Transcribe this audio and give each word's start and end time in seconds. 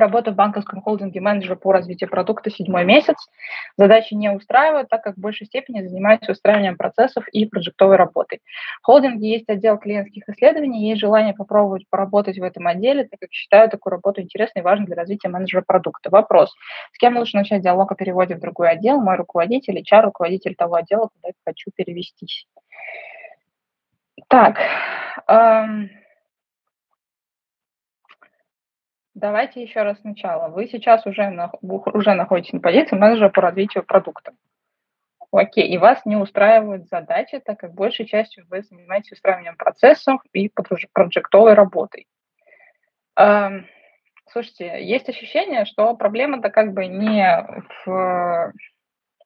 Работаю 0.00 0.32
в 0.32 0.36
банковском 0.38 0.80
холдинге 0.80 1.20
менеджера 1.20 1.56
по 1.56 1.72
развитию 1.72 2.08
продукта 2.08 2.50
седьмой 2.50 2.86
месяц. 2.86 3.16
Задачи 3.76 4.14
не 4.14 4.30
устраивают, 4.30 4.88
так 4.88 5.02
как 5.02 5.16
в 5.16 5.20
большей 5.20 5.46
степени 5.46 5.86
занимаюсь 5.86 6.26
устраиванием 6.26 6.78
процессов 6.78 7.28
и 7.28 7.44
проектовой 7.44 7.96
работой. 7.96 8.40
В 8.80 8.86
холдинге 8.86 9.30
есть 9.30 9.46
отдел 9.50 9.76
клиентских 9.76 10.26
исследований, 10.26 10.88
есть 10.88 11.02
желание 11.02 11.34
попробовать 11.34 11.84
поработать 11.90 12.38
в 12.38 12.42
этом 12.42 12.66
отделе, 12.66 13.04
так 13.04 13.20
как 13.20 13.30
считаю 13.30 13.68
такую 13.68 13.90
работу 13.90 14.22
интересной 14.22 14.60
и 14.60 14.64
важной 14.64 14.86
для 14.86 14.96
развития 14.96 15.28
менеджера 15.28 15.62
продукта. 15.66 16.08
Вопрос. 16.08 16.54
С 16.94 16.98
кем 16.98 17.18
лучше 17.18 17.36
начать 17.36 17.60
диалог 17.60 17.92
о 17.92 17.94
переводе 17.94 18.36
в 18.36 18.40
другой 18.40 18.70
отдел? 18.70 19.02
Мой 19.02 19.16
руководитель, 19.16 19.78
HR, 19.80 20.04
руководитель 20.04 20.54
того 20.54 20.76
отдела, 20.76 21.10
куда 21.14 21.28
я 21.28 21.32
хочу 21.44 21.70
перевестись. 21.76 22.46
Так, 24.28 24.58
эм, 25.28 25.90
Давайте 29.20 29.62
еще 29.62 29.82
раз 29.82 30.00
сначала. 30.00 30.48
Вы 30.48 30.66
сейчас 30.66 31.04
уже, 31.04 31.28
на, 31.28 31.52
уже 31.60 32.14
находитесь 32.14 32.54
на 32.54 32.60
позиции 32.60 32.96
менеджера 32.96 33.28
по 33.28 33.42
развитию 33.42 33.84
продукта. 33.84 34.32
Окей, 35.30 35.68
и 35.68 35.76
вас 35.76 36.06
не 36.06 36.16
устраивают 36.16 36.88
задачи, 36.88 37.38
так 37.38 37.60
как 37.60 37.74
большей 37.74 38.06
частью 38.06 38.46
вы 38.48 38.62
занимаетесь 38.62 39.12
устраиванием 39.12 39.56
процессов 39.56 40.22
и 40.32 40.48
проектовой 40.48 41.52
работой. 41.52 42.06
Эм, 43.16 43.66
слушайте, 44.30 44.82
есть 44.82 45.10
ощущение, 45.10 45.66
что 45.66 45.94
проблема-то 45.94 46.48
как 46.48 46.72
бы 46.72 46.86
не 46.86 47.46
в, 47.84 48.52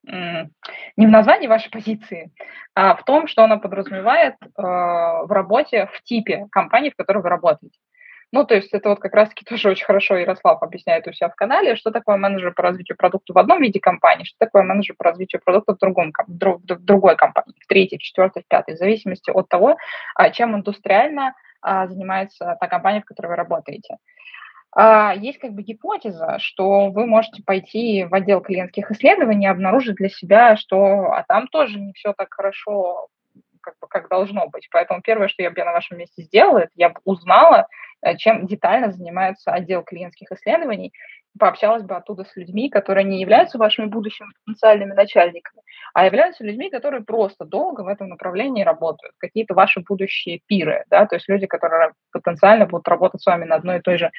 не 0.02 1.06
в 1.06 1.10
названии 1.10 1.46
вашей 1.46 1.70
позиции, 1.70 2.32
а 2.74 2.96
в 2.96 3.04
том, 3.04 3.28
что 3.28 3.44
она 3.44 3.58
подразумевает 3.58 4.34
э, 4.42 4.48
в 4.56 5.28
работе 5.30 5.88
в 5.92 6.02
типе 6.02 6.48
компании, 6.50 6.90
в 6.90 6.96
которой 6.96 7.22
вы 7.22 7.28
работаете. 7.28 7.78
Ну, 8.34 8.44
то 8.44 8.56
есть 8.56 8.70
это 8.72 8.88
вот 8.88 8.98
как 8.98 9.14
раз-таки 9.14 9.44
тоже 9.44 9.70
очень 9.70 9.84
хорошо 9.84 10.16
Ярослав 10.16 10.60
объясняет 10.60 11.06
у 11.06 11.12
себя 11.12 11.28
в 11.28 11.36
канале, 11.36 11.76
что 11.76 11.92
такое 11.92 12.16
менеджер 12.16 12.52
по 12.52 12.64
развитию 12.64 12.96
продукта 12.96 13.32
в 13.32 13.38
одном 13.38 13.62
виде 13.62 13.78
компании, 13.78 14.24
что 14.24 14.36
такое 14.40 14.64
менеджер 14.64 14.96
по 14.98 15.04
развитию 15.04 15.40
продукта 15.40 15.74
в, 15.74 15.78
другом, 15.78 16.12
в 16.26 16.84
другой 16.84 17.14
компании, 17.14 17.54
в 17.60 17.66
третьей, 17.68 17.98
в 17.98 18.02
четвертой, 18.02 18.42
в 18.42 18.48
пятой, 18.48 18.74
в 18.74 18.78
зависимости 18.78 19.30
от 19.30 19.48
того, 19.48 19.76
а, 20.16 20.30
чем 20.30 20.56
индустриально 20.56 21.34
а, 21.62 21.86
занимается 21.86 22.56
та 22.58 22.66
компания, 22.66 23.02
в 23.02 23.04
которой 23.04 23.28
вы 23.28 23.36
работаете. 23.36 23.98
А, 24.72 25.14
есть 25.14 25.38
как 25.38 25.52
бы 25.52 25.62
гипотеза, 25.62 26.40
что 26.40 26.90
вы 26.90 27.06
можете 27.06 27.40
пойти 27.44 28.02
в 28.02 28.12
отдел 28.12 28.40
клиентских 28.40 28.90
исследований 28.90 29.46
и 29.46 29.48
обнаружить 29.48 29.94
для 29.94 30.08
себя, 30.08 30.56
что 30.56 31.12
а 31.12 31.22
там 31.28 31.46
тоже 31.46 31.78
не 31.78 31.92
все 31.92 32.12
так 32.12 32.34
хорошо, 32.34 33.06
как, 33.64 33.74
бы, 33.80 33.88
как 33.88 34.08
должно 34.08 34.48
быть. 34.48 34.68
Поэтому 34.70 35.00
первое, 35.02 35.28
что 35.28 35.42
я 35.42 35.50
бы 35.50 35.64
на 35.64 35.72
вашем 35.72 35.98
месте 35.98 36.22
сделала, 36.22 36.58
это 36.58 36.72
я 36.74 36.90
бы 36.90 37.00
узнала, 37.04 37.66
Э, 38.04 38.16
чем 38.16 38.46
детально 38.46 38.92
занимается 38.92 39.50
отдел 39.50 39.82
клиентских 39.82 40.30
исследований, 40.30 40.92
пообщалась 41.38 41.82
бы 41.82 41.96
оттуда 41.96 42.24
с 42.24 42.36
людьми, 42.36 42.68
которые 42.68 43.04
не 43.04 43.20
являются 43.20 43.58
вашими 43.58 43.86
будущими 43.86 44.28
потенциальными 44.44 44.92
начальниками, 44.92 45.62
а 45.94 46.04
являются 46.04 46.44
людьми, 46.44 46.70
которые 46.70 47.02
просто 47.02 47.44
долго 47.44 47.80
в 47.80 47.88
этом 47.88 48.10
направлении 48.10 48.62
работают, 48.62 49.14
какие-то 49.18 49.54
ваши 49.54 49.80
будущие 49.80 50.40
пиры, 50.46 50.84
да, 50.90 51.06
то 51.06 51.16
есть 51.16 51.28
люди, 51.28 51.46
которые 51.46 51.92
потенциально 52.12 52.66
будут 52.66 52.86
работать 52.88 53.22
с 53.22 53.26
вами 53.26 53.44
на 53.46 53.56
одной 53.56 53.78
и 53.78 53.82
той 53.82 53.98
же 53.98 54.10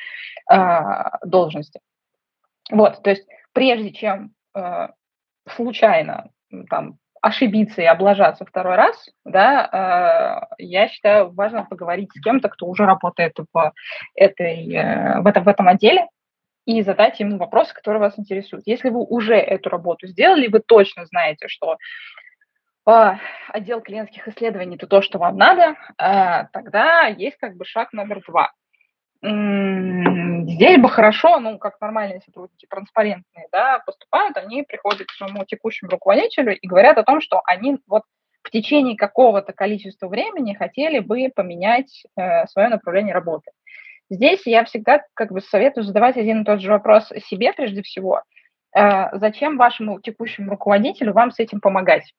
э, 0.52 0.80
должности. 1.24 1.80
Вот, 2.72 3.04
то 3.04 3.12
есть 3.12 3.28
прежде 3.54 3.92
чем 3.92 4.32
э, 4.56 4.88
случайно 5.48 6.32
там 6.70 6.98
ошибиться 7.26 7.82
и 7.82 7.86
облажаться 7.86 8.46
второй 8.46 8.76
раз, 8.76 9.10
да, 9.26 10.48
э, 10.60 10.64
я 10.64 10.88
считаю 10.88 11.32
важно 11.34 11.66
поговорить 11.66 12.12
с 12.14 12.22
кем-то, 12.22 12.50
кто 12.50 12.68
уже 12.68 12.86
работает 12.86 13.36
в, 13.52 13.74
этой, 14.14 14.72
э, 14.72 15.22
в, 15.22 15.26
этом, 15.26 15.44
в 15.44 15.48
этом 15.48 15.68
отделе, 15.68 16.08
и 16.66 16.84
задать 16.84 17.20
ему 17.20 17.38
вопросы, 17.38 17.74
которые 17.74 18.00
вас 18.00 18.20
интересуют. 18.20 18.68
Если 18.68 18.90
вы 18.90 19.04
уже 19.04 19.36
эту 19.36 19.70
работу 19.70 20.06
сделали, 20.06 20.48
вы 20.48 20.60
точно 20.60 21.08
знаете, 21.08 21.48
что 21.48 21.78
э, 22.88 23.14
отдел 23.48 23.82
клиентских 23.82 24.28
исследований– 24.28 24.76
это 24.78 24.86
то, 24.86 25.02
что 25.02 25.18
вам 25.18 25.36
надо, 25.36 25.76
э, 25.98 26.48
тогда 26.54 27.08
есть 27.08 27.38
как 27.38 27.58
бы 27.58 27.66
шаг 27.66 27.92
номер 27.92 28.22
два– 28.28 28.52
здесь 29.26 30.80
бы 30.80 30.90
хорошо, 30.90 31.40
ну, 31.40 31.58
как 31.58 31.80
нормальные 31.82 32.22
сотрудники, 32.22 32.68
транспарентные, 32.70 33.48
да, 33.52 33.80
поступают, 33.86 34.38
они 34.38 34.64
приходят 34.64 35.08
к 35.08 35.12
своему 35.12 35.46
текущему 35.46 35.90
руководителю 35.90 36.58
и 36.58 36.68
говорят 36.68 36.98
о 36.98 37.04
том, 37.04 37.22
что 37.22 37.42
они 37.46 37.78
вот 37.88 38.04
в 38.44 38.52
течение 38.52 38.96
какого-то 38.96 39.54
количества 39.54 40.08
времени 40.08 40.54
хотели 40.54 41.00
бы 41.00 41.32
поменять 41.34 42.04
э, 42.16 42.46
свое 42.48 42.68
направление 42.68 43.14
работы. 43.14 43.52
Здесь 44.10 44.46
я 44.46 44.64
всегда 44.66 45.02
как 45.16 45.32
бы 45.32 45.42
советую 45.42 45.84
задавать 45.84 46.16
один 46.18 46.42
и 46.42 46.46
тот 46.46 46.62
же 46.62 46.70
вопрос 46.70 47.10
себе 47.28 47.54
прежде 47.54 47.82
всего. 47.82 48.22
Э, 48.76 49.18
зачем 49.18 49.58
вашему 49.58 50.00
текущему 50.00 50.52
руководителю 50.52 51.14
вам 51.14 51.32
с 51.32 51.40
этим 51.40 51.60
помогать? 51.60 52.14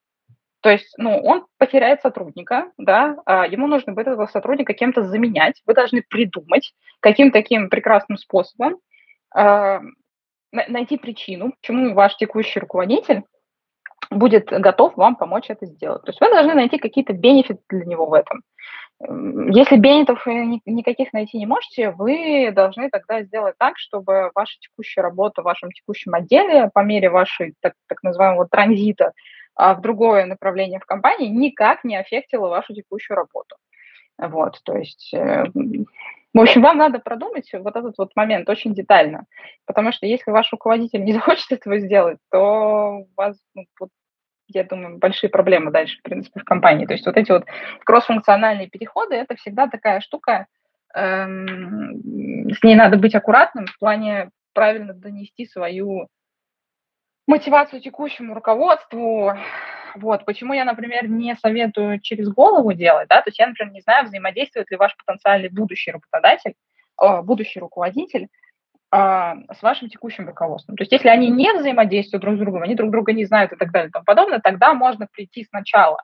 То 0.60 0.70
есть, 0.70 0.94
ну, 0.96 1.20
он 1.22 1.46
потеряет 1.58 2.00
сотрудника, 2.00 2.72
да, 2.78 3.16
а 3.24 3.46
ему 3.46 3.66
нужно 3.66 3.92
будет 3.92 4.08
этого 4.08 4.26
сотрудника 4.26 4.74
кем-то 4.74 5.02
заменять. 5.02 5.62
Вы 5.66 5.74
должны 5.74 6.02
придумать, 6.02 6.72
каким 7.00 7.30
таким 7.30 7.68
прекрасным 7.68 8.18
способом 8.18 8.78
э, 9.36 9.80
найти 10.50 10.96
причину, 10.96 11.52
почему 11.60 11.94
ваш 11.94 12.16
текущий 12.16 12.58
руководитель 12.58 13.22
будет 14.10 14.46
готов 14.46 14.96
вам 14.96 15.16
помочь 15.16 15.50
это 15.50 15.66
сделать. 15.66 16.02
То 16.02 16.10
есть 16.10 16.20
вы 16.20 16.30
должны 16.30 16.54
найти 16.54 16.78
какие-то 16.78 17.12
бенефиты 17.12 17.60
для 17.68 17.84
него 17.84 18.06
в 18.06 18.14
этом. 18.14 18.42
Если 18.98 19.76
бенефитов 19.76 20.26
никаких 20.26 21.12
найти 21.12 21.36
не 21.38 21.46
можете, 21.46 21.90
вы 21.90 22.50
должны 22.52 22.88
тогда 22.88 23.22
сделать 23.22 23.54
так, 23.58 23.76
чтобы 23.76 24.30
ваша 24.34 24.58
текущая 24.60 25.02
работа 25.02 25.42
в 25.42 25.44
вашем 25.44 25.70
текущем 25.70 26.14
отделе 26.14 26.70
по 26.72 26.82
мере 26.82 27.10
вашей 27.10 27.54
так, 27.60 27.74
так 27.88 28.02
называемого 28.02 28.48
транзита 28.48 29.12
в 29.56 29.80
другое 29.80 30.26
направление 30.26 30.78
в 30.80 30.86
компании 30.86 31.28
никак 31.28 31.84
не 31.84 31.96
аффектило 31.96 32.48
вашу 32.48 32.74
текущую 32.74 33.16
работу. 33.16 33.56
Вот, 34.18 34.60
то 34.64 34.76
есть, 34.76 35.12
э, 35.14 35.44
в 36.36 36.40
общем, 36.40 36.62
вам 36.62 36.78
надо 36.78 36.98
продумать 36.98 37.50
вот 37.52 37.76
этот 37.76 37.96
вот 37.98 38.14
момент 38.16 38.48
очень 38.48 38.74
детально, 38.74 39.24
потому 39.66 39.92
что 39.92 40.06
если 40.06 40.30
ваш 40.30 40.50
руководитель 40.52 41.02
не 41.04 41.12
захочет 41.12 41.52
этого 41.52 41.78
сделать, 41.78 42.18
то 42.30 42.98
у 42.98 43.08
вас, 43.16 43.36
ну, 43.54 43.64
вот, 43.80 43.90
я 44.48 44.64
думаю, 44.64 44.98
большие 44.98 45.28
проблемы 45.28 45.70
дальше, 45.70 45.98
в 45.98 46.02
принципе, 46.02 46.40
в 46.40 46.44
компании. 46.44 46.86
То 46.86 46.92
есть 46.92 47.04
вот 47.06 47.16
эти 47.16 47.32
вот 47.32 47.44
кроссфункциональные 47.84 48.68
переходы– 48.68 49.14
это 49.16 49.34
всегда 49.36 49.66
такая 49.66 50.00
штука, 50.00 50.46
эм, 50.94 52.50
с 52.52 52.62
ней 52.62 52.74
надо 52.74 52.96
быть 52.96 53.14
аккуратным 53.14 53.66
в 53.66 53.78
плане 53.78 54.30
правильно 54.52 54.94
донести 54.94 55.46
свою 55.46 56.08
мотивацию 57.26 57.80
текущему 57.80 58.34
руководству. 58.34 59.32
Вот, 59.94 60.24
почему 60.24 60.52
я, 60.52 60.64
например, 60.64 61.08
не 61.08 61.34
советую 61.36 62.00
через 62.00 62.28
голову 62.28 62.72
делать, 62.72 63.08
да, 63.08 63.22
то 63.22 63.30
есть 63.30 63.38
я, 63.38 63.46
например, 63.46 63.72
не 63.72 63.80
знаю, 63.80 64.04
взаимодействует 64.04 64.70
ли 64.70 64.76
ваш 64.76 64.94
потенциальный 64.96 65.48
будущий 65.48 65.90
работодатель, 65.90 66.54
э, 67.02 67.22
будущий 67.22 67.60
руководитель 67.60 68.28
а, 68.90 69.36
с 69.52 69.62
вашим 69.62 69.88
текущим 69.88 70.26
руководством. 70.26 70.76
То 70.76 70.82
есть 70.82 70.92
если 70.92 71.08
они 71.08 71.28
не 71.28 71.52
взаимодействуют 71.52 72.22
друг 72.22 72.36
с 72.36 72.38
другом, 72.38 72.62
они 72.62 72.74
друг 72.74 72.90
друга 72.90 73.12
не 73.12 73.24
знают 73.24 73.52
и 73.52 73.56
так 73.56 73.72
далее 73.72 73.88
и 73.88 73.92
тому 73.92 74.04
подобное, 74.04 74.38
тогда 74.38 74.74
можно 74.74 75.08
прийти 75.10 75.44
сначала 75.44 76.02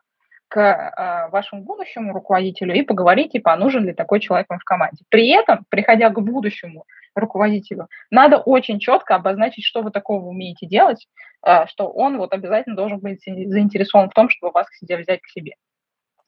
к 0.53 0.61
а, 0.61 1.29
вашему 1.29 1.63
будущему 1.63 2.13
руководителю 2.13 2.75
и 2.75 2.83
поговорить, 2.83 3.33
типа, 3.33 3.55
а 3.55 3.57
нужен 3.57 3.87
ли 3.87 3.95
такой 3.95 4.21
человек 4.21 4.51
вам 4.51 4.59
в 4.59 4.65
команде. 4.65 5.03
При 5.09 5.31
этом, 5.31 5.65
приходя 5.71 6.11
к 6.11 6.21
будущему 6.21 6.85
руководителю, 7.15 7.89
надо 8.11 8.37
очень 8.37 8.79
четко 8.79 9.15
обозначить, 9.15 9.65
что 9.65 9.81
вы 9.81 9.91
такого 9.91 10.27
умеете 10.27 10.67
делать, 10.67 11.09
а, 11.41 11.67
что 11.67 11.89
он 11.89 12.19
вот 12.19 12.35
обязательно 12.35 12.77
должен 12.77 12.99
быть 12.99 13.25
заинтересован 13.25 14.11
в 14.11 14.13
том, 14.13 14.29
чтобы 14.29 14.53
вас 14.53 14.69
к 14.69 14.75
себе 14.75 14.99
взять 14.99 15.23
к 15.23 15.29
себе. 15.29 15.55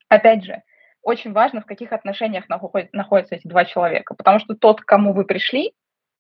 Опять 0.09 0.43
же, 0.43 0.63
очень 1.03 1.35
важно, 1.35 1.61
в 1.61 1.67
каких 1.67 1.93
отношениях 1.93 2.47
находятся 2.49 3.35
эти 3.35 3.47
два 3.47 3.67
человека, 3.67 4.15
потому 4.15 4.39
что 4.39 4.55
тот, 4.55 4.81
к 4.81 4.87
кому 4.87 5.13
вы 5.13 5.27
пришли, 5.27 5.75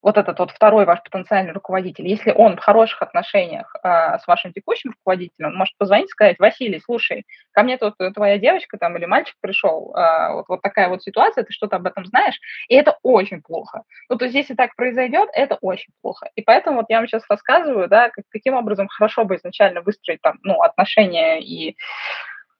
вот 0.04 0.18
этот 0.18 0.38
вот 0.38 0.50
второй 0.50 0.84
ваш 0.84 1.02
потенциальный 1.02 1.52
руководитель, 1.52 2.06
если 2.06 2.30
он 2.30 2.56
в 2.56 2.60
хороших 2.60 3.00
отношениях 3.00 3.74
э, 3.82 4.18
с 4.18 4.26
вашим 4.26 4.52
текущим 4.52 4.90
руководителем, 4.90 5.48
он 5.48 5.56
может 5.56 5.74
позвонить 5.78 6.08
и 6.08 6.10
сказать, 6.10 6.38
Василий, 6.38 6.78
слушай, 6.78 7.24
ко 7.52 7.62
мне 7.62 7.78
тут 7.78 7.94
твоя 8.14 8.38
девочка 8.38 8.76
там 8.76 8.98
или 8.98 9.06
мальчик 9.06 9.34
пришел, 9.40 9.94
э, 9.96 10.34
вот, 10.34 10.44
вот 10.48 10.60
такая 10.60 10.90
вот 10.90 11.02
ситуация, 11.02 11.44
ты 11.44 11.52
что-то 11.54 11.76
об 11.76 11.86
этом 11.86 12.04
знаешь, 12.04 12.38
и 12.68 12.74
это 12.74 12.98
очень 13.02 13.40
плохо. 13.40 13.84
Ну, 14.10 14.16
то 14.16 14.26
есть 14.26 14.36
если 14.36 14.54
так 14.54 14.76
произойдет, 14.76 15.30
это 15.32 15.56
очень 15.62 15.92
плохо. 16.02 16.28
И 16.34 16.42
поэтому 16.42 16.80
вот 16.80 16.86
я 16.90 16.98
вам 16.98 17.08
сейчас 17.08 17.22
рассказываю, 17.30 17.88
да, 17.88 18.10
как, 18.10 18.26
каким 18.28 18.54
образом 18.54 18.88
хорошо 18.88 19.24
бы 19.24 19.36
изначально 19.36 19.80
выстроить 19.80 20.20
там, 20.20 20.38
ну, 20.42 20.60
отношения 20.60 21.40
и 21.40 21.76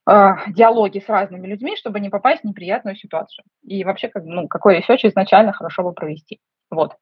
диалоги 0.06 0.98
с 0.98 1.08
разными 1.08 1.46
людьми, 1.46 1.76
чтобы 1.78 1.98
не 1.98 2.10
попасть 2.10 2.42
в 2.42 2.44
неприятную 2.44 2.94
ситуацию. 2.94 3.42
И 3.62 3.84
вообще, 3.84 4.08
как, 4.08 4.22
ну, 4.24 4.48
какой 4.48 4.76
research 4.76 5.06
изначально 5.06 5.54
хорошо 5.54 5.82
бы 5.82 5.94
провести. 5.94 6.40
Вот. 6.70 6.96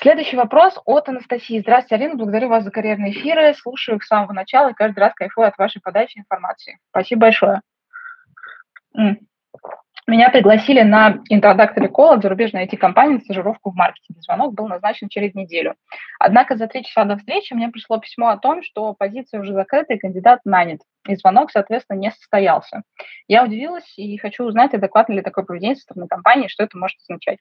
Следующий 0.00 0.36
вопрос 0.36 0.78
от 0.84 1.08
Анастасии. 1.08 1.58
Здравствуйте, 1.58 1.96
Алина, 1.96 2.14
благодарю 2.14 2.48
вас 2.48 2.62
за 2.62 2.70
карьерные 2.70 3.10
эфиры, 3.12 3.52
слушаю 3.54 3.96
их 3.96 4.04
с 4.04 4.06
самого 4.06 4.32
начала 4.32 4.70
и 4.70 4.74
каждый 4.74 5.00
раз 5.00 5.12
кайфую 5.12 5.48
от 5.48 5.58
вашей 5.58 5.82
подачи 5.82 6.18
информации. 6.18 6.78
Спасибо 6.90 7.22
большое. 7.22 7.62
Меня 10.06 10.30
пригласили 10.30 10.82
на 10.82 11.18
Introductory 11.30 11.90
Call 11.90 12.14
от 12.14 12.22
зарубежной 12.22 12.66
IT-компании 12.66 13.14
на 13.14 13.20
стажировку 13.20 13.72
в 13.72 13.74
маркетинге. 13.74 14.22
Звонок 14.22 14.54
был 14.54 14.68
назначен 14.68 15.08
через 15.08 15.34
неделю. 15.34 15.74
Однако 16.20 16.56
за 16.56 16.68
три 16.68 16.84
часа 16.84 17.04
до 17.04 17.16
встречи 17.16 17.52
мне 17.52 17.68
пришло 17.68 17.98
письмо 17.98 18.28
о 18.28 18.38
том, 18.38 18.62
что 18.62 18.94
позиция 18.94 19.40
уже 19.40 19.52
закрыта 19.52 19.94
и 19.94 19.98
кандидат 19.98 20.40
нанят. 20.44 20.80
И 21.06 21.16
звонок, 21.16 21.50
соответственно, 21.50 21.98
не 21.98 22.10
состоялся. 22.12 22.84
Я 23.26 23.44
удивилась 23.44 23.98
и 23.98 24.16
хочу 24.16 24.44
узнать, 24.44 24.72
адекватно 24.72 25.12
ли 25.12 25.22
такое 25.22 25.44
поведение 25.44 25.76
со 25.76 25.82
стороны 25.82 26.06
компании, 26.06 26.48
что 26.48 26.62
это 26.62 26.78
может 26.78 26.96
означать 27.00 27.38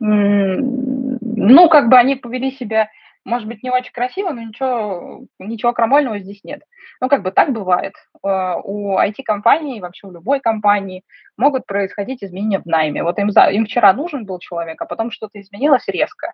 ну, 0.00 1.68
как 1.68 1.88
бы 1.88 1.96
они 1.96 2.16
повели 2.16 2.52
себя, 2.52 2.88
может 3.24 3.48
быть, 3.48 3.62
не 3.62 3.70
очень 3.70 3.92
красиво, 3.92 4.30
но 4.30 4.42
ничего, 4.42 5.26
ничего 5.38 5.72
крамольного 5.72 6.18
здесь 6.18 6.42
нет. 6.44 6.62
Ну, 7.00 7.08
как 7.08 7.22
бы 7.22 7.30
так 7.30 7.52
бывает. 7.52 7.94
Э, 8.24 8.54
у 8.62 8.96
IT-компании, 8.98 9.80
вообще 9.80 10.06
у 10.06 10.12
любой 10.12 10.40
компании 10.40 11.04
могут 11.36 11.66
происходить 11.66 12.22
изменения 12.22 12.60
в 12.60 12.66
найме. 12.66 13.02
Вот 13.02 13.18
им, 13.18 13.28
им 13.28 13.66
вчера 13.66 13.92
нужен 13.92 14.24
был 14.24 14.38
человек, 14.38 14.80
а 14.80 14.86
потом 14.86 15.10
что-то 15.10 15.40
изменилось 15.40 15.86
резко. 15.88 16.32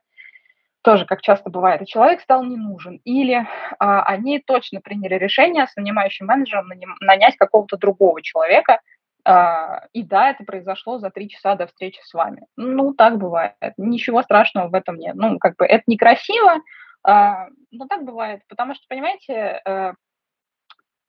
Тоже, 0.83 1.07
как 1.07 1.23
часто 1.23 1.49
бывает, 1.49 1.81
и 1.81 1.87
человек 1.87 2.21
стал 2.21 2.45
не 2.45 2.57
нужен. 2.57 3.01
Или 3.05 3.47
а, 3.79 4.03
они 4.03 4.39
точно 4.39 4.83
приняли 4.83 5.15
решение 5.15 5.67
с 5.67 5.75
нанимающим 5.77 6.27
менеджером 6.27 6.69
нанять 7.01 7.37
какого-то 7.37 7.79
другого 7.79 8.23
человека– 8.23 8.81
и 9.27 10.03
да, 10.03 10.31
это 10.31 10.45
произошло 10.45 10.99
за 10.99 11.11
три 11.11 11.31
часа 11.31 11.55
до 11.55 11.67
встречи 11.67 12.01
с 12.03 12.13
вами. 12.13 12.47
Ну, 12.57 12.93
так 12.93 13.17
бывает. 13.17 13.55
Ничего 13.79 14.23
страшного 14.23 14.69
в 14.69 14.75
этом 14.75 14.97
нет. 14.97 15.15
Ну, 15.15 15.39
как 15.39 15.57
бы 15.57 15.65
это 15.65 15.85
некрасиво, 15.87 16.61
а, 17.03 17.49
но 17.71 17.87
так 17.87 18.05
бывает. 18.05 18.43
Потому 18.49 18.75
что, 18.75 18.85
понимаете, 18.89 19.63
э, 19.65 19.93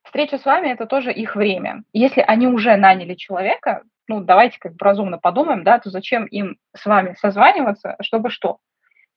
встреча 0.04 0.38
с 0.38 0.44
вами– 0.44 0.68
это 0.72 0.86
тоже 0.86 1.12
их 1.12 1.36
время. 1.36 1.82
Если 1.92 2.20
они 2.20 2.46
уже 2.46 2.76
наняли 2.76 3.14
человека, 3.14 3.82
ну, 4.08 4.20
давайте 4.20 4.58
как 4.58 4.72
бы 4.72 4.84
разумно 4.84 5.18
подумаем, 5.18 5.64
да, 5.64 5.78
то 5.78 5.90
зачем 5.90 6.26
им 6.26 6.58
с 6.74 6.86
вами 6.86 7.16
созваниваться, 7.18 7.96
чтобы 8.00 8.30
что? 8.30 8.58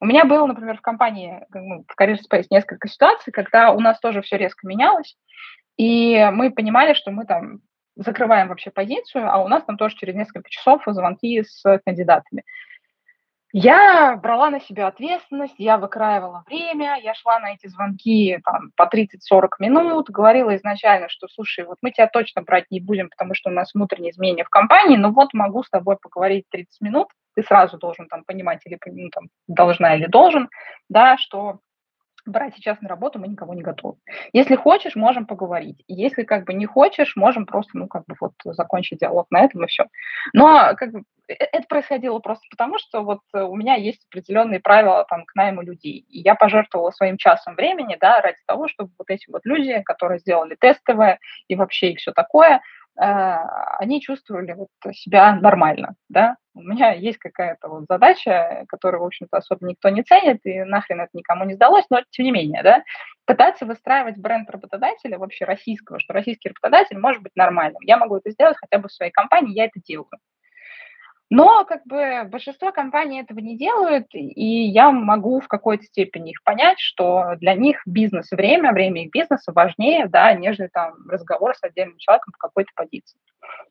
У 0.02 0.06
меня 0.06 0.24
было, 0.24 0.46
например, 0.46 0.78
в 0.78 0.82
компании, 0.82 1.46
ну, 1.54 1.86
в 1.88 2.02
Career 2.02 2.18
Space 2.18 2.48
несколько 2.50 2.88
ситуаций, 2.88 3.34
когда 3.34 3.72
у 3.72 3.80
нас 3.82 4.00
тоже 4.00 4.22
все 4.22 4.38
резко 4.38 4.66
менялось, 4.66 5.18
и 5.78 6.30
мы 6.32 6.52
понимали, 6.52 6.94
что 6.94 7.12
мы 7.12 7.26
там 7.26 7.60
закрываем 7.96 8.48
вообще 8.48 8.72
позицию, 8.72 9.32
а 9.32 9.44
у 9.44 9.48
нас 9.48 9.64
там 9.66 9.78
тоже 9.78 9.96
через 9.96 10.16
несколько 10.16 10.50
часов 10.50 10.84
звонки 10.86 11.44
с 11.44 11.64
кандидатами. 11.86 12.44
Я 13.52 14.16
брала 14.16 14.52
на 14.52 14.60
себя 14.60 14.88
ответственность, 14.88 15.56
я 15.58 15.80
выкраивала 15.80 16.44
время, 16.48 17.00
я 17.02 17.16
шла 17.16 17.40
на 17.40 17.54
эти 17.54 17.66
звонки 17.66 18.40
там, 18.46 18.72
по 18.76 18.84
30-40 18.84 19.48
минут, 19.58 20.12
говорила 20.12 20.56
изначально, 20.56 21.10
что, 21.10 21.28
слушай, 21.28 21.66
вот 21.66 21.78
мы 21.82 21.90
тебя 21.90 22.08
точно 22.08 22.44
брать 22.44 22.66
не 22.70 22.80
будем, 22.80 23.10
потому 23.10 23.34
что 23.34 23.50
у 23.50 23.54
нас 23.54 23.74
внутренние 23.74 24.12
изменения 24.12 24.44
в 24.44 24.50
компании, 24.50 24.98
но 24.98 25.12
вот 25.12 25.34
могу 25.34 25.64
с 25.64 25.70
тобой 25.70 25.98
поговорить 26.00 26.46
30 26.52 26.80
минут, 26.82 27.08
ты 27.34 27.42
сразу 27.42 27.80
должен 27.80 28.08
там 28.08 28.24
понимать 28.24 28.62
или 28.66 28.78
ну, 28.86 29.10
там, 29.10 29.30
должна 29.48 29.96
или 29.96 30.06
должен, 30.06 30.50
да, 30.88 31.18
что 31.18 31.60
брать 32.30 32.56
сейчас 32.56 32.80
на 32.82 32.90
работу 32.90 33.20
мы 33.20 33.28
никого 33.28 33.54
не 33.54 33.62
готовы. 33.62 33.98
Если 34.34 34.56
хочешь, 34.56 34.96
можем 34.96 35.26
поговорить. 35.26 35.84
Если 35.88 36.24
как 36.24 36.46
бы 36.46 36.54
не 36.54 36.66
хочешь, 36.66 37.16
можем 37.16 37.46
просто, 37.46 37.78
ну, 37.78 37.88
как 37.88 38.06
бы 38.06 38.16
вот 38.20 38.34
закончить 38.44 39.00
диалог 39.00 39.28
на 39.30 39.42
этом 39.42 39.64
и 39.64 39.68
все. 39.68 39.86
Но 40.34 40.74
как 40.78 40.92
бы 40.92 41.04
э, 41.28 41.34
это 41.34 41.68
происходило 41.68 42.20
просто 42.20 42.46
потому, 42.50 42.78
что 42.80 43.02
вот 43.02 43.22
у 43.34 43.56
меня 43.56 43.76
есть 43.76 44.06
определенные 44.10 44.60
правила 44.60 45.06
там 45.10 45.26
к 45.26 45.36
найму 45.36 45.62
людей. 45.62 46.06
И 46.10 46.20
я 46.20 46.36
пожертвовала 46.36 46.92
своим 46.92 47.18
часом 47.18 47.56
времени, 47.56 47.98
да, 48.00 48.22
ради 48.22 48.40
того, 48.46 48.68
чтобы 48.68 48.92
вот 48.98 49.10
эти 49.10 49.30
вот 49.30 49.46
люди, 49.46 49.82
которые 49.84 50.20
сделали 50.20 50.56
тестовое 50.56 51.20
и 51.48 51.56
вообще 51.56 51.92
и 51.92 51.96
все 51.96 52.12
такое, 52.12 52.62
они 53.00 54.02
чувствовали 54.02 54.54
вот 54.54 54.70
себя 54.94 55.34
нормально, 55.36 55.96
да. 56.10 56.36
У 56.56 56.62
меня 56.62 56.92
есть 56.92 57.18
какая-то 57.20 57.70
вот 57.70 57.86
задача, 57.90 58.66
которую, 58.68 59.02
в 59.04 59.06
общем-то, 59.06 59.38
особо 59.38 59.66
никто 59.66 59.90
не 59.90 60.04
ценит, 60.04 60.40
и 60.46 60.64
нахрен 60.64 61.02
это 61.02 61.12
никому 61.14 61.46
не 61.46 61.54
сдалось, 61.56 61.86
но 61.90 62.02
тем 62.12 62.26
не 62.26 62.32
менее, 62.32 62.64
да, 62.64 62.84
пытаться 63.26 63.66
выстраивать 63.66 64.18
бренд 64.18 64.50
работодателя, 64.50 65.18
вообще 65.18 65.46
российского, 65.46 66.00
что 66.00 66.14
российский 66.14 66.50
работодатель 66.50 66.98
может 67.00 67.24
быть 67.24 67.32
нормальным. 67.36 67.82
Я 67.84 67.98
могу 67.98 68.18
это 68.18 68.32
сделать 68.32 68.58
хотя 68.60 68.80
бы 68.82 68.90
в 68.90 68.94
своей 68.94 69.12
компании, 69.12 69.54
я 69.56 69.66
это 69.66 69.80
делаю. 69.86 70.10
Но 71.30 71.64
как 71.66 71.86
бы 71.86 72.24
большинство 72.26 72.72
компаний 72.72 73.22
этого 73.22 73.40
не 73.40 73.56
делают, 73.56 74.08
и 74.14 74.66
я 74.66 74.92
могу 74.92 75.40
в 75.40 75.48
какой-то 75.48 75.84
степени 75.84 76.32
их 76.32 76.44
понять, 76.44 76.80
что 76.80 77.36
для 77.38 77.54
них 77.54 77.82
бизнес-время, 77.86 78.72
время 78.72 79.04
их 79.04 79.12
бизнеса 79.12 79.52
важнее, 79.54 80.08
да, 80.08 80.34
нежели 80.34 80.68
там 80.68 80.96
разговор 81.08 81.56
с 81.56 81.64
отдельным 81.64 81.98
человеком 81.98 82.34
в 82.36 82.40
какой-то 82.40 82.72
позиции. 82.76 83.20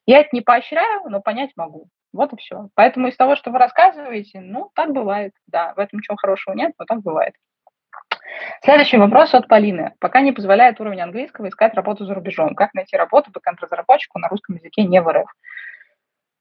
Я 0.07 0.21
это 0.21 0.31
не 0.33 0.41
поощряю, 0.41 1.03
но 1.09 1.21
понять 1.21 1.51
могу. 1.57 1.89
Вот 2.13 2.33
и 2.33 2.37
все. 2.37 2.69
Поэтому 2.75 3.09
из 3.09 3.17
того, 3.17 3.35
что 3.35 3.51
вы 3.51 3.59
рассказываете, 3.59 4.41
ну, 4.41 4.71
так 4.75 4.93
бывает. 4.93 5.33
Да, 5.47 5.75
в 5.75 5.79
этом 5.81 5.99
ничего 5.99 6.17
хорошего 6.17 6.55
нет, 6.55 6.73
но 6.79 6.85
так 6.85 7.01
бывает. 7.01 7.35
Следующий 8.63 8.99
вопрос 8.99 9.35
от 9.35 9.49
Полины. 9.49 9.95
Пока 10.01 10.21
не 10.21 10.33
позволяет 10.33 10.81
уровень 10.81 11.01
английского 11.01 11.49
искать 11.49 11.75
работу 11.75 12.05
за 12.05 12.15
рубежом. 12.15 12.55
Как 12.55 12.73
найти 12.75 12.97
работу 12.97 13.31
бэкэнд-разработчику 13.33 14.19
на 14.19 14.29
русском 14.29 14.57
языке 14.57 14.85
не 14.85 15.01
в 15.01 15.09
РФ? 15.11 15.29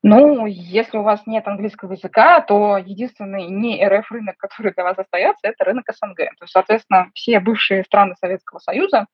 Ну, 0.03 0.45
если 0.45 0.97
у 0.97 1.03
вас 1.03 1.25
нет 1.25 1.47
английского 1.47 1.93
языка, 1.93 2.41
то 2.41 2.77
единственный 2.77 3.47
не 3.47 3.85
РФ 3.85 4.11
рынок, 4.11 4.37
который 4.37 4.71
для 4.73 4.83
вас 4.83 4.97
остается, 4.97 5.47
это 5.47 5.63
рынок 5.63 5.85
СНГ. 5.91 6.17
То 6.17 6.43
есть, 6.43 6.53
соответственно, 6.53 7.09
все 7.13 7.39
бывшие 7.39 7.83
страны 7.83 8.15
Советского 8.19 8.59
Союза, 8.59 9.07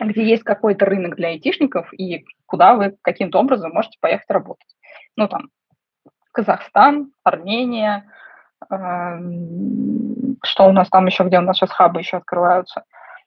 где 0.00 0.24
есть 0.24 0.44
какой-то 0.44 0.86
рынок 0.86 1.16
для 1.16 1.28
айтишников 1.28 1.92
и 1.92 2.24
куда 2.46 2.74
вы 2.74 2.96
каким-то 3.02 3.38
образом 3.38 3.72
можете 3.72 3.98
поехать 4.00 4.30
работать. 4.30 4.76
Ну, 5.16 5.28
там, 5.28 5.50
Казахстан, 6.32 7.12
Армения, 7.24 8.10
э, 8.70 8.74
что 10.42 10.68
у 10.68 10.72
нас 10.72 10.88
там 10.88 11.06
еще, 11.06 11.24
где 11.24 11.38
у 11.38 11.42
нас 11.42 11.56
сейчас 11.56 11.70
хабы 11.70 12.00
еще 12.00 12.16
открываются, 12.16 12.84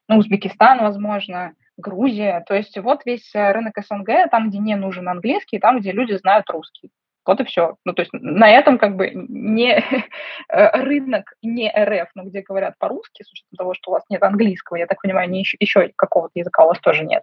ну, 0.08 0.18
Узбекистан, 0.18 0.80
возможно, 0.80 1.52
Грузия. 1.76 2.44
То 2.46 2.54
есть 2.54 2.76
вот 2.78 3.04
весь 3.04 3.34
э, 3.34 3.52
рынок 3.52 3.74
СНГ, 3.78 4.30
там, 4.30 4.50
где 4.50 4.58
не 4.58 4.76
нужен 4.76 5.08
английский, 5.08 5.58
там, 5.58 5.80
где 5.80 5.92
люди 5.92 6.12
знают 6.14 6.48
русский. 6.50 6.90
Вот 7.24 7.40
и 7.40 7.44
все. 7.44 7.76
Ну, 7.84 7.92
то 7.92 8.02
есть 8.02 8.12
на 8.12 8.50
этом 8.50 8.78
как 8.78 8.96
бы 8.96 9.10
не 9.14 9.82
рынок, 10.48 11.32
не 11.42 11.70
РФ, 11.70 12.10
ну, 12.14 12.24
где 12.24 12.42
говорят 12.42 12.74
по-русски, 12.78 13.22
с 13.22 13.32
учетом 13.32 13.56
того, 13.56 13.74
что 13.74 13.90
у 13.90 13.94
вас 13.94 14.02
нет 14.08 14.22
английского, 14.22 14.76
я 14.76 14.86
так 14.86 15.00
понимаю, 15.00 15.30
не 15.30 15.40
еще, 15.40 15.56
еще 15.60 15.90
какого-то 15.96 16.32
языка 16.34 16.64
у 16.64 16.68
вас 16.68 16.80
тоже 16.80 17.04
нет. 17.04 17.22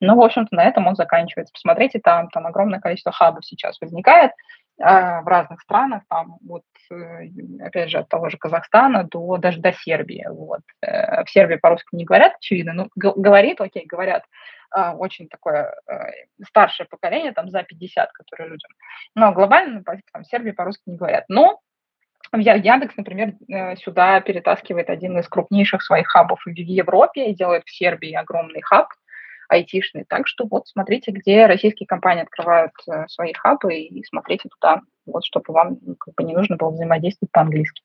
Но, 0.00 0.16
в 0.16 0.20
общем-то, 0.20 0.54
на 0.54 0.64
этом 0.64 0.86
он 0.86 0.96
заканчивается. 0.96 1.52
Посмотрите, 1.52 1.98
там, 1.98 2.28
там 2.28 2.46
огромное 2.46 2.80
количество 2.80 3.12
хабов 3.12 3.44
сейчас 3.44 3.80
возникает 3.80 4.32
э, 4.78 4.84
в 4.84 5.26
разных 5.26 5.60
странах, 5.62 6.02
там 6.08 6.36
вот, 6.46 6.64
э, 6.90 7.28
опять 7.60 7.90
же, 7.90 7.98
от 7.98 8.08
того 8.08 8.28
же 8.28 8.36
Казахстана 8.36 9.04
до 9.04 9.38
даже 9.38 9.60
до 9.60 9.72
Сербии. 9.72 10.26
Вот. 10.28 10.60
Э, 10.82 11.24
в 11.24 11.30
Сербии 11.30 11.56
по-русски 11.56 11.88
не 11.92 12.04
говорят, 12.04 12.34
очевидно, 12.36 12.74
ну, 12.74 12.88
говорит, 12.94 13.60
окей, 13.60 13.86
говорят, 13.86 14.24
очень 14.94 15.28
такое 15.28 15.74
э, 15.86 16.44
старшее 16.46 16.86
поколение, 16.86 17.32
там 17.32 17.48
за 17.50 17.62
50, 17.62 18.12
которые 18.12 18.50
людям. 18.50 18.70
Но 19.14 19.32
глобально, 19.32 19.82
там, 19.84 20.24
Сербии 20.24 20.50
по-русски 20.50 20.82
не 20.86 20.96
говорят. 20.96 21.24
Но 21.28 21.60
Яндекс, 22.32 22.96
например, 22.96 23.34
э, 23.48 23.76
сюда 23.76 24.20
перетаскивает 24.20 24.90
один 24.90 25.18
из 25.18 25.28
крупнейших 25.28 25.82
своих 25.82 26.08
хабов 26.08 26.40
в 26.44 26.50
Европе 26.50 27.30
и 27.30 27.34
делает 27.34 27.64
в 27.64 27.74
Сербии 27.74 28.12
огромный 28.12 28.60
хаб 28.60 28.88
айтишный. 29.48 30.04
Так 30.06 30.28
что 30.28 30.46
вот 30.46 30.68
смотрите, 30.68 31.10
где 31.10 31.46
российские 31.46 31.86
компании 31.86 32.22
открывают 32.22 32.72
э, 32.86 33.06
свои 33.08 33.32
хабы 33.32 33.74
и 33.76 34.04
смотрите 34.04 34.48
туда, 34.48 34.82
вот 35.06 35.24
чтобы 35.24 35.54
вам 35.54 35.78
ну, 35.80 35.96
как 35.96 36.14
бы 36.14 36.24
не 36.24 36.34
нужно 36.34 36.56
было 36.56 36.70
взаимодействовать 36.70 37.32
по-английски. 37.32 37.82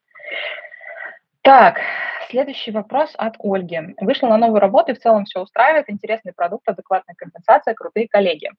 Так, 1.43 1.81
следующий 2.29 2.71
вопрос 2.71 3.13
от 3.17 3.35
Ольги. 3.39 3.77
Вышла 4.00 4.27
на 4.29 4.38
новую 4.38 4.62
работу 4.62 4.91
и 4.91 4.95
в 4.95 5.00
целом 5.00 5.25
все 5.25 5.41
устраивает. 5.41 5.89
Интересный 5.89 6.31
продукт, 6.31 6.67
адекватная 6.69 7.15
компенсация, 7.15 7.73
крутые 7.73 8.07
коллеги. 8.07 8.50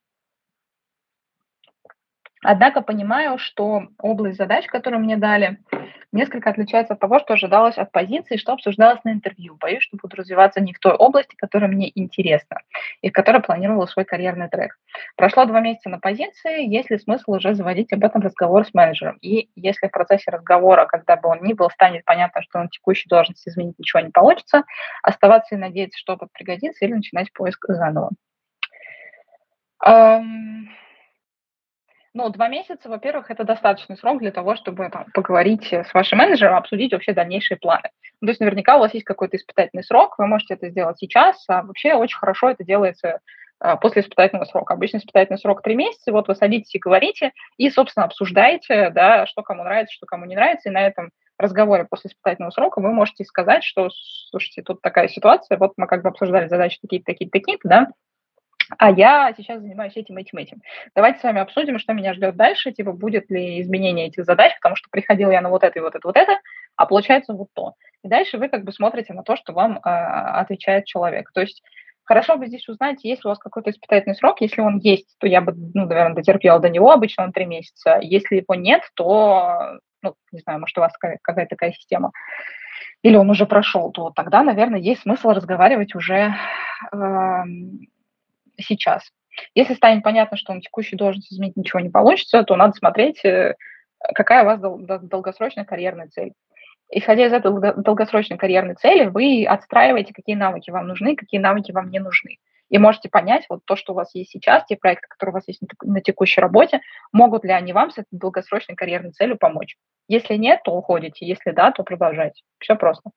Однако 2.44 2.82
понимаю, 2.82 3.38
что 3.38 3.88
область 3.98 4.36
задач, 4.36 4.66
которую 4.66 5.02
мне 5.02 5.16
дали, 5.16 5.58
несколько 6.12 6.50
отличается 6.50 6.92
от 6.92 7.00
того, 7.00 7.18
что 7.18 7.32
ожидалось 7.32 7.78
от 7.78 7.90
позиции, 7.90 8.36
что 8.36 8.52
обсуждалось 8.52 9.02
на 9.02 9.12
интервью. 9.12 9.56
Боюсь, 9.58 9.82
что 9.82 9.96
буду 9.96 10.14
развиваться 10.14 10.60
не 10.60 10.74
в 10.74 10.78
той 10.78 10.92
области, 10.92 11.34
которая 11.36 11.70
мне 11.70 11.90
интересна 11.94 12.58
и 13.00 13.08
в 13.08 13.12
которой 13.12 13.40
планировала 13.40 13.86
свой 13.86 14.04
карьерный 14.04 14.50
трек. 14.50 14.78
Прошло 15.16 15.46
два 15.46 15.60
месяца 15.60 15.88
на 15.88 15.98
позиции, 15.98 16.68
есть 16.68 16.90
ли 16.90 16.98
смысл 16.98 17.32
уже 17.32 17.54
заводить 17.54 17.94
об 17.94 18.04
этом 18.04 18.20
разговор 18.20 18.66
с 18.66 18.74
менеджером? 18.74 19.16
И 19.22 19.48
если 19.56 19.88
в 19.88 19.90
процессе 19.90 20.30
разговора, 20.30 20.84
когда 20.84 21.16
бы 21.16 21.30
он 21.30 21.38
ни 21.42 21.54
был, 21.54 21.70
станет 21.70 22.04
понятно, 22.04 22.42
что 22.42 22.58
на 22.58 22.68
текущей 22.68 23.08
должности 23.08 23.48
изменить 23.48 23.78
ничего 23.78 24.00
не 24.00 24.10
получится, 24.10 24.64
оставаться 25.02 25.54
и 25.54 25.58
надеяться, 25.58 25.98
что 25.98 26.12
опыт 26.12 26.28
пригодится, 26.32 26.84
или 26.84 26.92
начинать 26.92 27.32
поиск 27.32 27.64
заново? 27.68 28.10
Um 29.82 30.68
ну, 32.14 32.28
два 32.28 32.48
месяца, 32.48 32.88
во-первых, 32.88 33.30
это 33.30 33.44
достаточный 33.44 33.96
срок 33.96 34.20
для 34.20 34.30
того, 34.30 34.54
чтобы 34.54 34.88
там, 34.88 35.06
поговорить 35.12 35.72
с 35.72 35.92
вашим 35.92 36.18
менеджером, 36.18 36.56
обсудить 36.56 36.92
вообще 36.92 37.12
дальнейшие 37.12 37.58
планы. 37.58 37.90
Ну, 38.20 38.26
то 38.26 38.30
есть 38.30 38.40
наверняка 38.40 38.76
у 38.76 38.80
вас 38.80 38.94
есть 38.94 39.04
какой-то 39.04 39.36
испытательный 39.36 39.82
срок, 39.82 40.14
вы 40.18 40.26
можете 40.26 40.54
это 40.54 40.70
сделать 40.70 40.98
сейчас, 40.98 41.44
а 41.48 41.62
вообще 41.62 41.94
очень 41.94 42.16
хорошо 42.16 42.50
это 42.50 42.62
делается 42.62 43.18
а, 43.58 43.76
после 43.76 44.02
испытательного 44.02 44.44
срока. 44.44 44.74
Обычно 44.74 44.98
испытательный 44.98 45.38
срок 45.38 45.62
три 45.62 45.74
месяца, 45.74 46.12
вот 46.12 46.28
вы 46.28 46.36
садитесь 46.36 46.74
и 46.74 46.78
говорите, 46.78 47.32
и, 47.56 47.68
собственно, 47.68 48.06
обсуждаете, 48.06 48.90
да, 48.90 49.26
что 49.26 49.42
кому 49.42 49.64
нравится, 49.64 49.94
что 49.94 50.06
кому 50.06 50.24
не 50.24 50.36
нравится, 50.36 50.68
и 50.68 50.72
на 50.72 50.86
этом 50.86 51.10
разговоре 51.36 51.84
после 51.84 52.10
испытательного 52.10 52.52
срока 52.52 52.80
вы 52.80 52.92
можете 52.92 53.24
сказать, 53.24 53.64
что, 53.64 53.90
слушайте, 54.30 54.62
тут 54.62 54.80
такая 54.82 55.08
ситуация, 55.08 55.58
вот 55.58 55.72
мы 55.76 55.88
как 55.88 56.02
бы 56.02 56.10
обсуждали 56.10 56.46
задачи 56.46 56.78
такие-то, 56.80 57.06
такие-то, 57.06 57.32
такие-то, 57.32 57.68
да, 57.68 57.88
а 58.78 58.90
я 58.90 59.32
сейчас 59.36 59.60
занимаюсь 59.60 59.96
этим, 59.96 60.16
этим, 60.16 60.38
этим. 60.38 60.62
Давайте 60.94 61.20
с 61.20 61.22
вами 61.22 61.40
обсудим, 61.40 61.78
что 61.78 61.92
меня 61.92 62.14
ждет 62.14 62.36
дальше, 62.36 62.72
типа, 62.72 62.92
будет 62.92 63.30
ли 63.30 63.60
изменение 63.60 64.06
этих 64.06 64.24
задач, 64.24 64.54
потому 64.56 64.76
что 64.76 64.88
приходил 64.90 65.30
я 65.30 65.40
на 65.40 65.50
вот 65.50 65.62
это 65.62 65.78
и 65.78 65.82
вот 65.82 65.94
это, 65.94 66.06
вот 66.06 66.16
это, 66.16 66.38
а 66.76 66.86
получается 66.86 67.34
вот 67.34 67.48
то. 67.54 67.74
И 68.02 68.08
дальше 68.08 68.38
вы 68.38 68.48
как 68.48 68.64
бы 68.64 68.72
смотрите 68.72 69.12
на 69.12 69.22
то, 69.22 69.36
что 69.36 69.52
вам 69.52 69.78
э, 69.78 69.80
отвечает 69.88 70.86
человек. 70.86 71.30
То 71.32 71.40
есть 71.40 71.62
хорошо 72.04 72.36
бы 72.36 72.46
здесь 72.46 72.68
узнать, 72.68 73.04
есть 73.04 73.24
ли 73.24 73.28
у 73.28 73.30
вас 73.30 73.38
какой-то 73.38 73.70
испытательный 73.70 74.14
срок. 74.16 74.40
Если 74.40 74.60
он 74.60 74.78
есть, 74.78 75.16
то 75.18 75.26
я 75.26 75.40
бы, 75.40 75.54
ну, 75.74 75.86
наверное, 75.86 76.14
дотерпела 76.14 76.60
до 76.60 76.68
него, 76.68 76.90
обычно 76.90 77.24
он 77.24 77.32
три 77.32 77.46
месяца. 77.46 77.98
Если 78.00 78.36
его 78.36 78.54
нет, 78.54 78.82
то, 78.94 79.78
ну, 80.02 80.14
не 80.32 80.40
знаю, 80.40 80.60
может, 80.60 80.76
у 80.76 80.80
вас 80.80 80.92
какая-то 80.98 81.50
такая 81.50 81.72
система 81.72 82.12
или 83.04 83.16
он 83.16 83.28
уже 83.28 83.44
прошел, 83.44 83.92
то 83.92 84.10
тогда, 84.10 84.42
наверное, 84.42 84.80
есть 84.80 85.02
смысл 85.02 85.28
разговаривать 85.28 85.94
уже 85.94 86.34
э, 86.90 86.96
сейчас. 88.58 89.10
Если 89.54 89.74
станет 89.74 90.02
понятно, 90.02 90.36
что 90.36 90.54
на 90.54 90.60
текущей 90.60 90.96
должности 90.96 91.34
изменить 91.34 91.56
ничего 91.56 91.80
не 91.80 91.90
получится, 91.90 92.42
то 92.44 92.56
надо 92.56 92.74
смотреть, 92.74 93.24
э, 93.24 93.56
какая 94.14 94.42
у 94.42 94.46
вас 94.46 94.60
долгосрочная 95.02 95.64
карьерная 95.64 96.08
цель. 96.08 96.32
Исходя 96.90 97.26
из 97.26 97.32
этой 97.32 97.50
долгосрочной 97.82 98.36
карьерной 98.36 98.74
цели, 98.74 99.06
вы 99.06 99.46
отстраиваете, 99.46 100.12
какие 100.12 100.36
навыки 100.36 100.70
вам 100.70 100.86
нужны, 100.86 101.16
какие 101.16 101.40
навыки 101.40 101.72
вам 101.72 101.90
не 101.90 101.98
нужны. 101.98 102.38
И 102.70 102.78
можете 102.78 103.08
понять, 103.08 103.46
вот 103.48 103.60
то, 103.64 103.76
что 103.76 103.92
у 103.92 103.96
вас 103.96 104.14
есть 104.14 104.30
сейчас, 104.30 104.64
те 104.66 104.76
проекты, 104.76 105.06
которые 105.08 105.32
у 105.32 105.34
вас 105.34 105.44
есть 105.46 105.60
на 105.82 106.00
текущей 106.00 106.40
работе, 106.40 106.80
могут 107.12 107.44
ли 107.44 107.52
они 107.52 107.72
вам 107.72 107.90
с 107.90 107.98
этой 107.98 108.08
долгосрочной 108.10 108.74
карьерной 108.74 109.12
целью 109.12 109.38
помочь. 109.38 109.76
Если 110.08 110.34
нет, 110.36 110.60
то 110.64 110.72
уходите, 110.72 111.26
если 111.26 111.50
да, 111.50 111.72
то 111.72 111.82
продолжайте. 111.82 112.42
Все 112.58 112.74
просто. 112.76 113.10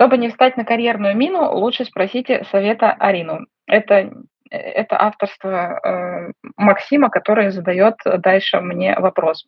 Чтобы 0.00 0.16
не 0.16 0.30
встать 0.30 0.56
на 0.56 0.64
карьерную 0.64 1.14
мину, 1.14 1.52
лучше 1.52 1.84
спросите 1.84 2.44
совета 2.50 2.90
Арину. 2.92 3.40
Это, 3.66 4.10
это 4.48 4.98
авторство 4.98 5.78
э, 5.78 6.32
Максима, 6.56 7.10
который 7.10 7.50
задает 7.50 7.96
дальше 8.04 8.60
мне 8.62 8.98
вопрос. 8.98 9.44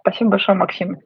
Спасибо 0.00 0.30
большое, 0.30 0.58
Максим. 0.58 0.96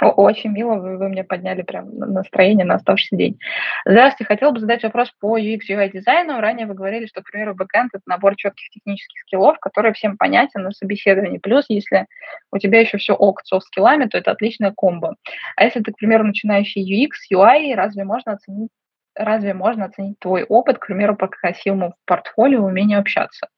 Очень 0.00 0.50
мило, 0.50 0.74
вы, 0.74 0.98
вы 0.98 1.08
мне 1.08 1.24
подняли 1.24 1.62
прям 1.62 1.96
настроение 1.96 2.64
на 2.64 2.74
оставшийся 2.74 3.16
день. 3.16 3.38
Здравствуйте, 3.84 4.26
хотел 4.26 4.52
бы 4.52 4.60
задать 4.60 4.82
вопрос 4.82 5.10
по 5.20 5.38
UX 5.38 5.60
UI 5.70 5.90
дизайну. 5.92 6.40
Ранее 6.40 6.66
вы 6.66 6.74
говорили, 6.74 7.06
что, 7.06 7.22
к 7.22 7.30
примеру, 7.30 7.54
бэкэнд— 7.54 7.90
это 7.94 8.02
набор 8.06 8.36
четких 8.36 8.70
технических 8.70 9.20
скиллов, 9.20 9.58
который 9.60 9.92
всем 9.92 10.16
понятен 10.16 10.62
на 10.62 10.72
собеседовании. 10.72 11.38
Плюс, 11.38 11.66
если 11.68 12.06
у 12.50 12.58
тебя 12.58 12.80
еще 12.80 12.98
все 12.98 13.14
ок 13.14 13.42
с 13.44 13.60
скиллами, 13.60 14.06
то 14.06 14.18
это 14.18 14.32
отличная 14.32 14.72
комбо. 14.72 15.16
А 15.56 15.64
если 15.64 15.80
ты, 15.80 15.92
к 15.92 15.96
примеру, 15.96 16.24
начинающий 16.24 16.82
UX, 16.82 17.10
UI, 17.32 17.74
разве 17.74 18.04
можно 18.04 18.32
оценить 18.32 18.70
разве 19.16 19.54
можно 19.54 19.84
оценить 19.84 20.18
твой 20.18 20.42
опыт, 20.42 20.78
к 20.78 20.86
примеру, 20.86 21.16
по 21.16 21.28
красивому 21.28 21.94
портфолио, 22.04 22.64
умению 22.64 22.98
общаться? 22.98 23.48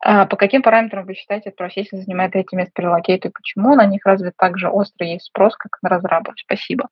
А 0.00 0.26
по 0.26 0.36
каким 0.36 0.62
параметрам 0.62 1.04
вы 1.04 1.14
считаете, 1.14 1.48
эта 1.48 1.56
профессия 1.56 1.96
занимает 1.96 2.32
третье 2.32 2.56
место 2.56 2.72
по 2.74 2.86
relocate 2.86 3.23
у 3.23 3.28
и 3.28 3.32
почему 3.32 3.74
на 3.74 3.84
них 3.86 4.04
разве 4.04 4.32
так 4.36 4.58
же 4.58 4.68
остро 4.68 5.06
есть 5.06 5.26
спрос, 5.26 5.56
как 5.56 5.78
на 5.82 5.88
разрабов? 5.88 6.34
Спасибо. 6.38 6.88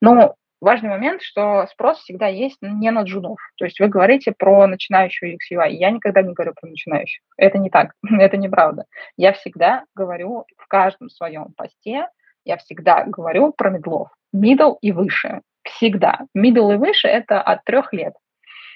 Ну, 0.00 0.34
важный 0.60 0.90
момент, 0.90 1.22
что 1.22 1.66
спрос 1.70 1.98
всегда 1.98 2.26
есть 2.26 2.58
не 2.60 2.90
на 2.90 3.02
джунов. 3.02 3.38
То 3.56 3.64
есть 3.64 3.80
вы 3.80 3.88
говорите 3.88 4.32
про 4.32 4.66
начинающую 4.66 5.34
UX 5.34 5.38
UI. 5.52 5.70
Я 5.70 5.90
никогда 5.90 6.22
не 6.22 6.34
говорю 6.34 6.52
про 6.58 6.68
начинающих. 6.68 7.22
Это 7.38 7.58
не 7.58 7.70
так, 7.70 7.92
это 8.10 8.36
неправда. 8.36 8.84
Я 9.16 9.32
всегда 9.32 9.84
говорю 9.94 10.44
в 10.58 10.66
каждом 10.68 11.08
своем 11.08 11.52
посте, 11.56 12.08
я 12.44 12.56
всегда 12.58 13.04
говорю 13.04 13.52
про 13.52 13.70
мидлов. 13.70 14.08
Middle 14.34 14.76
и 14.80 14.92
выше. 14.92 15.42
Всегда. 15.62 16.20
Middle 16.36 16.74
и 16.74 16.76
выше– 16.76 17.08
это 17.08 17.40
от 17.40 17.64
трех 17.64 17.92
лет. 17.92 18.14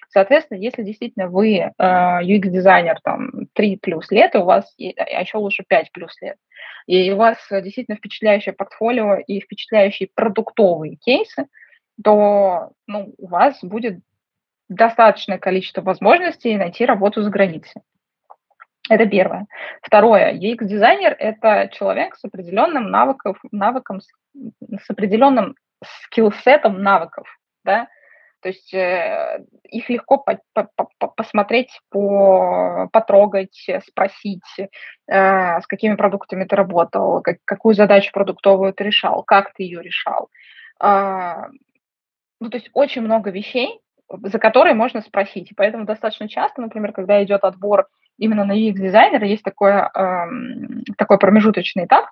Соответственно, 0.08 0.58
если 0.58 0.82
действительно 0.82 1.28
вы 1.28 1.56
э, 1.58 1.72
UX-дизайнер 1.78 3.00
там 3.02 3.30
3 3.52 3.76
плюс 3.78 4.10
лет, 4.10 4.34
и 4.34 4.38
у 4.38 4.44
вас, 4.44 4.74
а 4.78 5.20
еще 5.20 5.38
лучше 5.38 5.64
5 5.66 5.92
плюс 5.92 6.20
лет, 6.20 6.36
и 6.86 7.10
у 7.12 7.16
вас 7.16 7.38
действительно 7.50 7.96
впечатляющее 7.96 8.52
портфолио 8.52 9.16
и 9.16 9.40
впечатляющие 9.40 10.08
продуктовые 10.14 10.96
кейсы, 10.96 11.46
то 12.02 12.70
ну, 12.86 13.14
у 13.18 13.26
вас 13.26 13.58
будет 13.62 14.00
достаточное 14.68 15.38
количество 15.38 15.82
возможностей 15.82 16.56
найти 16.56 16.84
работу 16.84 17.22
за 17.22 17.30
границей. 17.30 17.82
Это 18.88 19.06
первое. 19.06 19.46
Второе. 19.82 20.32
UX-дизайнер– 20.34 21.16
это 21.18 21.68
человек 21.72 22.16
с 22.16 22.24
определенным 22.24 22.90
навыком, 22.90 23.36
навыком 23.50 24.00
с 24.00 24.90
определенным 24.90 25.56
скиллсетом 25.84 26.82
навыков. 26.82 27.26
Да? 27.64 27.88
То 28.46 28.50
есть 28.50 28.72
э, 28.74 29.44
их 29.64 29.90
легко 29.90 30.18
по, 30.18 30.38
по, 30.52 30.68
по, 31.00 31.08
посмотреть, 31.08 31.80
по, 31.90 32.88
потрогать, 32.92 33.68
спросить, 33.88 34.44
э, 34.58 35.60
с 35.60 35.66
какими 35.66 35.96
продуктами 35.96 36.44
ты 36.44 36.54
работал, 36.54 37.22
как, 37.22 37.38
какую 37.44 37.74
задачу 37.74 38.12
продуктовую 38.12 38.72
ты 38.72 38.84
решал, 38.84 39.24
как 39.24 39.52
ты 39.52 39.64
ее 39.64 39.82
решал. 39.82 40.28
Э, 40.80 41.48
ну, 42.40 42.48
то 42.48 42.56
есть 42.56 42.70
очень 42.72 43.02
много 43.02 43.30
вещей, 43.30 43.80
за 44.08 44.38
которые 44.38 44.74
можно 44.74 45.00
спросить. 45.00 45.50
И 45.50 45.54
поэтому 45.54 45.84
достаточно 45.84 46.28
часто, 46.28 46.62
например, 46.62 46.92
когда 46.92 47.20
идет 47.24 47.42
отбор 47.42 47.88
именно 48.16 48.44
на 48.44 48.52
UX-дизайнера, 48.52 49.26
есть 49.26 49.42
такое, 49.42 49.90
э, 49.92 50.92
такой 50.96 51.18
промежуточный 51.18 51.86
этап, 51.86 52.06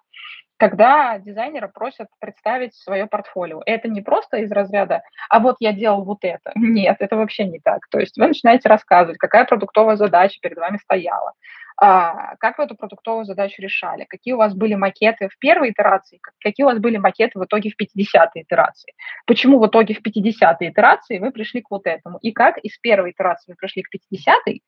когда 0.65 1.19
дизайнера 1.19 1.69
просят 1.69 2.09
представить 2.21 2.75
свое 2.75 3.07
портфолио. 3.07 3.61
Это 3.67 3.89
не 3.89 4.01
просто 4.01 4.39
из 4.39 4.51
разряда 4.51 5.03
«а 5.29 5.39
вот 5.39 5.57
я 5.61 5.75
делал 5.75 6.05
вот 6.05 6.21
это». 6.23 6.53
Нет, 6.57 6.97
это 7.01 7.17
вообще 7.17 7.45
не 7.45 7.61
так. 7.61 7.87
То 7.91 7.99
есть 8.01 8.17
вы 8.17 8.29
начинаете 8.29 8.71
рассказывать, 8.71 9.19
какая 9.19 9.45
продуктовая 9.45 9.97
задача 9.97 10.39
перед 10.41 10.57
вами 10.57 10.79
стояла, 10.79 11.33
А, 11.77 12.37
как 12.37 12.57
вы 12.57 12.65
эту 12.65 12.77
продуктовую 12.77 13.27
задачу 13.27 13.61
решали? 13.61 14.07
Какие 14.09 14.35
у 14.35 14.39
вас 14.39 14.55
были 14.55 14.75
макеты 14.75 15.29
в 15.29 15.39
первой 15.39 15.73
итерации? 15.73 16.19
Какие 16.41 16.65
у 16.65 16.69
вас 16.69 16.79
были 16.79 16.97
макеты 16.97 17.39
в 17.39 17.45
итоге 17.45 17.71
в 17.71 17.75
50-й 17.79 18.43
итерации? 18.43 18.95
Почему 19.27 19.59
в 19.59 19.67
итоге 19.67 19.93
в 19.93 20.01
50-й 20.01 20.69
итерации 20.71 21.19
вы 21.19 21.31
пришли 21.31 21.61
к 21.61 21.71
вот 21.71 21.87
этому? 21.87 22.19
И 22.23 22.33
как 22.33 22.57
из 22.59 22.79
первой 22.79 23.11
итерации 23.11 23.53
вы 23.53 23.57
пришли 23.57 23.83
к 23.83 23.89
50-й? 23.95 24.63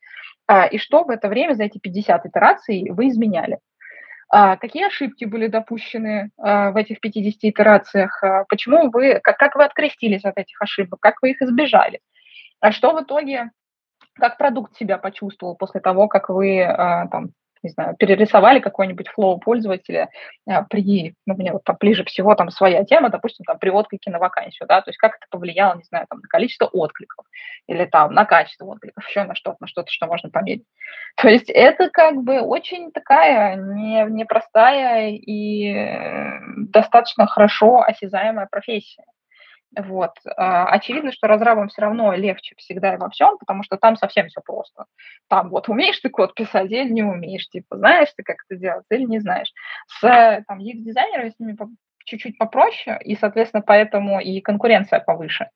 А, 0.46 0.66
и 0.66 0.76
что 0.78 1.04
в 1.04 1.10
это 1.10 1.28
время 1.28 1.54
за 1.54 1.64
эти 1.64 1.78
50 1.78 2.26
итераций 2.26 2.90
вы 2.90 3.08
изменяли? 3.08 3.60
А, 4.28 4.56
какие 4.56 4.86
ошибки 4.86 5.24
были 5.24 5.46
допущены 5.46 6.30
а, 6.36 6.72
в 6.72 6.76
этих 6.76 7.00
50 7.00 7.44
итерациях? 7.44 8.22
А, 8.22 8.44
почему 8.44 8.90
вы, 8.90 9.20
как, 9.22 9.38
как 9.38 9.56
вы 9.56 9.64
открестились 9.64 10.24
от 10.24 10.36
этих 10.36 10.60
ошибок? 10.60 11.00
Как 11.00 11.22
вы 11.22 11.30
их 11.30 11.42
избежали? 11.42 12.00
А 12.60 12.72
что 12.72 12.92
в 12.92 13.02
итоге 13.02 13.50
как 14.14 14.38
продукт 14.38 14.76
себя 14.76 14.98
почувствовал 14.98 15.56
после 15.56 15.80
того, 15.80 16.08
как 16.08 16.28
вы 16.28 16.62
а, 16.62 17.06
там, 17.08 17.30
не 17.66 17.72
знаю, 17.72 17.96
перерисовали 17.96 18.60
какой-нибудь 18.60 19.08
флоу 19.08 19.38
пользователя 19.38 20.08
а, 20.48 20.62
при, 20.62 21.14
ну, 21.26 21.34
мне 21.34 21.52
вот 21.52 21.64
там 21.64 21.76
ближе 21.80 22.04
всего 22.04 22.34
там 22.34 22.50
своя 22.50 22.84
тема, 22.84 23.10
допустим, 23.10 23.44
там 23.44 23.58
при 23.58 23.70
отклике 23.70 24.10
на 24.10 24.18
вакансию, 24.18 24.68
да, 24.68 24.80
то 24.80 24.90
есть 24.90 24.98
как 24.98 25.16
это 25.16 25.26
повлияло, 25.30 25.76
не 25.76 25.84
знаю, 25.84 26.06
там 26.08 26.20
на 26.20 26.28
количество 26.28 26.66
откликов 26.66 27.26
или 27.66 27.84
там 27.84 28.12
на 28.14 28.24
качество 28.24 28.66
откликов, 28.66 29.06
еще 29.08 29.24
на 29.24 29.34
что-то, 29.34 29.56
на 29.60 29.66
что-то, 29.66 29.90
что 29.90 30.06
можно 30.06 30.30
померить. 30.30 30.64
То 31.16 31.28
есть 31.28 31.50
это 31.50 31.90
как 31.90 32.22
бы 32.22 32.40
очень 32.40 32.92
такая 32.92 33.56
не, 33.56 34.04
непростая 34.10 35.10
и 35.10 35.72
э, 35.72 36.40
достаточно 36.56 37.26
хорошо 37.26 37.82
осязаемая 37.82 38.46
профессия. 38.46 39.04
Вот. 39.76 40.12
А, 40.36 40.66
очевидно, 40.68 41.12
что 41.12 41.26
разрабам 41.26 41.68
все 41.68 41.82
равно 41.82 42.14
легче 42.14 42.54
всегда 42.56 42.94
и 42.94 42.96
во 42.96 43.10
всем, 43.10 43.36
потому 43.38 43.62
что 43.62 43.76
там 43.76 43.96
совсем 43.96 44.28
все 44.28 44.40
просто. 44.40 44.86
Там 45.28 45.50
вот 45.50 45.68
умеешь 45.68 46.00
ты 46.00 46.08
код 46.08 46.34
писать 46.34 46.70
или 46.70 46.88
не 46.88 47.02
умеешь, 47.02 47.48
типа 47.48 47.76
знаешь 47.76 48.08
ты, 48.16 48.22
как 48.22 48.36
это 48.48 48.58
делать 48.58 48.86
или 48.90 49.04
не 49.04 49.18
знаешь. 49.18 49.52
С 49.88 50.44
там, 50.48 50.58
UX-дизайнерами 50.58 51.30
с 51.30 51.38
ними 51.38 51.56
чуть-чуть 52.04 52.38
попроще, 52.38 52.98
и, 53.04 53.16
соответственно, 53.16 53.62
поэтому 53.62 54.20
и 54.20 54.40
конкуренция 54.40 55.00
повыше. 55.00 55.48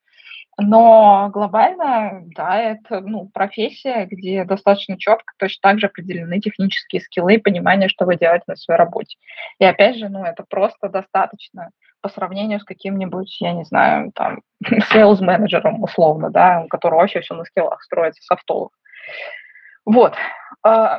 Но 0.58 1.30
глобально, 1.32 2.22
да, 2.36 2.60
это 2.60 3.00
ну, 3.00 3.30
профессия, 3.32 4.06
где 4.06 4.44
достаточно 4.44 4.98
четко 4.98 5.32
точно 5.38 5.60
так 5.62 5.80
же 5.80 5.86
определены 5.86 6.40
технические 6.40 7.00
скиллы 7.00 7.34
и 7.34 7.38
понимание, 7.38 7.88
что 7.88 8.04
вы 8.04 8.16
делаете 8.16 8.44
на 8.46 8.56
своей 8.56 8.78
работе. 8.78 9.16
И 9.58 9.64
опять 9.64 9.96
же, 9.96 10.08
ну, 10.08 10.24
это 10.24 10.44
просто 10.48 10.88
достаточно 10.88 11.70
по 12.02 12.08
сравнению 12.08 12.60
с 12.60 12.64
каким-нибудь, 12.64 13.40
я 13.40 13.52
не 13.52 13.64
знаю, 13.64 14.12
там, 14.14 14.40
sales-менеджером 14.92 15.82
условно, 15.82 16.30
да, 16.30 16.62
у 16.64 16.68
которого 16.68 17.00
вообще 17.00 17.20
все 17.20 17.34
на 17.34 17.44
скиллах 17.44 17.82
строится, 17.82 18.22
софтовых. 18.22 18.72
Вот. 19.84 20.14
А, 20.62 20.98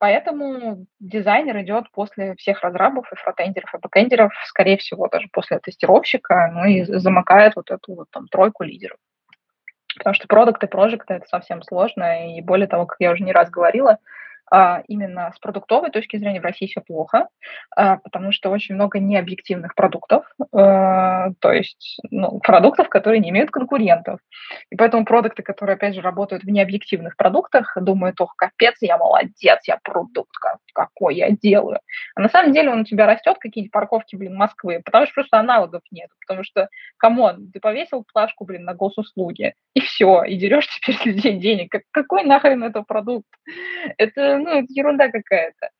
поэтому 0.00 0.86
дизайнер 0.98 1.60
идет 1.60 1.90
после 1.92 2.34
всех 2.36 2.62
разрабов 2.62 3.10
и 3.12 3.16
фронтендеров, 3.16 3.72
и 3.74 3.78
бэкендеров, 3.78 4.32
скорее 4.46 4.76
всего, 4.76 5.08
даже 5.08 5.28
после 5.32 5.58
тестировщика, 5.60 6.50
ну 6.52 6.64
и 6.64 6.82
замыкает 6.84 7.54
вот 7.56 7.70
эту 7.70 7.94
вот 7.94 8.10
там 8.10 8.26
тройку 8.28 8.64
лидеров. 8.64 8.98
Потому 9.96 10.14
что 10.14 10.28
продукты, 10.28 10.66
прожекты– 10.66 11.14
это 11.14 11.26
совсем 11.26 11.62
сложно, 11.62 12.36
и 12.36 12.42
более 12.42 12.66
того, 12.66 12.86
как 12.86 12.96
я 13.00 13.12
уже 13.12 13.24
не 13.24 13.32
раз 13.32 13.48
говорила, 13.48 13.98
именно 14.88 15.32
с 15.34 15.38
продуктовой 15.38 15.90
точки 15.90 16.16
зрения 16.16 16.40
в 16.40 16.44
России 16.44 16.66
все 16.66 16.80
плохо, 16.80 17.28
а, 17.74 17.96
потому 17.96 18.32
что 18.32 18.50
очень 18.50 18.74
много 18.74 18.98
необъективных 18.98 19.74
продуктов, 19.74 20.24
а, 20.52 21.30
то 21.40 21.52
есть 21.52 22.00
ну, 22.10 22.38
продуктов, 22.40 22.88
которые 22.88 23.20
не 23.20 23.30
имеют 23.30 23.50
конкурентов. 23.50 24.20
И 24.70 24.76
поэтому 24.76 25.04
продукты, 25.04 25.42
которые, 25.42 25.74
опять 25.74 25.94
же, 25.94 26.00
работают 26.00 26.44
в 26.44 26.48
необъективных 26.48 27.16
продуктах, 27.16 27.76
думают, 27.80 28.20
ох, 28.20 28.34
капец, 28.36 28.76
я 28.80 28.98
молодец, 28.98 29.60
я 29.66 29.78
продукт 29.82 30.36
какой 30.76 31.16
я 31.16 31.30
делаю. 31.30 31.80
А 32.14 32.20
на 32.20 32.28
самом 32.28 32.52
деле 32.52 32.70
он 32.70 32.80
у 32.80 32.84
тебя 32.84 33.06
растет, 33.06 33.38
какие-нибудь 33.40 33.72
парковки, 33.72 34.14
блин, 34.14 34.34
Москвы, 34.34 34.82
потому 34.84 35.06
что 35.06 35.14
просто 35.14 35.38
аналогов 35.38 35.80
нет, 35.90 36.10
потому 36.20 36.44
что, 36.44 36.68
come 36.98 37.28
on, 37.28 37.50
ты 37.50 37.60
повесил 37.60 38.04
плашку, 38.12 38.44
блин, 38.44 38.64
на 38.64 38.74
госуслуги, 38.74 39.54
и 39.74 39.80
все, 39.80 40.22
и 40.24 40.36
дерешь 40.36 40.68
теперь 40.80 41.14
людей 41.14 41.38
денег. 41.38 41.72
Какой 41.90 42.24
нахрен 42.24 42.62
это 42.62 42.82
продукт? 42.82 43.28
Это 43.96 44.35
ну, 44.38 44.50
это 44.50 44.66
ерунда 44.68 45.10
какая-то. 45.10 45.70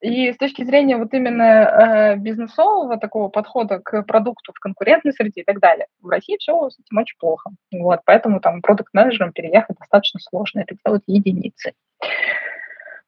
И 0.00 0.32
с 0.32 0.36
точки 0.38 0.64
зрения 0.64 0.96
вот 0.96 1.12
именно 1.12 1.42
э, 1.42 2.16
бизнесового 2.16 2.96
такого 2.96 3.28
подхода 3.28 3.80
к 3.80 4.02
продукту 4.04 4.52
в 4.54 4.58
конкурентной 4.58 5.12
среде 5.12 5.42
и 5.42 5.44
так 5.44 5.60
далее, 5.60 5.86
в 6.00 6.08
России 6.08 6.38
все 6.38 6.70
с 6.70 6.78
этим 6.78 6.98
очень 6.98 7.16
плохо. 7.18 7.50
Вот, 7.70 8.00
поэтому 8.06 8.40
там 8.40 8.62
продукт-менеджерам 8.62 9.32
переехать 9.32 9.76
достаточно 9.78 10.18
сложно, 10.20 10.60
это 10.60 10.74
делают 10.82 11.04
единицы. 11.06 11.72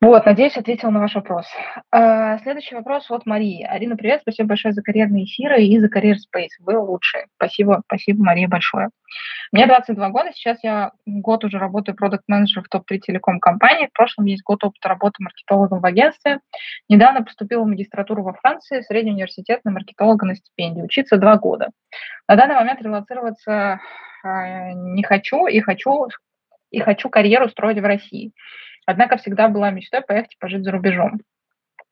Вот, 0.03 0.27
надеюсь, 0.27 0.57
ответил 0.57 0.91
на 0.91 0.99
ваш 0.99 1.15
вопрос. 1.15 1.47
А, 1.93 2.37
следующий 2.39 2.75
вопрос 2.75 3.09
от 3.09 3.25
Марии. 3.25 3.63
Арина, 3.63 3.97
привет, 3.97 4.23
спасибо 4.23 4.49
большое 4.49 4.75
за 4.75 4.83
карьерные 4.83 5.27
эфиры 5.27 5.63
и 5.63 5.79
за 5.79 5.89
Career 5.89 6.17
Space. 6.17 6.49
Вы 6.59 6.77
лучшие. 6.77 7.27
Спасибо, 7.37 7.83
спасибо, 7.87 8.25
Мария, 8.25 8.49
большое. 8.49 8.89
Мне 9.53 9.65
22 9.69 10.09
года, 10.09 10.33
сейчас 10.35 10.59
я 10.65 10.91
год 11.07 11.45
уже 11.45 11.61
работаю 11.61 11.95
продукт-менеджером 11.95 12.65
в 12.65 12.69
топ-3 12.69 12.99
телеком-компании. 12.99 13.87
В 13.87 13.93
прошлом 13.93 14.25
есть 14.25 14.43
год 14.43 14.65
опыта 14.65 14.89
работы 14.89 15.23
маркетологом 15.23 15.81
в 15.81 15.87
агентстве. 15.87 16.41
Недавно 16.89 17.23
поступила 17.23 17.63
в 17.63 17.69
магистратуру 17.69 18.25
во 18.25 18.33
Франции, 18.33 18.81
средний 18.81 19.13
университет 19.13 19.61
на 19.63 19.71
маркетолога 19.71 20.27
на 20.27 20.35
стипендии. 20.35 20.83
Учиться 20.83 21.17
два 21.17 21.37
года. 21.37 21.71
На 22.27 22.35
данный 22.35 22.57
момент 22.57 22.83
релацироваться 22.83 23.79
а, 24.25 24.73
не 24.73 25.05
хочу 25.05 25.47
и 25.47 25.61
хочу, 25.61 26.09
и 26.73 26.81
хочу 26.81 27.09
карьеру 27.09 27.49
строить 27.49 27.79
в 27.79 27.85
России. 27.85 28.33
Однако 28.87 29.17
всегда 29.17 29.49
была 29.49 29.71
мечтой 29.71 30.03
поехать 30.03 30.39
пожить 30.39 30.65
за 30.65 30.73
рубежом. 30.73 31.21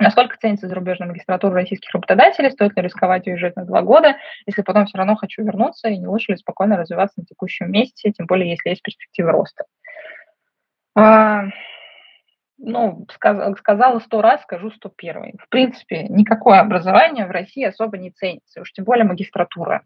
Насколько 0.00 0.38
ценится 0.38 0.66
зарубежная 0.66 1.08
магистратура 1.08 1.52
российских 1.52 1.92
работодателей? 1.92 2.50
Стоит 2.50 2.74
ли 2.74 2.82
рисковать 2.82 3.26
уезжать 3.26 3.54
на 3.56 3.66
два 3.66 3.82
года, 3.82 4.16
если 4.46 4.62
потом 4.62 4.86
все 4.86 4.96
равно 4.96 5.14
хочу 5.14 5.44
вернуться, 5.44 5.88
и 5.88 5.98
не 5.98 6.06
лучше 6.06 6.32
ли 6.32 6.38
спокойно 6.38 6.78
развиваться 6.78 7.20
на 7.20 7.26
текущем 7.26 7.70
месте, 7.70 8.10
тем 8.10 8.26
более 8.26 8.50
если 8.50 8.70
есть 8.70 8.82
перспективы 8.82 9.30
роста? 9.30 9.64
А, 10.96 11.44
ну, 12.56 13.06
сказ, 13.12 13.58
сказала 13.58 13.98
сто 13.98 14.22
раз, 14.22 14.42
скажу 14.42 14.70
сто 14.70 14.88
первый. 14.88 15.34
В 15.38 15.50
принципе, 15.50 16.04
никакое 16.04 16.60
образование 16.60 17.26
в 17.26 17.30
России 17.30 17.64
особо 17.64 17.98
не 17.98 18.10
ценится, 18.10 18.62
уж 18.62 18.72
тем 18.72 18.86
более 18.86 19.04
магистратура. 19.04 19.82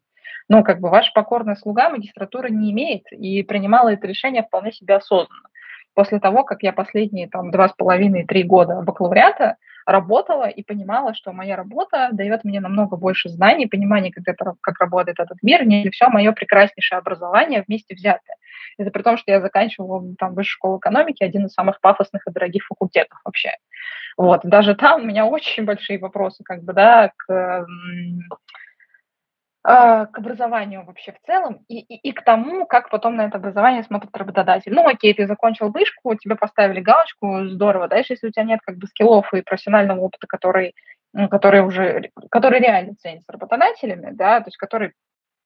Но 0.49 0.63
как 0.63 0.79
бы 0.79 0.91
ваш 0.91 1.13
покорный 1.13 1.57
слуга 1.57 1.91
магистратуры 1.91 2.51
не 2.51 2.71
имеет 2.71 3.11
и 3.11 3.43
принимала 3.43 3.93
это 3.93 4.07
решение 4.07 4.45
вполне 4.45 4.71
себе 4.71 4.95
осознанно 4.95 5.49
после 5.95 6.21
того, 6.21 6.45
как 6.45 6.63
я 6.63 6.73
последние 6.73 7.29
там 7.29 7.51
два 7.51 7.69
с 7.69 7.73
половиной, 7.73 8.25
три 8.25 8.43
года 8.43 8.83
бакалавриата 8.83 9.57
работала 9.87 10.49
и 10.49 10.63
понимала, 10.63 11.15
что 11.15 11.33
моя 11.33 11.57
работа 11.57 12.09
дает 12.13 12.45
мне 12.45 12.61
намного 12.61 12.97
больше 12.97 13.29
знаний, 13.29 13.67
понимания, 13.67 14.11
как, 14.11 14.27
это, 14.27 14.55
как 14.61 14.81
работает 14.81 15.21
этот 15.21 15.43
мир, 15.43 15.65
не 15.65 15.89
все 15.91 16.09
мое 16.09 16.33
прекраснейшее 16.33 16.99
образование 16.99 17.65
вместе 17.67 17.95
взятое. 17.95 18.37
Это 18.79 18.91
при 18.91 19.03
том, 19.03 19.17
что 19.19 19.31
я 19.31 19.41
заканчивала 19.41 20.03
там 20.19 20.35
высшую 20.35 20.55
школу 20.55 20.79
экономики, 20.79 21.23
один 21.23 21.47
из 21.47 21.53
самых 21.53 21.81
пафосных 21.81 22.27
и 22.27 22.33
дорогих 22.33 22.65
факультетов 22.67 23.21
вообще. 23.25 23.51
Вот, 24.17 24.41
даже 24.45 24.75
там 24.75 25.03
у 25.03 25.05
меня 25.05 25.27
очень 25.27 25.65
большие 25.65 25.99
вопросы, 25.99 26.43
как 26.45 26.63
бы, 26.63 26.73
да, 26.73 27.13
к 27.17 27.67
к 29.65 30.19
образованию 30.19 30.85
вообще 30.85 31.13
в 31.13 31.27
целом 31.27 31.65
и, 31.69 31.79
и, 31.79 32.11
и 32.11 32.13
к 32.13 32.23
тому, 32.23 32.67
как 32.67 32.91
потом 32.91 33.17
на 33.17 33.23
это 33.23 33.39
образование 33.39 33.83
смотрит 33.83 34.15
работодатель. 34.15 34.75
Ну, 34.75 34.87
окей, 34.87 35.15
ты 35.15 35.27
закончил 35.27 35.71
вышку, 35.71 36.15
тебе 36.17 36.37
поставили 36.37 36.81
галочку, 36.81 37.47
здорово. 37.47 37.89
Дальше, 37.89 38.13
если 38.13 38.29
у 38.29 38.31
тебя 38.31 38.45
нет 38.45 38.61
как 38.63 38.77
бы 38.77 38.87
скиллов 38.87 39.33
и 39.33 39.41
профессионального 39.41 40.01
опыта, 40.01 40.27
который, 40.27 40.75
который 41.31 41.63
уже, 41.63 42.11
который 42.31 42.61
реально 42.61 42.95
ценится 42.97 43.33
работодателями, 43.33 44.11
да, 44.13 44.41
то 44.41 44.49
есть 44.49 44.59
который 44.59 44.93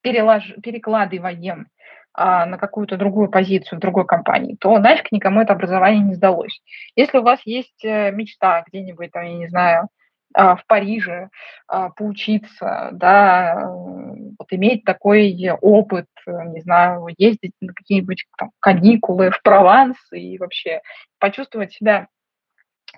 перелож, 0.02 0.52
перекладываем 0.64 1.68
а, 2.12 2.44
на 2.46 2.59
какую-то 2.59 2.96
другую 2.96 3.31
позицию 3.31 3.78
в 3.78 3.81
другой 3.81 4.04
компании, 4.04 4.57
то 4.59 4.76
нафиг 4.81 5.12
никому 5.12 5.40
это 5.40 5.52
образование 5.52 6.02
не 6.02 6.14
сдалось. 6.14 6.61
Если 6.96 7.18
у 7.18 7.22
вас 7.22 7.38
есть 7.44 7.85
э, 7.85 8.11
мечта 8.11 8.64
где-нибудь, 8.66 9.12
там, 9.12 9.22
я 9.24 9.35
не 9.35 9.46
знаю, 9.46 9.83
а, 9.83 9.87
в 10.38 10.66
Париже 10.68 11.31
а, 11.66 11.90
поучиться, 11.90 12.90
да, 12.92 13.68
вот 13.68 14.46
иметь 14.51 14.85
такой 14.85 15.37
опыт, 15.61 16.07
не 16.27 16.61
знаю, 16.61 17.07
ездить 17.16 17.55
на 17.61 17.72
какие-нибудь 17.72 18.24
там, 18.38 18.51
каникулы 18.61 19.31
в 19.31 19.42
Прованс 19.42 19.96
и 20.12 20.38
вообще 20.38 20.81
почувствовать 21.18 21.72
себя 21.72 22.07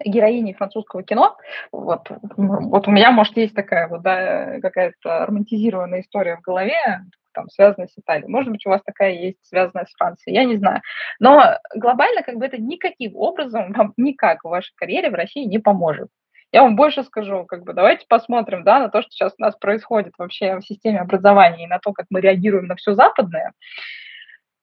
героиней 0.04 0.54
французского 0.54 1.02
кино. 1.02 1.36
Вот, 1.72 2.10
вот 2.36 2.88
у 2.88 2.90
меня, 2.90 3.10
может, 3.10 3.36
есть 3.36 3.54
такая 3.54 3.88
вот, 3.88 4.02
да, 4.02 4.60
какая-то 4.60 5.26
романтизированная 5.26 6.02
история 6.02 6.36
в 6.36 6.42
голове, 6.42 7.00
там, 7.32 7.48
связанная 7.48 7.88
с 7.88 7.98
Италией. 7.98 8.28
Может 8.28 8.50
быть, 8.50 8.66
у 8.66 8.70
вас 8.70 8.82
такая 8.84 9.12
есть, 9.12 9.38
связанная 9.42 9.86
с 9.86 9.94
Францией, 9.96 10.36
я 10.36 10.44
не 10.44 10.56
знаю. 10.56 10.82
Но 11.20 11.58
глобально 11.74 12.22
как 12.22 12.36
бы 12.36 12.44
это 12.44 12.60
никаким 12.60 13.16
образом 13.16 13.72
вам 13.72 13.94
никак 13.96 14.44
в 14.44 14.48
вашей 14.48 14.72
карьере 14.76 15.10
в 15.10 15.14
России 15.14 15.44
не 15.44 15.58
поможет. 15.58 16.08
Я 16.52 16.62
вам 16.62 16.74
больше 16.74 17.04
скажу, 17.04 17.44
как 17.44 17.64
бы 17.64 17.72
давайте 17.72 18.06
посмотрим, 18.08 18.64
да, 18.64 18.80
на 18.80 18.88
то, 18.88 19.02
что 19.02 19.10
сейчас 19.12 19.34
у 19.38 19.42
нас 19.42 19.54
происходит 19.56 20.14
вообще 20.18 20.56
в 20.56 20.62
системе 20.62 21.00
образования 21.00 21.64
и 21.64 21.68
на 21.68 21.78
то, 21.78 21.92
как 21.92 22.06
мы 22.10 22.20
реагируем 22.20 22.66
на 22.66 22.74
все 22.74 22.94
западное. 22.94 23.52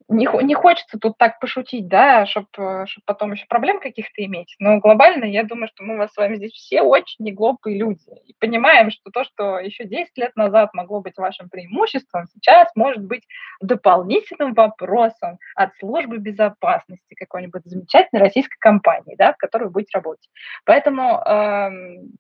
Не, 0.10 0.28
не 0.44 0.54
хочется 0.54 0.98
тут 0.98 1.18
так 1.18 1.40
пошутить, 1.40 1.88
да, 1.88 2.26
чтобы 2.26 2.86
чтоб 2.88 3.04
потом 3.06 3.34
еще 3.34 3.46
проблем 3.48 3.80
каких-то 3.80 4.24
иметь. 4.24 4.56
Но 4.60 4.80
глобально 4.80 5.26
я 5.26 5.44
думаю, 5.44 5.68
что 5.68 5.84
мы 5.84 5.98
вас 5.98 6.14
с 6.14 6.18
вами 6.18 6.38
здесь 6.38 6.54
все 6.54 6.82
очень 6.82 7.26
неглупые 7.26 7.78
люди. 7.78 8.10
И 8.26 8.34
понимаем, 8.40 8.90
что 8.90 9.12
то, 9.12 9.24
что 9.26 9.60
еще 9.60 9.86
10 9.86 10.18
лет 10.18 10.36
назад 10.36 10.74
могло 10.74 11.02
быть 11.02 11.18
вашим 11.18 11.50
преимуществом, 11.50 12.26
сейчас 12.34 12.70
может 12.76 13.04
быть 13.04 13.24
дополнительным 13.62 14.54
вопросом 14.54 15.40
от 15.56 15.76
службы 15.80 16.20
безопасности 16.20 17.16
какой-нибудь 17.16 17.64
замечательной 17.66 18.22
российской 18.22 18.58
компании, 18.60 19.16
да, 19.18 19.34
в 19.34 19.38
которой 19.38 19.66
вы 19.66 19.72
будете 19.72 19.98
работать. 19.98 20.30
Поэтому 20.66 21.22
эм, 21.26 22.18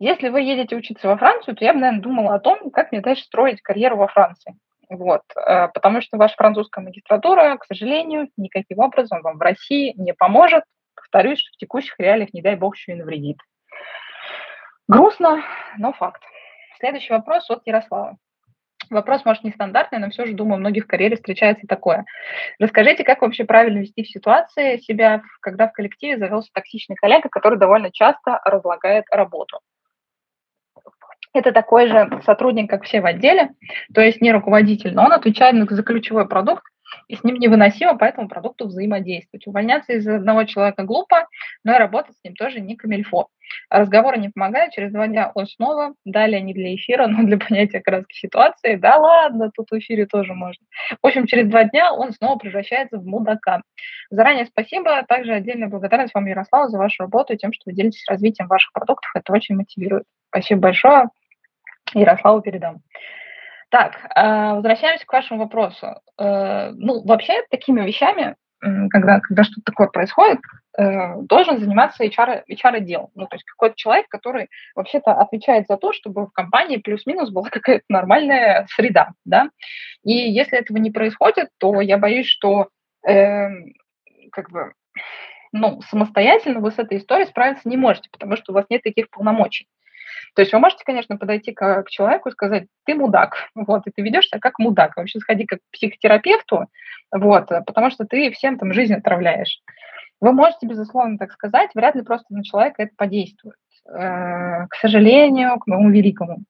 если 0.00 0.28
вы 0.28 0.42
едете 0.42 0.74
учиться 0.74 1.06
во 1.06 1.16
Францию, 1.16 1.54
то 1.54 1.64
я 1.64 1.72
бы, 1.72 1.78
наверное, 1.78 2.02
думала 2.02 2.34
о 2.34 2.40
том, 2.40 2.70
как 2.70 2.90
мне 2.90 3.00
дальше 3.00 3.22
строить 3.22 3.62
карьеру 3.62 3.96
во 3.96 4.08
Франции. 4.08 4.56
Вот, 4.88 5.22
э, 5.36 5.68
потому 5.68 6.00
что 6.00 6.16
ваша 6.16 6.34
французская 6.36 6.84
магистратура, 6.84 7.56
к 7.56 7.64
сожалению, 7.66 8.28
никаким 8.36 8.78
образом 8.80 9.22
вам 9.22 9.38
в 9.38 9.42
России 9.42 9.94
не 9.96 10.14
поможет. 10.14 10.64
Повторюсь, 10.94 11.40
что 11.40 11.50
в 11.52 11.56
текущих 11.56 11.94
реалиях, 11.98 12.32
не 12.32 12.42
дай 12.42 12.56
бог, 12.56 12.76
еще 12.76 12.92
и 12.92 12.96
навредит. 12.96 13.38
Грустно, 14.88 15.42
но 15.78 15.92
факт. 15.92 16.22
Следующий 16.78 17.12
вопрос 17.12 17.48
от 17.50 17.66
Ярослава. 17.66 18.16
Вопрос, 18.90 19.24
может, 19.24 19.44
нестандартный, 19.44 19.98
но 19.98 20.10
все 20.10 20.26
же, 20.26 20.34
думаю, 20.34 20.56
у 20.56 20.60
многих 20.60 20.84
в 20.84 20.86
карьере 20.86 21.16
встречается 21.16 21.66
такое. 21.66 22.04
Расскажите, 22.58 23.02
как 23.02 23.22
вообще 23.22 23.44
правильно 23.44 23.78
вести 23.78 24.02
в 24.02 24.10
ситуации 24.10 24.76
себя, 24.76 25.22
когда 25.40 25.68
в 25.68 25.72
коллективе 25.72 26.18
завелся 26.18 26.50
токсичный 26.52 26.96
коллега, 26.96 27.28
который 27.28 27.58
довольно 27.58 27.90
часто 27.90 28.40
разлагает 28.44 29.04
работу? 29.10 29.60
Это 31.34 31.52
такой 31.52 31.88
же 31.88 32.20
сотрудник, 32.24 32.70
как 32.70 32.84
все 32.84 33.00
в 33.00 33.06
отделе, 33.06 33.50
то 33.92 34.00
есть 34.00 34.20
не 34.20 34.32
руководитель, 34.32 34.94
но 34.94 35.04
он 35.04 35.12
отвечает 35.12 35.56
за 35.68 35.82
ключевой 35.82 36.28
продукт, 36.28 36.64
и 37.08 37.16
с 37.16 37.24
ним 37.24 37.36
невыносимо 37.36 37.98
по 37.98 38.04
этому 38.04 38.28
продукту 38.28 38.66
взаимодействовать. 38.66 39.46
Увольняться 39.46 39.94
из 39.94 40.06
одного 40.06 40.44
человека 40.44 40.84
глупо, 40.84 41.26
но 41.64 41.74
и 41.74 41.78
работать 41.78 42.16
с 42.16 42.24
ним 42.24 42.34
тоже 42.34 42.60
не 42.60 42.76
камильфо. 42.76 43.28
Разговоры 43.68 44.18
не 44.18 44.30
помогают, 44.30 44.72
через 44.72 44.92
два 44.92 45.06
дня 45.06 45.30
он 45.34 45.46
снова, 45.46 45.94
далее 46.04 46.40
не 46.40 46.54
для 46.54 46.74
эфира, 46.74 47.06
но 47.08 47.24
для 47.24 47.38
понятия 47.38 47.80
краски 47.80 48.14
ситуации, 48.14 48.76
да 48.76 48.96
ладно, 48.96 49.50
тут 49.54 49.70
в 49.70 49.78
эфире 49.78 50.06
тоже 50.06 50.34
можно. 50.34 50.64
В 51.02 51.06
общем, 51.06 51.26
через 51.26 51.48
два 51.48 51.64
дня 51.64 51.92
он 51.92 52.12
снова 52.12 52.38
превращается 52.38 52.98
в 52.98 53.04
мудака. 53.04 53.62
Заранее 54.10 54.46
спасибо, 54.46 55.02
также 55.06 55.32
отдельная 55.32 55.68
благодарность 55.68 56.14
вам, 56.14 56.26
Ярослав, 56.26 56.70
за 56.70 56.78
вашу 56.78 57.02
работу 57.02 57.34
и 57.34 57.36
тем, 57.36 57.52
что 57.52 57.62
вы 57.66 57.72
делитесь 57.72 58.08
развитием 58.08 58.48
ваших 58.48 58.72
продуктов, 58.72 59.10
это 59.14 59.32
очень 59.32 59.56
мотивирует. 59.56 60.04
Спасибо 60.30 60.62
большое. 60.62 61.08
Ярославу 61.98 62.40
передам. 62.42 62.82
Так, 63.70 63.96
э, 64.14 64.54
возвращаемся 64.54 65.04
к 65.06 65.12
вашему 65.12 65.40
вопросу. 65.40 66.00
Э, 66.18 66.70
ну, 66.70 67.02
вообще, 67.04 67.42
такими 67.50 67.80
вещами, 67.84 68.36
когда, 68.90 69.20
когда 69.20 69.44
что-то 69.44 69.62
такое 69.64 69.88
происходит, 69.88 70.38
э, 70.78 71.16
должен 71.22 71.58
заниматься 71.58 72.04
HR, 72.04 72.44
HR-отдел. 72.48 73.10
Ну, 73.14 73.26
то 73.26 73.36
есть 73.36 73.44
какой-то 73.44 73.76
человек, 73.76 74.08
который 74.08 74.48
вообще-то 74.74 75.12
отвечает 75.12 75.66
за 75.68 75.76
то, 75.76 75.92
чтобы 75.92 76.26
в 76.26 76.30
компании 76.30 76.78
плюс-минус 76.78 77.30
была 77.30 77.48
какая-то 77.50 77.84
нормальная 77.88 78.66
среда, 78.70 79.10
да. 79.24 79.50
И 80.02 80.12
если 80.12 80.58
этого 80.58 80.78
не 80.78 80.90
происходит, 80.90 81.48
то 81.58 81.80
я 81.80 81.98
боюсь, 81.98 82.26
что 82.26 82.68
э, 83.06 83.48
как 84.30 84.50
бы 84.50 84.72
ну, 85.52 85.80
самостоятельно 85.82 86.60
вы 86.60 86.72
с 86.72 86.78
этой 86.78 86.98
историей 86.98 87.28
справиться 87.28 87.68
не 87.68 87.76
можете, 87.76 88.08
потому 88.10 88.36
что 88.36 88.52
у 88.52 88.54
вас 88.54 88.66
нет 88.70 88.82
таких 88.82 89.08
полномочий. 89.10 89.68
То 90.34 90.42
есть 90.42 90.52
вы 90.52 90.58
можете, 90.58 90.84
конечно, 90.84 91.16
подойти 91.16 91.52
к, 91.52 91.82
к 91.82 91.90
человеку 91.90 92.28
и 92.28 92.32
сказать, 92.32 92.66
ты 92.84 92.94
мудак, 92.94 93.48
вот, 93.54 93.86
и 93.86 93.90
ты 93.90 94.02
ведешь 94.02 94.28
себя 94.28 94.40
как 94.40 94.58
мудак, 94.58 94.96
вообще 94.96 95.20
сходи 95.20 95.44
как 95.44 95.60
к 95.60 95.72
психотерапевту, 95.72 96.66
вот, 97.12 97.48
потому 97.66 97.90
что 97.90 98.04
ты 98.04 98.30
всем 98.30 98.58
там 98.58 98.72
жизнь 98.72 98.94
отравляешь. 98.94 99.60
Вы 100.20 100.32
можете, 100.32 100.66
безусловно, 100.66 101.18
так 101.18 101.32
сказать, 101.32 101.70
вряд 101.74 101.94
ли 101.94 102.02
просто 102.02 102.32
на 102.32 102.44
человека 102.44 102.82
это 102.82 102.92
подействует. 102.96 103.56
Э, 103.86 104.66
к 104.68 104.74
сожалению, 104.80 105.58
к 105.58 105.66
моему 105.66 105.90
великому. 105.90 106.44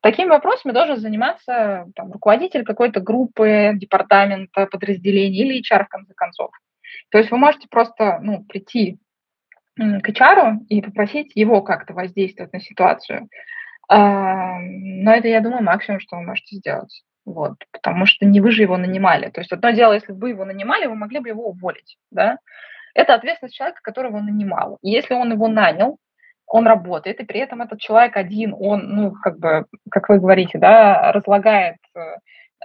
Такими 0.00 0.28
вопросами 0.28 0.72
должен 0.72 0.98
заниматься 0.98 1.86
там, 1.94 2.12
руководитель 2.12 2.64
какой-то 2.64 3.00
группы, 3.00 3.72
департамента, 3.74 4.66
подразделения 4.66 5.40
или 5.40 5.60
HR, 5.60 5.84
в 5.84 5.88
конце 5.88 6.12
концов. 6.14 6.50
То 7.10 7.18
есть 7.18 7.30
вы 7.30 7.38
можете 7.38 7.68
просто 7.68 8.18
ну, 8.22 8.44
прийти 8.44 8.98
к 9.76 10.08
HR 10.08 10.58
и 10.68 10.82
попросить 10.82 11.32
его 11.34 11.62
как-то 11.62 11.94
воздействовать 11.94 12.52
на 12.52 12.60
ситуацию. 12.60 13.28
А, 13.88 14.58
но 14.60 15.14
это, 15.14 15.28
я 15.28 15.40
думаю, 15.40 15.62
максимум, 15.62 16.00
что 16.00 16.16
вы 16.16 16.22
можете 16.22 16.56
сделать. 16.56 17.02
Вот, 17.24 17.54
потому 17.72 18.04
что 18.06 18.26
не 18.26 18.40
вы 18.40 18.50
же 18.50 18.62
его 18.62 18.76
нанимали. 18.76 19.30
То 19.30 19.40
есть 19.40 19.52
одно 19.52 19.70
дело, 19.70 19.94
если 19.94 20.12
бы 20.12 20.20
вы 20.20 20.28
его 20.30 20.44
нанимали, 20.44 20.86
вы 20.86 20.94
могли 20.94 21.20
бы 21.20 21.28
его 21.28 21.48
уволить, 21.48 21.96
да? 22.10 22.38
Это 22.94 23.14
ответственность 23.14 23.56
человека, 23.56 23.80
которого 23.82 24.18
он 24.18 24.26
нанимал. 24.26 24.78
И 24.82 24.90
если 24.90 25.14
он 25.14 25.32
его 25.32 25.48
нанял, 25.48 25.98
он 26.46 26.66
работает, 26.66 27.20
и 27.20 27.24
при 27.24 27.40
этом 27.40 27.62
этот 27.62 27.80
человек 27.80 28.16
один, 28.16 28.54
он, 28.56 28.88
ну, 28.88 29.12
как 29.12 29.38
бы, 29.38 29.64
как 29.90 30.08
вы 30.10 30.18
говорите, 30.18 30.58
да, 30.58 31.10
разлагает 31.12 31.76
э, 31.96 32.00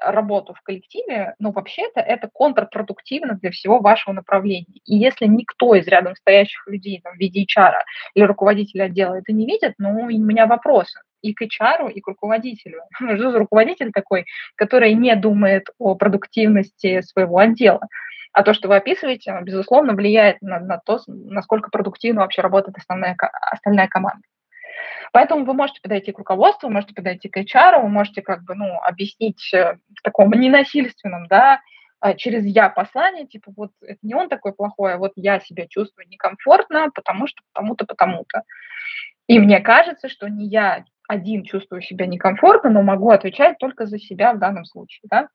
работу 0.01 0.53
в 0.53 0.61
коллективе, 0.61 1.35
но 1.39 1.51
вообще-то 1.51 1.99
это 1.99 2.29
контрпродуктивно 2.31 3.35
для 3.35 3.51
всего 3.51 3.79
вашего 3.79 4.13
направления. 4.13 4.79
И 4.85 4.95
если 4.95 5.25
никто 5.25 5.75
из 5.75 5.87
рядом 5.87 6.15
стоящих 6.15 6.67
людей 6.67 7.01
там, 7.01 7.13
в 7.15 7.19
виде 7.19 7.43
HR 7.43 7.73
или 8.13 8.23
руководителя 8.23 8.85
отдела 8.85 9.15
это 9.15 9.31
не 9.33 9.45
видит, 9.45 9.73
ну, 9.77 9.91
у 9.91 10.07
меня 10.07 10.45
вопросы 10.47 10.99
и 11.21 11.33
к 11.33 11.41
HR, 11.41 11.91
и 11.91 12.01
к 12.01 12.07
руководителю. 12.07 12.81
Что 12.95 13.31
за 13.31 13.39
руководитель 13.39 13.91
такой, 13.91 14.25
который 14.55 14.93
не 14.93 15.15
думает 15.15 15.67
о 15.77 15.95
продуктивности 15.95 17.01
своего 17.01 17.37
отдела? 17.37 17.81
А 18.31 18.43
то, 18.43 18.53
что 18.53 18.67
вы 18.67 18.75
описываете, 18.75 19.35
безусловно, 19.41 19.93
влияет 19.93 20.41
на, 20.41 20.59
на 20.59 20.77
то, 20.77 20.99
насколько 21.07 21.71
продуктивно 21.71 22.21
вообще 22.21 22.41
работает 22.41 22.77
основная, 22.77 23.17
остальная 23.51 23.87
команда. 23.87 24.21
Поэтому 25.11 25.45
вы 25.45 25.53
можете 25.53 25.81
подойти 25.81 26.11
к 26.11 26.17
руководству, 26.17 26.67
вы 26.67 26.73
можете 26.73 26.93
подойти 26.93 27.29
к 27.29 27.37
HR, 27.37 27.81
вы 27.81 27.89
можете 27.89 28.21
как 28.21 28.43
бы, 28.43 28.55
ну, 28.55 28.79
объяснить 28.81 29.53
э, 29.53 29.77
в 29.95 30.01
таком 30.01 30.31
ненасильственном, 30.31 31.27
да, 31.27 31.59
а, 31.99 32.13
через 32.13 32.45
я 32.45 32.69
послание, 32.69 33.27
типа 33.27 33.51
вот 33.55 33.71
это 33.81 33.99
не 34.03 34.15
он 34.15 34.29
такой 34.29 34.53
плохой, 34.53 34.93
а 34.93 34.97
вот 34.97 35.13
я 35.15 35.39
себя 35.39 35.67
чувствую 35.67 36.07
некомфортно, 36.07 36.91
потому 36.93 37.27
что 37.27 37.41
потому-то, 37.53 37.85
потому-то. 37.85 38.43
И 39.27 39.37
мне 39.39 39.59
кажется, 39.59 40.07
что 40.07 40.27
не 40.29 40.47
я 40.47 40.85
один 41.07 41.43
чувствую 41.43 41.81
себя 41.81 42.05
некомфортно, 42.05 42.69
но 42.69 42.83
могу 42.83 43.09
отвечать 43.09 43.57
только 43.57 43.85
за 43.85 43.99
себя 43.99 44.33
в 44.33 44.39
данном 44.39 44.63
случае, 44.63 45.01
да. 45.09 45.27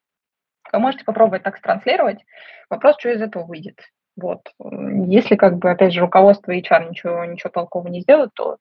Вы 0.73 0.79
можете 0.79 1.05
попробовать 1.05 1.43
так 1.43 1.61
транслировать. 1.61 2.25
Вопрос, 2.71 2.97
что 2.99 3.11
из 3.11 3.21
этого 3.21 3.45
выйдет. 3.45 3.81
Вот. 4.17 4.41
Если, 4.59 5.37
как 5.37 5.59
бы, 5.59 5.71
опять 5.71 5.93
же, 5.93 6.01
руководство 6.01 6.53
и 6.53 6.63
HR 6.63 6.91
ничего, 6.91 7.25
ничего 7.25 7.51
толкового 7.51 7.89
не 7.89 8.01
сделают, 8.01 8.33
то 8.35 8.57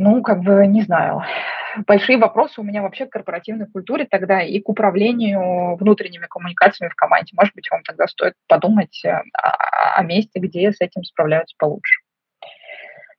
ну, 0.00 0.22
как 0.22 0.40
бы, 0.40 0.66
не 0.66 0.80
знаю. 0.80 1.20
Большие 1.86 2.16
вопросы 2.16 2.58
у 2.58 2.64
меня 2.64 2.80
вообще 2.80 3.04
к 3.04 3.10
корпоративной 3.10 3.66
культуре 3.66 4.06
тогда 4.10 4.42
и 4.42 4.58
к 4.58 4.68
управлению 4.70 5.76
внутренними 5.76 6.24
коммуникациями 6.26 6.90
в 6.90 6.94
команде. 6.94 7.34
Может 7.36 7.54
быть, 7.54 7.70
вам 7.70 7.82
тогда 7.82 8.06
стоит 8.06 8.32
подумать 8.48 9.04
э, 9.04 9.10
о, 9.10 9.98
о 9.98 10.02
месте, 10.02 10.40
где 10.40 10.72
с 10.72 10.80
этим 10.80 11.04
справляются 11.04 11.54
получше. 11.58 12.00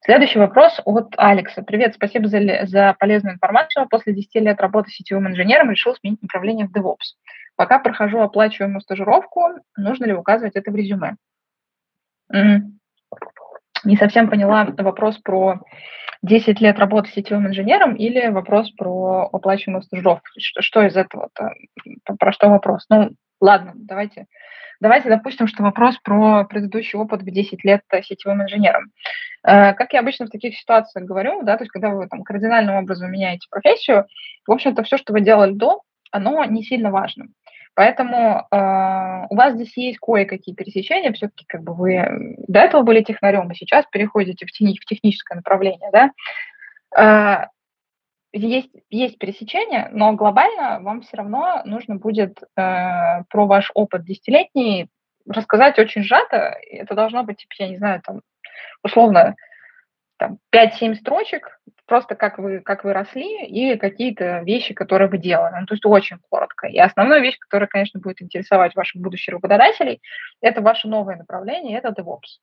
Следующий 0.04 0.40
вопрос 0.40 0.82
от 0.84 1.14
Алекса. 1.18 1.62
Привет, 1.62 1.94
спасибо 1.94 2.28
за, 2.28 2.66
за 2.66 2.96
полезную 3.00 3.36
информацию. 3.36 3.88
После 3.88 4.16
10 4.16 4.34
лет 4.42 4.60
работы 4.60 4.90
сетевым 4.90 5.28
инженером 5.28 5.70
решил 5.70 5.94
сменить 5.94 6.24
направление 6.24 6.68
в 6.68 6.76
DevOps. 6.76 7.14
Пока 7.56 7.78
прохожу 7.78 8.22
оплачиваемую 8.22 8.82
стажировку, 8.82 9.50
нужно 9.78 10.06
ли 10.06 10.14
указывать 10.14 10.56
это 10.56 10.72
в 10.72 10.76
резюме? 10.76 11.16
Не 13.84 13.98
совсем 13.98 14.30
поняла 14.30 14.68
вопрос 14.78 15.18
про 15.18 15.60
10 16.22 16.62
лет 16.62 16.78
работы 16.78 17.10
сетевым 17.10 17.48
инженером 17.48 17.96
или 17.96 18.28
вопрос 18.30 18.72
про 18.72 19.30
оплачиваемую 19.32 19.84
стажировку? 19.84 20.28
Что, 20.38 20.62
что 20.62 20.84
из 20.84 20.96
этого-то? 20.96 21.54
Про 22.20 22.32
что 22.32 22.50
вопрос? 22.50 22.86
Ну, 22.90 23.12
ладно, 23.40 23.74
давайте, 23.76 24.28
давайте 24.80 25.10
допустим, 25.10 25.48
что 25.48 25.64
вопрос 25.64 25.98
про 26.04 26.46
предыдущий 26.46 27.00
опыт 27.00 27.22
в 27.24 27.26
10 27.26 27.64
лет 27.64 27.82
сетевым 28.04 28.44
инженером. 28.44 28.92
Э, 29.44 29.74
как 29.74 29.94
я 29.94 30.00
обычно 30.00 30.28
в 30.28 30.30
таких 30.30 30.56
ситуациях 30.56 31.06
говорю, 31.06 31.42
да, 31.44 31.58
то 31.58 31.64
есть 31.64 31.72
когда 31.72 31.90
вы 31.90 32.08
там 32.08 32.24
кардинальным 32.24 32.76
образом 32.76 33.12
меняете 33.12 33.48
профессию, 33.50 34.06
в 34.46 34.52
общем-то, 34.52 34.84
все, 34.84 34.98
что 34.98 35.14
вы 35.14 35.22
делали 35.22 35.54
до, 35.54 35.82
оно 36.12 36.44
не 36.46 36.64
сильно 36.64 36.92
важно. 36.92 37.28
Поэтому 37.74 38.48
э, 38.52 39.26
у 39.30 39.36
вас 39.36 39.54
здесь 39.54 39.76
есть 39.78 40.00
кое-какие 40.00 40.54
пересечения, 40.54 41.14
все-таки 41.14 41.46
как 41.48 41.64
бы 41.64 41.74
вы 41.74 42.36
до 42.48 42.60
этого 42.60 42.82
были 42.82 43.02
технарем, 43.02 43.50
и 43.52 43.56
сейчас 43.56 43.86
переходите 43.92 44.46
в, 44.46 44.52
техни- 44.52 44.78
в 44.80 44.86
техническое 44.86 45.36
направление, 45.36 45.90
да. 45.92 46.12
Э, 46.98 47.48
есть, 48.34 48.72
есть 48.90 49.18
пересечения, 49.18 49.90
но 49.92 50.14
глобально 50.14 50.80
вам 50.82 51.02
все 51.02 51.18
равно 51.18 51.62
нужно 51.66 51.96
будет 51.96 52.42
э, 52.42 53.24
про 53.30 53.46
ваш 53.46 53.72
опыт 53.74 54.06
десятилетний 54.06 54.90
рассказать 55.28 55.80
очень 55.80 56.04
сжато. 56.04 56.58
Это 56.70 56.96
должно 56.96 57.24
быть, 57.24 57.38
типа, 57.38 57.54
я 57.60 57.68
не 57.70 57.78
знаю, 57.78 58.02
там, 58.02 58.22
условно, 58.84 59.36
там 60.22 60.38
5-7 60.56 60.94
строчек, 60.98 61.60
просто 61.88 62.14
как 62.14 62.38
вы, 62.38 62.60
как 62.60 62.84
вы 62.84 62.94
росли 62.94 63.44
и 63.44 63.76
какие-то 63.76 64.42
вещи, 64.42 64.76
которые 64.76 65.10
вы 65.10 65.18
делали. 65.18 65.56
Ну, 65.60 65.66
то 65.66 65.74
есть 65.74 65.84
очень 65.84 66.18
коротко. 66.30 66.68
И 66.68 66.78
основная 66.78 67.22
вещь, 67.22 67.40
которая, 67.40 67.68
конечно, 67.68 68.00
будет 68.00 68.22
интересовать 68.22 68.76
ваших 68.76 69.02
будущих 69.02 69.34
работодателей, 69.34 70.00
это 70.40 70.62
ваше 70.62 70.88
новое 70.88 71.16
направление, 71.16 71.80
это 71.80 71.90
DevOps. 71.90 72.38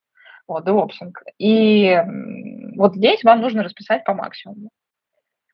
Вот, 0.49 0.67
DevOpsing. 0.67 1.12
И 1.38 2.03
вот 2.75 2.97
здесь 2.97 3.23
вам 3.23 3.43
нужно 3.43 3.62
расписать 3.62 4.03
по 4.03 4.12
максимуму. 4.12 4.71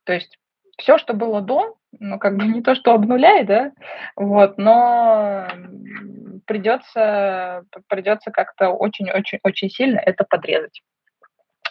То 0.05 0.15
есть 0.15 0.39
все, 0.79 0.97
что 0.97 1.13
было 1.13 1.43
до, 1.43 1.77
ну, 2.01 2.19
как 2.19 2.39
бы 2.39 2.47
не 2.47 2.63
то, 2.63 2.75
что 2.75 2.95
обнуляй, 2.95 3.45
да, 3.45 3.73
вот, 4.17 4.57
но 4.57 5.47
придется, 6.47 7.65
придется 7.89 8.31
как-то 8.31 8.71
очень-очень-очень 8.71 9.69
сильно 9.69 9.99
это 9.99 10.25
подрезать. 10.25 10.81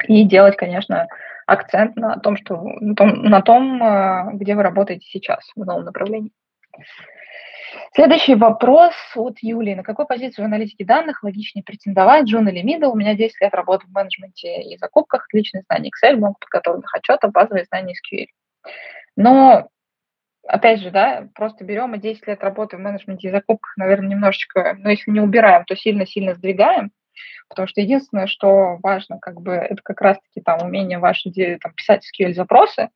И 0.08 0.24
делать, 0.24 0.58
конечно, 0.58 1.08
акцент 1.46 1.96
на 1.96 2.18
том, 2.20 2.38
что 2.38 2.62
на 2.80 2.96
том, 2.96 3.24
на 3.24 3.42
том, 3.42 3.84
э, 3.84 4.32
где 4.34 4.56
вы 4.56 4.64
работаете 4.64 5.06
сейчас 5.10 5.52
в 5.56 5.66
новом 5.66 5.86
направлении. 5.86 6.32
Следующий 7.96 8.36
вопрос 8.36 8.94
от 9.16 9.40
Юлии. 9.42 9.76
На 9.76 9.84
какую 9.84 10.08
позицию 10.08 10.46
в 10.46 10.48
аналитике 10.48 10.86
данных 10.86 11.24
логичнее 11.24 11.64
претендовать, 11.64 12.26
Джун 12.26 12.48
или 12.48 12.64
Middle? 12.64 12.90
У 12.90 12.96
меня 12.96 13.16
10 13.16 13.42
лет 13.42 13.54
работы 13.54 13.88
в 13.88 13.92
менеджменте 13.92 14.62
и 14.62 14.78
закупках, 14.78 15.26
отличные 15.28 15.64
знания 15.64 15.90
Excel, 15.90 16.16
много 16.16 16.36
подготовленных 16.40 16.94
отчетов, 16.94 17.32
базовые 17.32 17.66
знания 17.66 17.94
SQL. 17.94 18.28
Но, 19.16 19.70
опять 20.48 20.82
же, 20.82 20.92
да, 20.92 21.28
просто 21.36 21.64
берем 21.64 21.94
и 21.96 22.00
10 22.00 22.28
лет 22.28 22.44
работы 22.44 22.78
в 22.78 22.80
менеджменте 22.80 23.28
и 23.28 23.32
закупках, 23.32 23.76
наверное, 23.78 24.10
немножечко, 24.10 24.76
но 24.80 24.90
если 24.90 25.12
не 25.12 25.20
убираем, 25.20 25.66
то 25.66 25.76
сильно-сильно 25.76 26.36
сдвигаем, 26.36 26.92
потому 27.50 27.68
что 27.68 27.82
единственное, 27.82 28.28
что 28.28 28.78
важно, 28.82 29.20
как 29.20 29.42
бы, 29.42 29.54
это 29.54 29.82
как 29.84 30.02
раз-таки 30.02 30.42
там 30.42 30.62
умение 30.62 31.00
ваше 31.00 31.32
там, 31.32 31.74
писать 31.74 32.06
SQL-запросы, 32.06 32.90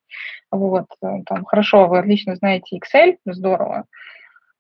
вот, 0.51 0.87
э, 1.01 1.07
там, 1.25 1.45
хорошо, 1.45 1.87
вы 1.87 1.99
отлично 1.99 2.35
знаете 2.35 2.77
Excel, 2.77 3.17
здорово, 3.25 3.85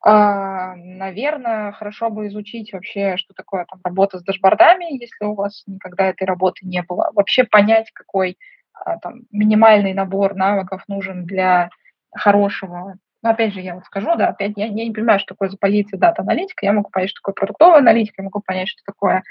а, 0.01 0.75
наверное, 0.75 1.71
хорошо 1.71 2.09
бы 2.09 2.27
изучить 2.27 2.71
вообще, 2.71 3.17
что 3.17 3.33
такое 3.33 3.65
там 3.69 3.79
работа 3.83 4.19
с 4.19 4.23
дашбордами, 4.23 4.93
если 4.93 5.25
у 5.25 5.33
вас 5.33 5.63
никогда 5.65 6.05
этой 6.05 6.25
работы 6.25 6.65
не 6.65 6.81
было. 6.83 7.09
Вообще 7.13 7.43
понять, 7.43 7.91
какой 7.91 8.37
а, 8.73 8.99
там, 8.99 9.21
минимальный 9.31 9.93
набор 9.93 10.35
навыков 10.35 10.83
нужен 10.87 11.25
для 11.25 11.69
хорошего. 12.11 12.95
Но 13.27 13.33
опять 13.33 13.53
же, 13.53 13.59
я 13.59 13.75
вот 13.75 13.83
скажу, 13.83 14.15
да, 14.15 14.29
опять 14.29 14.53
я, 14.55 14.67
я 14.67 14.85
не 14.85 14.93
понимаю, 14.93 15.19
что 15.19 15.33
такое 15.33 15.49
за 15.49 15.57
позиция 15.57 15.99
дата-аналитика. 15.99 16.65
Я 16.65 16.71
могу 16.71 16.89
понять, 16.89 17.09
что 17.09 17.19
такое 17.19 17.33
продуктовая 17.33 17.79
аналитика, 17.79 18.21
я 18.21 18.23
могу 18.23 18.39
понять, 18.39 18.69
что 18.69 18.81
такое 18.85 19.21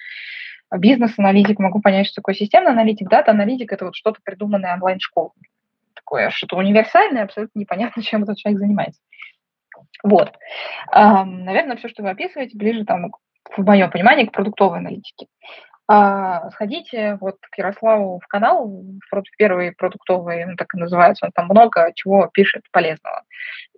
бизнес-аналитик, 0.71 1.59
могу 1.59 1.81
понять, 1.81 2.07
что 2.07 2.17
такое 2.17 2.35
системный 2.35 2.73
аналитик. 2.73 3.09
Дата-аналитик– 3.09 3.73
это 3.73 3.87
вот 3.87 3.97
что-то 3.97 4.21
придуманное 4.23 4.75
онлайн-школой. 4.75 5.33
Такое 5.95 6.29
что-то 6.29 6.59
универсальное, 6.59 7.23
абсолютно 7.23 7.59
непонятно, 7.59 8.03
чем 8.03 8.25
этот 8.25 8.37
человек 8.37 8.61
занимается. 8.61 9.01
Вот. 10.03 10.35
Наверное, 10.93 11.77
все, 11.77 11.89
что 11.89 12.03
вы 12.03 12.11
описываете, 12.11 12.59
ближе 12.59 12.85
там, 12.85 13.13
в 13.57 13.65
моем 13.65 13.91
понимании, 13.91 14.27
к 14.27 14.33
продуктовой 14.33 14.81
аналитике. 14.81 15.29
А, 15.89 16.51
сходите 16.51 17.17
вот 17.21 17.37
к 17.41 17.59
Ярославу 17.59 18.19
в 18.19 18.27
канал, 18.27 18.83
первый 19.39 19.73
продуктовый, 19.73 20.45
он 20.45 20.57
так 20.57 20.75
и 20.75 20.79
называется, 20.79 21.27
он 21.27 21.33
там 21.33 21.47
много 21.47 21.93
чего 21.95 22.29
пишет 22.33 22.63
полезного. 22.73 23.23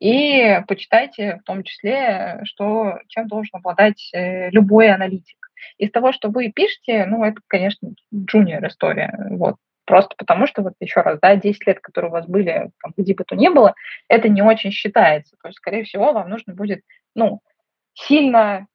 И 0.01 0.61
почитайте 0.67 1.37
в 1.43 1.45
том 1.45 1.63
числе, 1.65 2.41
что, 2.45 2.99
чем 3.09 3.29
должен 3.29 3.51
обладать 3.59 4.11
э, 4.15 4.49
любой 4.51 4.91
аналитик. 4.91 5.37
Из 5.77 5.91
того, 5.91 6.13
что 6.13 6.31
вы 6.31 6.51
пишете, 6.51 7.05
ну, 7.07 7.25
это, 7.25 7.41
конечно, 7.47 7.91
джуниор 8.15 8.67
история. 8.69 9.15
Вот. 9.31 9.57
Просто 9.85 10.15
потому 10.17 10.47
что, 10.47 10.63
вот 10.63 10.75
еще 10.81 11.01
раз, 11.01 11.19
да, 11.21 11.37
10 11.37 11.67
лет, 11.67 11.81
которые 11.81 12.11
у 12.11 12.13
вас 12.13 12.27
были, 12.27 12.71
там, 12.83 12.93
где 12.97 13.15
бы 13.15 13.25
то 13.25 13.37
ни 13.37 13.49
было, 13.49 13.75
это 14.09 14.29
не 14.29 14.41
очень 14.41 14.71
считается. 14.71 15.37
То 15.43 15.49
есть, 15.49 15.59
скорее 15.59 15.85
всего, 15.85 16.13
вам 16.13 16.31
нужно 16.31 16.55
будет, 16.55 16.83
ну, 17.15 17.41
сильно 17.95 18.67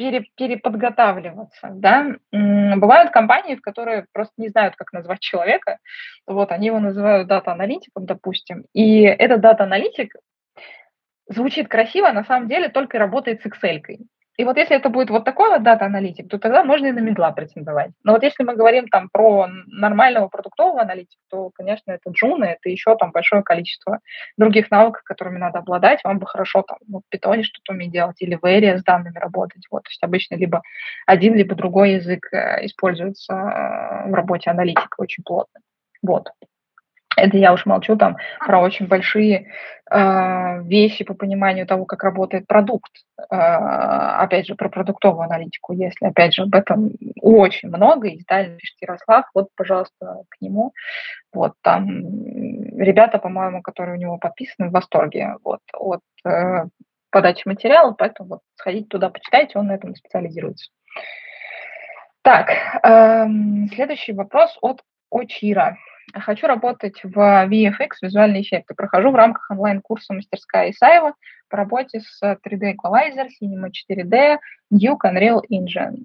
пере, 0.00 0.24
переподготавливаться, 0.34 1.68
да. 1.74 2.06
Бывают 2.32 3.10
компании, 3.10 3.56
в 3.56 3.60
которые 3.60 4.06
просто 4.14 4.32
не 4.38 4.48
знают, 4.48 4.74
как 4.76 4.94
назвать 4.94 5.20
человека, 5.20 5.76
вот, 6.26 6.52
они 6.52 6.68
его 6.68 6.80
называют 6.80 7.28
дата-аналитиком, 7.28 8.06
допустим, 8.06 8.64
и 8.72 9.02
этот 9.02 9.42
дата-аналитик 9.42 10.14
звучит 11.28 11.68
красиво, 11.68 12.08
а 12.08 12.12
на 12.14 12.24
самом 12.24 12.48
деле 12.48 12.70
только 12.70 12.98
работает 12.98 13.42
с 13.42 13.46
Excel. 13.46 13.82
-кой. 13.82 13.98
И 14.36 14.44
вот 14.44 14.56
если 14.56 14.76
это 14.76 14.88
будет 14.88 15.10
вот 15.10 15.24
такой 15.24 15.50
вот 15.50 15.62
дата-аналитик, 15.62 16.28
то 16.28 16.38
тогда 16.38 16.64
можно 16.64 16.86
и 16.86 16.92
на 16.92 17.00
мидла 17.00 17.30
претендовать. 17.32 17.90
Но 18.04 18.12
вот 18.12 18.22
если 18.22 18.42
мы 18.42 18.54
говорим 18.54 18.88
там 18.88 19.08
про 19.12 19.48
нормального 19.66 20.28
продуктового 20.28 20.80
аналитика, 20.80 21.20
то, 21.28 21.50
конечно, 21.50 21.92
это 21.92 22.10
джуны, 22.10 22.44
это 22.44 22.70
еще 22.70 22.96
там 22.96 23.10
большое 23.12 23.42
количество 23.42 23.98
других 24.36 24.70
навыков, 24.70 25.02
которыми 25.04 25.38
надо 25.38 25.58
обладать. 25.58 26.02
Вам 26.04 26.18
бы 26.18 26.26
хорошо 26.26 26.62
там 26.62 26.78
ну, 26.86 27.00
в 27.00 27.10
питоне 27.10 27.42
что-то 27.42 27.72
уметь 27.72 27.92
делать 27.92 28.16
или 28.20 28.38
в 28.40 28.44
Эре 28.44 28.78
с 28.78 28.82
данными 28.82 29.18
работать. 29.18 29.66
Вот, 29.70 29.82
то 29.82 29.90
есть 29.90 30.02
обычно 30.02 30.36
либо 30.36 30.62
один, 31.06 31.34
либо 31.34 31.54
другой 31.54 31.92
язык 31.92 32.32
э, 32.32 32.64
используется 32.64 33.34
э, 33.34 34.10
в 34.10 34.14
работе 34.14 34.50
аналитика 34.50 34.94
очень 34.98 35.22
плотно. 35.22 35.60
Вот. 36.02 36.28
Это 37.20 37.36
я 37.36 37.52
уж 37.52 37.66
молчу 37.66 37.96
там 37.96 38.16
про 38.46 38.60
очень 38.60 38.86
большие 38.86 39.52
э, 39.90 40.62
вещи 40.64 41.04
по 41.04 41.14
пониманию 41.14 41.66
того, 41.66 41.84
как 41.84 42.02
работает 42.02 42.46
продукт. 42.46 42.90
Э, 43.30 43.36
опять 43.36 44.46
же, 44.46 44.54
про 44.54 44.68
продуктовую 44.68 45.22
аналитику, 45.22 45.72
если, 45.72 46.06
опять 46.06 46.34
же, 46.34 46.42
об 46.42 46.54
этом 46.54 46.92
очень 47.20 47.68
много, 47.68 48.08
и 48.08 48.18
детально 48.18 48.56
пишет 48.56 48.76
Ярослав, 48.80 49.26
вот, 49.34 49.48
пожалуйста, 49.56 50.22
к 50.28 50.40
нему. 50.40 50.72
Вот 51.32 51.52
там 51.62 51.86
ребята, 52.78 53.18
по-моему, 53.18 53.62
которые 53.62 53.96
у 53.96 54.00
него 54.00 54.18
подписаны, 54.18 54.68
в 54.68 54.72
восторге 54.72 55.36
вот, 55.44 55.60
от 55.74 56.00
э, 56.24 56.64
подачи 57.10 57.46
материала, 57.46 57.92
поэтому 57.92 58.28
вот 58.30 58.40
сходите 58.54 58.86
туда, 58.86 59.10
почитайте, 59.10 59.58
он 59.58 59.66
на 59.66 59.74
этом 59.74 59.94
специализируется. 59.94 60.70
Так, 62.22 62.50
э, 62.82 63.26
следующий 63.74 64.12
вопрос 64.12 64.56
от 64.60 64.82
Очира. 65.10 65.76
Хочу 66.14 66.46
работать 66.46 67.00
в 67.02 67.16
VFX, 67.16 67.88
визуальные 68.02 68.42
эффекты. 68.42 68.74
Прохожу 68.74 69.10
в 69.10 69.14
рамках 69.14 69.50
онлайн-курса 69.50 70.14
«Мастерская 70.14 70.70
Исаева» 70.70 71.14
по 71.48 71.56
работе 71.56 72.00
с 72.00 72.22
3D 72.22 72.74
Equalizer, 72.74 73.28
Cinema 73.42 73.68
4D, 73.70 74.38
Duke, 74.72 75.04
Unreal 75.04 75.40
Engine. 75.50 76.04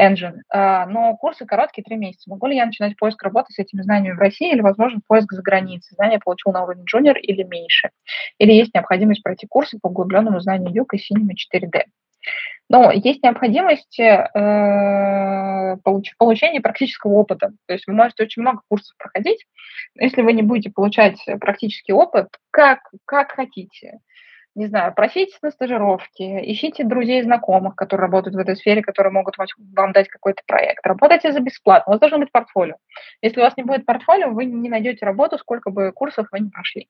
Engine. 0.00 0.40
А, 0.50 0.86
но 0.86 1.16
курсы 1.16 1.44
короткие, 1.44 1.84
три 1.84 1.96
месяца. 1.96 2.30
Могу 2.30 2.46
ли 2.46 2.56
я 2.56 2.66
начинать 2.66 2.96
поиск 2.96 3.22
работы 3.22 3.52
с 3.52 3.58
этими 3.58 3.82
знаниями 3.82 4.16
в 4.16 4.20
России 4.20 4.50
или, 4.50 4.60
возможно, 4.60 5.00
поиск 5.06 5.32
за 5.32 5.42
границей? 5.42 5.94
Знания 5.94 6.18
получил 6.18 6.52
на 6.52 6.62
уровне 6.62 6.84
джуниор 6.84 7.18
или 7.18 7.42
меньше? 7.42 7.90
Или 8.38 8.52
есть 8.52 8.74
необходимость 8.74 9.22
пройти 9.22 9.46
курсы 9.46 9.78
по 9.80 9.88
углубленному 9.88 10.40
знанию 10.40 10.70
Duke 10.70 10.96
и 10.96 10.98
Cinema 10.98 11.32
4D? 11.34 11.82
Но 12.72 12.90
есть 12.90 13.22
необходимость 13.22 14.00
э, 14.00 15.76
получ, 15.84 16.16
получения 16.16 16.62
практического 16.62 17.12
опыта. 17.12 17.52
То 17.66 17.74
есть 17.74 17.86
вы 17.86 17.92
можете 17.92 18.22
очень 18.22 18.40
много 18.40 18.62
курсов 18.66 18.96
проходить, 18.96 19.44
но 19.94 20.04
если 20.04 20.22
вы 20.22 20.32
не 20.32 20.40
будете 20.40 20.70
получать 20.70 21.22
практический 21.38 21.92
опыт, 21.92 22.28
как, 22.50 22.80
как 23.04 23.32
хотите, 23.32 23.98
не 24.54 24.68
знаю, 24.68 24.94
просите 24.94 25.36
на 25.42 25.50
стажировки, 25.50 26.22
ищите 26.22 26.84
друзей 26.84 27.22
знакомых, 27.22 27.76
которые 27.76 28.06
работают 28.06 28.36
в 28.36 28.38
этой 28.38 28.56
сфере, 28.56 28.82
которые 28.82 29.12
могут 29.12 29.36
вам 29.36 29.92
дать 29.92 30.08
какой-то 30.08 30.42
проект. 30.46 30.86
Работайте 30.86 31.30
за 31.30 31.40
бесплатно. 31.40 31.90
У 31.90 31.92
вас 31.92 32.00
должно 32.00 32.20
быть 32.20 32.32
портфолио. 32.32 32.76
Если 33.20 33.38
у 33.38 33.42
вас 33.42 33.54
не 33.58 33.64
будет 33.64 33.84
портфолио, 33.84 34.30
вы 34.30 34.46
не 34.46 34.70
найдете 34.70 35.04
работу, 35.04 35.36
сколько 35.36 35.70
бы 35.70 35.92
курсов 35.92 36.26
вы 36.32 36.40
не 36.40 36.48
прошли. 36.48 36.88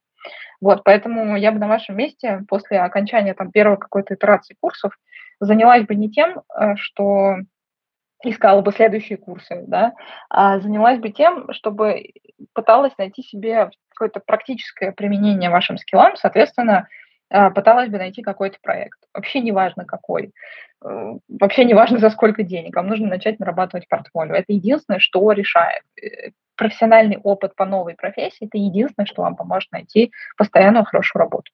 Вот, 0.61 0.85
поэтому 0.85 1.37
я 1.37 1.53
бы 1.53 1.59
на 1.59 1.69
вашем 1.69 1.97
месте 1.97 2.45
после 2.49 2.81
окончания 2.81 3.35
там 3.35 3.51
первой 3.51 3.77
какой-то 3.77 4.15
итерации 4.15 4.57
курсов 4.61 4.97
занялась 5.41 5.85
бы 5.85 5.95
не 5.95 6.11
тем, 6.11 6.43
э, 6.55 6.77
что 6.77 7.37
искала 8.25 8.63
бы 8.63 8.73
следующие 8.73 9.19
курсы, 9.19 9.65
да, 9.67 9.95
а 10.31 10.61
занялась 10.61 11.01
бы 11.01 11.11
тем, 11.11 11.53
чтобы 11.53 12.13
пыталась 12.55 12.97
найти 12.97 13.23
себе 13.23 13.71
какое-то 13.91 14.21
практическое 14.21 14.93
применение 14.93 15.51
вашим 15.51 15.77
скиллам, 15.79 16.17
соответственно, 16.17 16.89
пыталась 17.55 17.89
бы 17.89 17.99
найти 17.99 18.23
какой-то 18.23 18.59
проект. 18.63 18.99
Вообще 19.15 19.41
не 19.41 19.53
важно 19.53 19.85
какой. 19.85 20.33
Э, 20.85 21.15
вообще 21.29 21.65
не 21.65 21.75
важно 21.75 21.99
за 22.01 22.11
сколько 22.11 22.43
денег. 22.43 22.77
Вам 22.77 22.89
нужно 22.89 23.09
начать 23.09 23.39
нарабатывать 23.39 23.89
портфолио. 23.89 24.35
Это 24.35 24.53
единственное, 24.53 25.01
что 25.01 25.31
решает. 25.33 25.83
Профессиональный 26.57 27.19
опыт 27.19 27.57
по 27.57 27.65
новой 27.65 27.95
профессии– 27.95 28.47
это 28.47 28.59
единственное, 28.59 29.07
что 29.07 29.23
вам 29.23 29.37
поможет 29.37 29.73
найти 29.73 30.13
постоянную 30.37 30.85
хорошую 30.85 31.21
работу. 31.21 31.51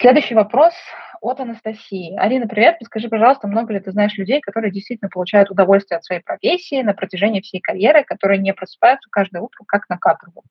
Следующий 0.00 0.34
вопрос 0.34 0.74
от 1.20 1.38
Анастасии. 1.38 2.16
Арина, 2.16 2.48
привет. 2.48 2.80
Подскажи, 2.80 3.08
пожалуйста, 3.08 3.46
много 3.46 3.72
ли 3.72 3.80
ты 3.80 3.92
знаешь 3.92 4.18
людей, 4.18 4.40
которые 4.40 4.72
действительно 4.72 5.08
получают 5.08 5.50
удовольствие 5.50 5.98
от 5.98 6.04
своей 6.04 6.20
профессии 6.20 6.82
на 6.82 6.92
протяжении 6.92 7.40
всей 7.40 7.60
карьеры, 7.60 8.02
которые 8.02 8.40
не 8.40 8.52
просыпаются 8.52 9.08
каждое 9.10 9.40
утро 9.40 9.64
как 9.66 9.88
на 9.88 9.98
каторгу? 9.98 10.42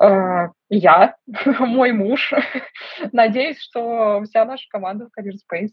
Э, 0.00 0.48
я, 0.68 1.16
мой 1.60 1.92
муж. 1.92 2.32
Надеюсь, 3.12 3.60
что 3.60 4.22
вся 4.24 4.44
наша 4.44 4.66
команда 4.70 5.06
в 5.06 5.18
Career 5.18 5.34
Space. 5.34 5.72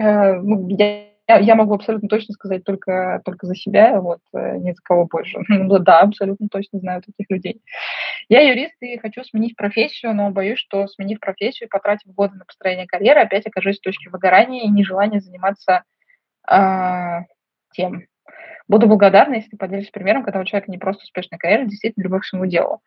Э, 0.00 0.34
ну, 0.34 0.68
я 0.68 1.14
я, 1.26 1.54
могу 1.54 1.74
абсолютно 1.74 2.08
точно 2.08 2.34
сказать 2.34 2.64
только, 2.64 3.22
только 3.24 3.46
за 3.46 3.54
себя, 3.54 3.98
вот, 4.00 4.20
э, 4.34 4.58
ни 4.58 4.72
за 4.72 4.82
кого 4.82 5.06
больше. 5.06 5.38
Ну 5.48 5.78
да, 5.78 6.00
абсолютно 6.00 6.48
точно 6.48 6.80
знаю 6.80 7.02
таких 7.02 7.30
людей. 7.30 7.62
Я 8.28 8.42
юрист 8.42 8.74
и 8.80 8.98
хочу 8.98 9.24
сменить 9.24 9.56
профессию, 9.56 10.14
но 10.14 10.30
боюсь, 10.30 10.58
что 10.58 10.86
сменив 10.86 11.20
профессию, 11.20 11.70
потратив 11.70 12.12
годы 12.14 12.36
на 12.36 12.44
построение 12.44 12.86
карьеры, 12.86 13.20
опять 13.20 13.46
окажусь 13.46 13.78
в 13.78 13.82
точке 13.82 14.10
выгорания 14.10 14.64
и 14.64 14.68
нежелания 14.68 15.20
заниматься 15.20 15.84
э, 16.50 17.20
тем. 17.72 18.02
Буду 18.68 18.86
благодарна, 18.86 19.34
если 19.34 19.56
поделишься 19.56 19.92
примером, 19.92 20.24
когда 20.24 20.40
у 20.40 20.44
человека 20.44 20.70
не 20.70 20.78
просто 20.78 21.04
успешная 21.04 21.38
карьера, 21.38 21.62
а 21.62 21.66
действительно 21.66 22.04
любовь 22.04 22.22
к 22.22 22.26
своему 22.26 22.46
делу. 22.46 22.82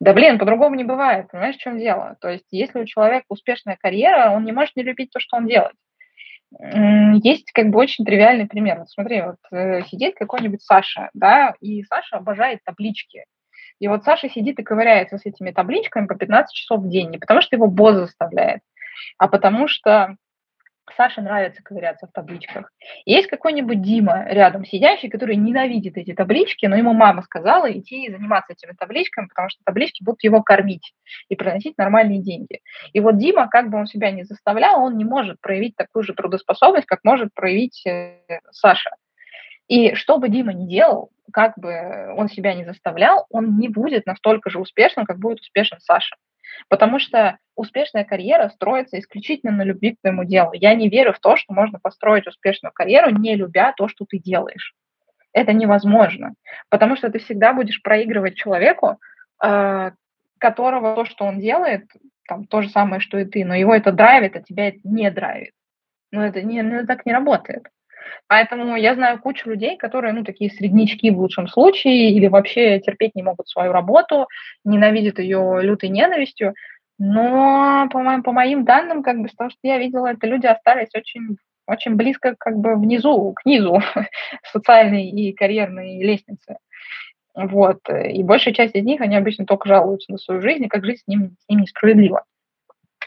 Да 0.00 0.12
блин, 0.12 0.38
по-другому 0.38 0.74
не 0.74 0.84
бывает, 0.84 1.30
понимаешь, 1.30 1.56
в 1.56 1.60
чем 1.60 1.78
дело? 1.78 2.16
То 2.20 2.28
есть, 2.28 2.46
если 2.50 2.80
у 2.80 2.84
человека 2.84 3.24
успешная 3.28 3.78
карьера, 3.80 4.30
он 4.30 4.44
не 4.44 4.52
может 4.52 4.76
не 4.76 4.82
любить 4.82 5.10
то, 5.10 5.20
что 5.20 5.36
он 5.36 5.46
делает. 5.46 5.74
Есть 7.24 7.50
как 7.52 7.70
бы 7.70 7.78
очень 7.78 8.04
тривиальный 8.04 8.46
пример. 8.46 8.78
Вот 8.78 8.90
смотри, 8.90 9.22
вот 9.22 9.36
э, 9.50 9.82
сидит 9.86 10.14
какой-нибудь 10.16 10.62
Саша, 10.62 11.10
да, 11.12 11.54
и 11.60 11.82
Саша 11.84 12.18
обожает 12.18 12.60
таблички. 12.64 13.24
И 13.80 13.88
вот 13.88 14.04
Саша 14.04 14.28
сидит 14.28 14.58
и 14.58 14.62
ковыряется 14.62 15.18
с 15.18 15.26
этими 15.26 15.50
табличками 15.50 16.06
по 16.06 16.14
15 16.14 16.54
часов 16.54 16.80
в 16.80 16.88
день, 16.88 17.10
не 17.10 17.18
потому 17.18 17.40
что 17.40 17.56
его 17.56 17.66
босс 17.66 17.96
заставляет, 17.96 18.60
а 19.18 19.28
потому 19.28 19.66
что 19.68 20.16
Саше 20.94 21.20
нравится 21.20 21.62
ковыряться 21.62 22.06
в 22.06 22.12
табличках. 22.12 22.70
Есть 23.04 23.28
какой-нибудь 23.28 23.82
Дима 23.82 24.24
рядом 24.28 24.64
сидящий, 24.64 25.08
который 25.08 25.36
ненавидит 25.36 25.96
эти 25.96 26.14
таблички, 26.14 26.66
но 26.66 26.76
ему 26.76 26.92
мама 26.92 27.22
сказала 27.22 27.70
идти 27.70 28.10
заниматься 28.10 28.52
этими 28.52 28.72
табличками, 28.72 29.26
потому 29.26 29.48
что 29.48 29.60
таблички 29.64 30.04
будут 30.04 30.22
его 30.22 30.42
кормить 30.42 30.94
и 31.28 31.36
приносить 31.36 31.76
нормальные 31.76 32.22
деньги. 32.22 32.60
И 32.92 33.00
вот 33.00 33.18
Дима, 33.18 33.48
как 33.48 33.70
бы 33.70 33.78
он 33.78 33.86
себя 33.86 34.10
не 34.10 34.24
заставлял, 34.24 34.82
он 34.82 34.96
не 34.96 35.04
может 35.04 35.40
проявить 35.40 35.76
такую 35.76 36.02
же 36.02 36.14
трудоспособность, 36.14 36.86
как 36.86 37.00
может 37.04 37.34
проявить 37.34 37.84
э, 37.86 38.20
Саша. 38.50 38.90
И 39.68 39.94
что 39.94 40.18
бы 40.18 40.28
Дима 40.28 40.52
ни 40.52 40.68
делал, 40.68 41.10
как 41.32 41.54
бы 41.58 42.14
он 42.16 42.28
себя 42.28 42.54
не 42.54 42.64
заставлял, 42.64 43.26
он 43.30 43.58
не 43.58 43.68
будет 43.68 44.06
настолько 44.06 44.50
же 44.50 44.60
успешным, 44.60 45.04
как 45.04 45.18
будет 45.18 45.40
успешен 45.40 45.78
Саша. 45.80 46.16
Потому 46.68 46.98
что 46.98 47.38
успешная 47.54 48.04
карьера 48.04 48.48
строится 48.48 48.98
исключительно 48.98 49.52
на 49.52 49.62
любви 49.62 49.94
к 49.94 50.00
твоему 50.00 50.24
делу. 50.24 50.50
Я 50.52 50.74
не 50.74 50.88
верю 50.88 51.12
в 51.12 51.20
то, 51.20 51.36
что 51.36 51.52
можно 51.52 51.78
построить 51.78 52.26
успешную 52.26 52.72
карьеру, 52.72 53.10
не 53.10 53.34
любя 53.34 53.72
то, 53.76 53.88
что 53.88 54.04
ты 54.04 54.18
делаешь. 54.18 54.74
Это 55.32 55.52
невозможно, 55.52 56.34
потому 56.70 56.96
что 56.96 57.10
ты 57.10 57.18
всегда 57.18 57.52
будешь 57.52 57.82
проигрывать 57.82 58.36
человеку, 58.36 58.98
э, 59.44 59.90
которого 60.38 60.94
то, 60.94 61.04
что 61.04 61.24
он 61.26 61.40
делает, 61.40 61.90
там 62.26 62.46
то 62.46 62.62
же 62.62 62.70
самое, 62.70 63.00
что 63.00 63.18
и 63.18 63.24
ты, 63.24 63.44
но 63.44 63.54
его 63.54 63.74
это 63.74 63.92
драйвит, 63.92 64.36
а 64.36 64.42
тебя 64.42 64.68
это 64.68 64.78
не 64.84 65.10
драйвит. 65.10 65.52
Но 66.10 66.24
это, 66.24 66.42
не, 66.42 66.62
ну, 66.62 66.86
так 66.86 67.04
не 67.04 67.12
работает. 67.12 67.68
Поэтому 68.28 68.76
я 68.76 68.94
знаю 68.94 69.20
кучу 69.20 69.48
людей, 69.48 69.76
которые, 69.76 70.12
ну, 70.12 70.24
такие 70.24 70.50
среднячки 70.50 71.10
в 71.10 71.18
лучшем 71.18 71.48
случае, 71.48 72.10
или 72.10 72.26
вообще 72.26 72.80
терпеть 72.80 73.14
не 73.14 73.22
могут 73.22 73.48
свою 73.48 73.72
работу, 73.72 74.28
ненавидят 74.64 75.18
ее 75.18 75.60
лютой 75.62 75.88
ненавистью. 75.88 76.54
Но 76.98 77.88
по 77.90 78.00
моим, 78.00 78.22
по 78.22 78.32
моим 78.32 78.64
данным, 78.64 79.02
как 79.02 79.20
бы, 79.20 79.28
с 79.28 79.34
того, 79.34 79.50
что 79.50 79.60
я 79.62 79.78
видела, 79.78 80.08
это 80.08 80.26
люди 80.26 80.46
остались 80.46 80.94
очень, 80.94 81.36
очень 81.66 81.94
близко 81.94 82.34
как 82.38 82.56
бы 82.56 82.74
внизу, 82.76 83.32
к 83.32 83.44
низу 83.44 83.80
социальной 84.52 85.08
и 85.08 85.32
карьерной 85.32 86.02
лестницы. 86.02 86.56
Вот. 87.34 87.80
И 87.90 88.22
большая 88.22 88.54
часть 88.54 88.74
из 88.74 88.84
них, 88.84 89.02
они 89.02 89.14
обычно 89.14 89.44
только 89.44 89.68
жалуются 89.68 90.10
на 90.10 90.18
свою 90.18 90.40
жизнь, 90.40 90.64
и 90.64 90.68
как 90.68 90.84
жизнь 90.84 91.02
с 91.04 91.06
ним, 91.06 91.36
с 91.44 91.48
ним 91.48 91.60
несправедлива. 91.60 92.24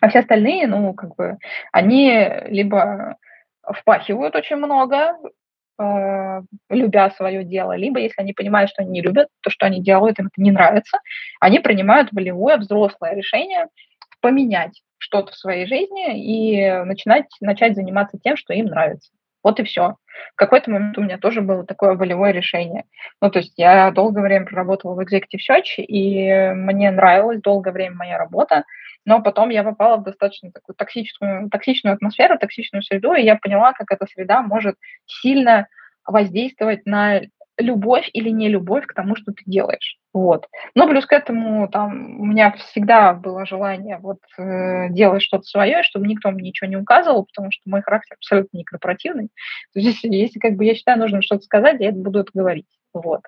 А 0.01 0.09
все 0.09 0.19
остальные, 0.19 0.67
ну, 0.67 0.93
как 0.93 1.15
бы, 1.15 1.37
они 1.71 2.27
либо 2.47 3.17
впахивают 3.73 4.35
очень 4.35 4.57
много, 4.57 5.17
э, 5.79 6.41
любя 6.69 7.11
свое 7.11 7.43
дело, 7.43 7.75
либо 7.75 7.99
если 7.99 8.21
они 8.21 8.33
понимают, 8.33 8.69
что 8.69 8.81
они 8.81 8.91
не 8.91 9.01
любят 9.01 9.27
то, 9.41 9.49
что 9.49 9.65
они 9.65 9.81
делают, 9.81 10.19
им 10.19 10.27
это 10.27 10.41
не 10.41 10.51
нравится, 10.51 10.99
они 11.39 11.59
принимают 11.59 12.11
волевое 12.11 12.57
взрослое 12.57 13.15
решение 13.15 13.67
поменять 14.21 14.81
что-то 14.97 15.31
в 15.31 15.37
своей 15.37 15.65
жизни 15.65 16.19
и 16.19 16.83
начинать, 16.83 17.25
начать 17.41 17.75
заниматься 17.75 18.17
тем, 18.21 18.35
что 18.35 18.53
им 18.53 18.65
нравится. 18.65 19.11
Вот 19.43 19.59
и 19.59 19.63
все. 19.63 19.95
В 20.33 20.35
какой-то 20.35 20.69
момент 20.69 20.97
у 20.97 21.01
меня 21.01 21.17
тоже 21.17 21.41
было 21.41 21.65
такое 21.65 21.95
волевое 21.95 22.31
решение. 22.31 22.83
Ну, 23.21 23.29
то 23.29 23.39
есть 23.39 23.53
я 23.57 23.91
долгое 23.91 24.21
время 24.21 24.45
проработала 24.45 24.95
в 24.95 24.99
Executive 24.99 25.39
Search, 25.49 25.77
и 25.77 26.51
мне 26.53 26.91
нравилась 26.91 27.41
долгое 27.41 27.71
время 27.71 27.95
моя 27.95 28.17
работа, 28.17 28.65
но 29.05 29.21
потом 29.21 29.49
я 29.49 29.63
попала 29.63 29.97
в 29.97 30.03
достаточно 30.03 30.51
такую 30.51 30.75
токсичную, 30.75 31.49
токсичную 31.49 31.95
атмосферу, 31.95 32.37
токсичную 32.37 32.83
среду, 32.83 33.13
и 33.13 33.23
я 33.23 33.37
поняла, 33.37 33.73
как 33.73 33.91
эта 33.91 34.05
среда 34.07 34.41
может 34.41 34.75
сильно 35.05 35.67
воздействовать 36.05 36.85
на 36.85 37.21
любовь 37.59 38.09
или 38.13 38.29
не 38.29 38.49
любовь 38.49 38.85
к 38.85 38.93
тому, 38.93 39.15
что 39.15 39.31
ты 39.31 39.43
делаешь. 39.45 39.97
Вот. 40.13 40.47
Но 40.73 40.87
плюс 40.87 41.05
к 41.05 41.13
этому 41.13 41.67
там 41.67 42.19
у 42.19 42.25
меня 42.25 42.51
всегда 42.53 43.13
было 43.13 43.45
желание 43.45 43.99
вот 43.99 44.19
э, 44.37 44.89
делать 44.89 45.21
что-то 45.21 45.43
свое, 45.43 45.83
чтобы 45.83 46.07
никто 46.07 46.31
мне 46.31 46.49
ничего 46.49 46.69
не 46.69 46.77
указывал, 46.77 47.25
потому 47.25 47.51
что 47.51 47.69
мой 47.69 47.81
характер 47.81 48.15
абсолютно 48.17 48.57
не 48.57 48.63
корпоративный. 48.63 49.29
То 49.73 49.79
есть 49.79 50.03
если, 50.03 50.39
как 50.39 50.55
бы 50.55 50.65
я 50.65 50.73
считаю 50.73 50.97
нужно 50.97 51.21
что-то 51.21 51.43
сказать, 51.43 51.79
я 51.79 51.89
это 51.89 51.97
буду 51.97 52.19
это 52.19 52.31
говорить. 52.33 52.67
Вот. 52.93 53.21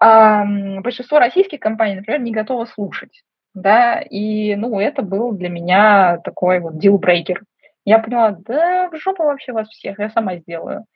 А, 0.00 0.44
большинство 0.80 1.18
российских 1.18 1.60
компаний, 1.60 1.96
например, 1.96 2.20
не 2.20 2.32
готовы 2.32 2.66
слушать 2.66 3.22
да, 3.54 4.00
и, 4.00 4.54
ну, 4.56 4.80
это 4.80 5.02
был 5.02 5.32
для 5.32 5.48
меня 5.48 6.18
такой 6.24 6.60
вот 6.60 6.78
дилбрейкер. 6.78 7.42
Я 7.84 7.98
поняла, 7.98 8.30
да, 8.46 8.88
в 8.90 8.96
жопу 8.96 9.24
вообще 9.24 9.52
вас 9.52 9.68
всех, 9.68 9.98
я 9.98 10.10
сама 10.10 10.36
сделаю. 10.36 10.86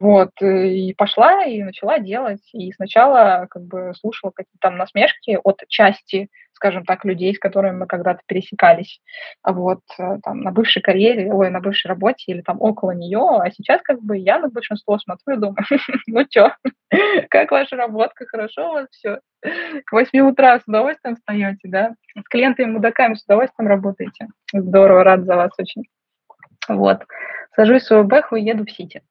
Вот, 0.00 0.30
э, 0.40 0.68
и 0.68 0.94
пошла, 0.94 1.44
и 1.44 1.62
начала 1.62 1.98
делать. 1.98 2.42
И 2.52 2.72
сначала 2.72 3.46
как 3.50 3.64
бы 3.64 3.92
слушала 3.98 4.30
какие-то 4.30 4.58
там 4.60 4.76
насмешки 4.76 5.38
от 5.42 5.62
части, 5.68 6.28
скажем 6.52 6.84
так, 6.84 7.04
людей, 7.04 7.34
с 7.34 7.38
которыми 7.38 7.78
мы 7.78 7.86
когда-то 7.86 8.20
пересекались. 8.26 9.00
Вот, 9.44 9.80
э, 9.98 10.18
там, 10.22 10.40
на 10.42 10.52
бывшей 10.52 10.82
карьере, 10.82 11.32
ой, 11.32 11.50
на 11.50 11.60
бывшей 11.60 11.88
работе 11.88 12.24
или 12.28 12.42
там 12.42 12.60
около 12.60 12.92
нее. 12.92 13.40
А 13.42 13.50
сейчас 13.50 13.80
как 13.82 14.00
бы 14.00 14.16
я 14.16 14.38
на 14.38 14.48
большинство 14.48 14.98
смотрю 14.98 15.36
и 15.36 15.40
думаю, 15.40 15.56
ну 16.06 16.24
что, 16.30 16.54
как 17.30 17.50
ваша 17.50 17.76
работка, 17.76 18.24
хорошо 18.26 18.70
у 18.70 18.72
вас 18.74 18.88
все? 18.90 19.20
К 19.84 19.92
8 19.92 20.20
утра 20.20 20.58
с 20.58 20.62
удовольствием 20.66 21.16
встаете, 21.16 21.68
да? 21.68 21.94
С 22.16 22.28
клиентами-мудаками 22.28 23.14
с 23.14 23.24
удовольствием 23.24 23.68
работаете. 23.68 24.28
Здорово, 24.52 25.04
рад 25.04 25.24
за 25.24 25.36
вас 25.36 25.50
очень. 25.58 25.84
Вот. 26.68 27.04
Сажусь 27.56 27.82
в 27.82 27.86
свою 27.86 28.04
бэху 28.04 28.36
и 28.36 28.42
еду 28.42 28.64
в 28.64 28.70
Сити. 28.70 29.02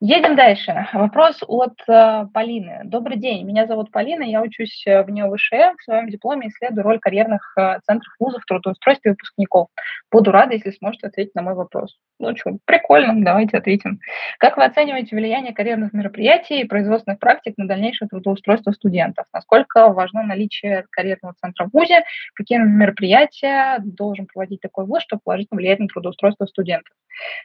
Едем 0.00 0.36
дальше. 0.36 0.88
Вопрос 0.92 1.38
от 1.48 1.72
э, 1.88 2.26
Полины. 2.34 2.82
Добрый 2.84 3.16
день, 3.16 3.46
меня 3.46 3.66
зовут 3.66 3.90
Полина, 3.90 4.24
я 4.24 4.42
учусь 4.42 4.86
э, 4.86 5.02
в 5.02 5.08
НИО 5.08 5.30
В 5.30 5.82
своем 5.82 6.10
дипломе 6.10 6.48
исследую 6.48 6.84
роль 6.84 6.98
карьерных 6.98 7.54
э, 7.56 7.78
центров 7.86 8.12
вузов 8.20 8.42
в 8.42 8.46
трудоустройстве 8.46 9.12
выпускников. 9.12 9.68
Буду 10.12 10.32
рада, 10.32 10.52
если 10.52 10.72
сможете 10.72 11.06
ответить 11.06 11.34
на 11.34 11.40
мой 11.40 11.54
вопрос. 11.54 11.96
Ну 12.18 12.36
что, 12.36 12.58
прикольно, 12.66 13.24
давайте 13.24 13.56
ответим. 13.56 14.00
Как 14.38 14.58
вы 14.58 14.64
оцениваете 14.64 15.16
влияние 15.16 15.54
карьерных 15.54 15.94
мероприятий 15.94 16.60
и 16.60 16.66
производственных 16.66 17.18
практик 17.18 17.54
на 17.56 17.66
дальнейшее 17.66 18.08
трудоустройство 18.08 18.72
студентов? 18.72 19.24
Насколько 19.32 19.88
важно 19.88 20.22
наличие 20.22 20.84
карьерного 20.90 21.34
центра 21.40 21.66
в 21.66 21.70
ВУЗе? 21.72 22.04
Какие 22.34 22.58
мероприятия 22.58 23.78
должен 23.78 24.26
проводить 24.26 24.60
такой 24.60 24.84
вуз, 24.84 25.02
чтобы 25.02 25.22
положительно 25.24 25.56
влиять 25.56 25.78
на 25.78 25.88
трудоустройство 25.88 26.44
студентов? 26.44 26.94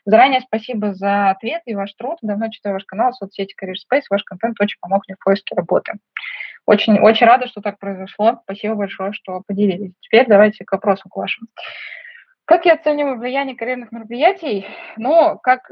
Заранее 0.06 0.42
спасибо 0.42 0.94
за 0.94 1.30
ответ 1.30 1.62
и 1.66 1.76
ваш 1.76 1.94
труд. 1.94 2.18
Давно 2.22 2.41
читаю 2.50 2.74
ваш 2.74 2.86
канал 2.86 3.14
соцсети 3.14 3.56
Career 3.62 3.74
Space. 3.74 4.04
Ваш 4.10 4.24
контент 4.24 4.60
очень 4.60 4.78
помог 4.80 5.04
мне 5.08 5.16
в 5.20 5.24
поиске 5.24 5.56
работы. 5.56 5.94
Очень, 6.66 7.00
очень 7.00 7.28
рада, 7.28 7.48
что 7.48 7.62
так 7.62 7.80
произошло. 7.80 8.40
Спасибо 8.44 8.76
большое, 8.76 9.14
что 9.14 9.42
поделились. 9.46 9.94
Теперь 10.02 10.28
давайте 10.28 10.64
к 10.64 10.72
вопросу 10.72 11.10
к 11.10 11.16
вашим. 11.16 11.48
Как 12.46 12.66
я 12.66 12.74
оцениваю 12.74 13.18
влияние 13.18 13.56
карьерных 13.56 13.92
мероприятий? 13.92 14.68
Ну, 14.98 15.40
как, 15.42 15.72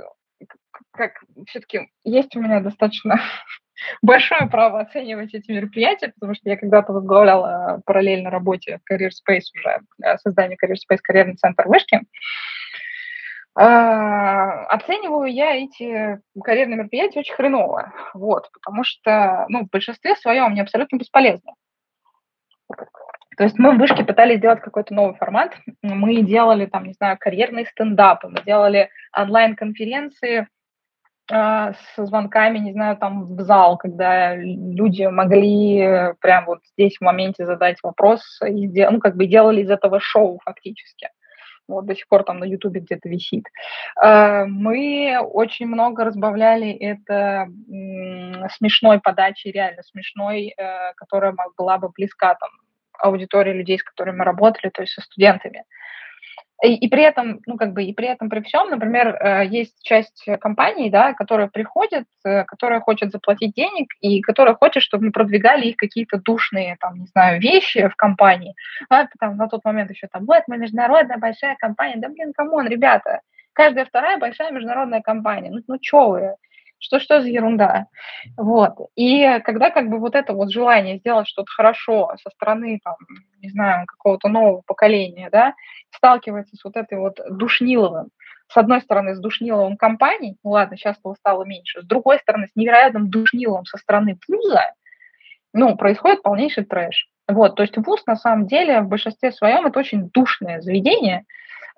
как 0.91 1.23
все-таки 1.47 1.89
есть 2.03 2.35
у 2.35 2.41
меня 2.41 2.61
достаточно 2.61 3.19
большое 4.01 4.47
право 4.49 4.81
оценивать 4.81 5.33
эти 5.33 5.51
мероприятия, 5.51 6.13
потому 6.15 6.35
что 6.35 6.49
я 6.49 6.57
когда-то 6.57 6.93
возглавляла 6.93 7.81
параллельно 7.85 8.29
работе 8.29 8.79
Career 8.91 9.09
Space 9.09 9.45
уже, 9.55 9.79
э, 10.03 10.17
создание 10.19 10.57
Career 10.57 10.75
Space 10.75 10.99
карьерный 11.01 11.35
центр 11.35 11.67
вышки. 11.67 12.01
А, 13.55 14.65
оцениваю 14.65 15.31
я 15.31 15.55
эти 15.55 16.21
карьерные 16.41 16.77
мероприятия 16.77 17.19
очень 17.19 17.35
хреново, 17.35 17.93
вот, 18.13 18.49
потому 18.53 18.83
что, 18.83 19.45
ну, 19.49 19.65
в 19.65 19.69
большинстве 19.69 20.15
своем 20.15 20.45
они 20.45 20.61
абсолютно 20.61 20.97
бесполезны. 20.97 21.53
То 23.37 23.45
есть 23.45 23.57
мы 23.57 23.71
в 23.71 23.77
вышке 23.77 24.03
пытались 24.03 24.39
сделать 24.39 24.59
какой-то 24.61 24.93
новый 24.93 25.15
формат. 25.15 25.53
Мы 25.81 26.21
делали 26.23 26.65
там, 26.65 26.83
не 26.83 26.93
знаю, 26.93 27.17
карьерные 27.17 27.65
стендапы, 27.65 28.27
мы 28.27 28.43
делали 28.43 28.89
онлайн-конференции 29.17 30.47
э, 31.31 31.73
с 31.73 31.95
звонками, 31.95 32.59
не 32.59 32.73
знаю, 32.73 32.97
там 32.97 33.35
в 33.35 33.41
зал, 33.41 33.77
когда 33.77 34.35
люди 34.35 35.03
могли 35.03 36.13
прямо 36.19 36.47
вот 36.47 36.59
здесь 36.73 36.97
в 36.97 37.01
моменте 37.01 37.45
задать 37.45 37.77
вопрос 37.81 38.21
и 38.45 38.67
ну, 38.67 38.99
как 38.99 39.15
бы 39.15 39.25
делали 39.25 39.61
из 39.61 39.69
этого 39.69 40.01
шоу 40.01 40.39
фактически. 40.43 41.07
Вот 41.69 41.85
до 41.85 41.95
сих 41.95 42.07
пор 42.07 42.23
там 42.23 42.39
на 42.39 42.45
Ютубе 42.45 42.81
где-то 42.81 43.09
висит. 43.09 43.45
Э, 44.03 44.45
мы 44.45 45.17
очень 45.21 45.67
много 45.67 46.03
разбавляли 46.03 46.71
это 46.71 47.47
смешной 48.57 48.99
подачей, 48.99 49.51
реально 49.51 49.83
смешной, 49.83 50.53
э, 50.57 50.93
которая 50.95 51.35
была 51.57 51.77
бы 51.77 51.89
близка 51.89 52.35
там 52.35 52.49
аудитории 53.01 53.53
людей, 53.53 53.79
с 53.79 53.83
которыми 53.83 54.17
мы 54.17 54.25
работали, 54.25 54.69
то 54.69 54.81
есть 54.81 54.93
со 54.93 55.01
студентами. 55.01 55.63
И, 56.63 56.75
и 56.75 56.89
при 56.89 57.03
этом, 57.03 57.39
ну, 57.45 57.55
как 57.55 57.71
бы, 57.73 57.83
и 57.83 57.93
при 57.93 58.07
этом, 58.07 58.29
при 58.29 58.41
всем, 58.41 58.69
например, 58.69 59.15
э, 59.15 59.45
есть 59.47 59.81
часть 59.81 60.25
компаний, 60.41 60.89
да, 60.89 61.13
которая 61.13 61.47
приходит, 61.47 62.03
э, 62.25 62.43
которая 62.43 62.81
хочет 62.81 63.11
заплатить 63.11 63.53
денег 63.53 63.87
и 64.01 64.21
которая 64.21 64.55
хочет, 64.55 64.83
чтобы 64.83 65.05
мы 65.05 65.11
продвигали 65.11 65.67
их 65.67 65.77
какие-то 65.77 66.19
душные, 66.19 66.75
там, 66.79 66.99
не 66.99 67.05
знаю, 67.07 67.39
вещи 67.39 67.87
в 67.87 67.95
компании. 67.95 68.55
А, 68.89 69.07
там, 69.19 69.37
на 69.37 69.47
тот 69.47 69.63
момент 69.63 69.89
еще 69.91 70.07
там, 70.11 70.25
вот, 70.25 70.43
мы 70.47 70.57
международная 70.57 71.17
большая 71.17 71.55
компания. 71.55 71.95
Да, 71.97 72.09
блин, 72.09 72.33
come 72.33 72.53
on, 72.53 72.67
ребята, 72.67 73.21
каждая 73.53 73.85
вторая 73.85 74.17
большая 74.17 74.51
международная 74.51 75.01
компания. 75.01 75.49
Ну, 75.51 75.61
ну 75.65 75.77
что 75.81 76.09
вы? 76.09 76.35
Что 76.79 76.99
что 76.99 77.21
за 77.21 77.27
ерунда. 77.27 77.85
Вот. 78.37 78.73
И 78.95 79.39
когда 79.43 79.69
как 79.69 79.89
бы 79.89 79.99
вот 79.99 80.15
это 80.15 80.33
вот 80.33 80.51
желание 80.51 80.97
сделать 80.97 81.27
что-то 81.27 81.51
хорошо 81.51 82.11
со 82.23 82.29
стороны, 82.31 82.79
там, 82.83 82.95
не 83.41 83.49
знаю, 83.49 83.85
какого-то 83.85 84.29
нового 84.29 84.61
поколения, 84.65 85.29
да, 85.31 85.53
сталкивается 85.95 86.55
с 86.55 86.63
вот 86.63 86.75
этой 86.77 86.97
вот 86.97 87.19
душниловым, 87.29 88.09
с 88.47 88.57
одной 88.57 88.81
стороны, 88.81 89.15
с 89.15 89.19
душниловым 89.19 89.77
компанией, 89.77 90.37
ну 90.43 90.51
ладно, 90.51 90.75
сейчас 90.75 90.97
этого 90.97 91.13
стало 91.13 91.43
меньше, 91.43 91.81
с 91.81 91.85
другой 91.85 92.17
стороны, 92.19 92.47
с 92.47 92.55
невероятным 92.55 93.09
душниловым 93.09 93.65
со 93.65 93.77
стороны 93.77 94.17
вуза, 94.27 94.73
ну, 95.53 95.75
происходит 95.75 96.23
полнейший 96.23 96.65
трэш. 96.65 97.09
Вот, 97.27 97.55
то 97.55 97.61
есть 97.61 97.77
вуз 97.77 98.03
на 98.07 98.15
самом 98.15 98.47
деле 98.47 98.81
в 98.81 98.87
большинстве 98.87 99.31
своем 99.31 99.67
это 99.67 99.79
очень 99.79 100.09
душное 100.09 100.61
заведение, 100.61 101.25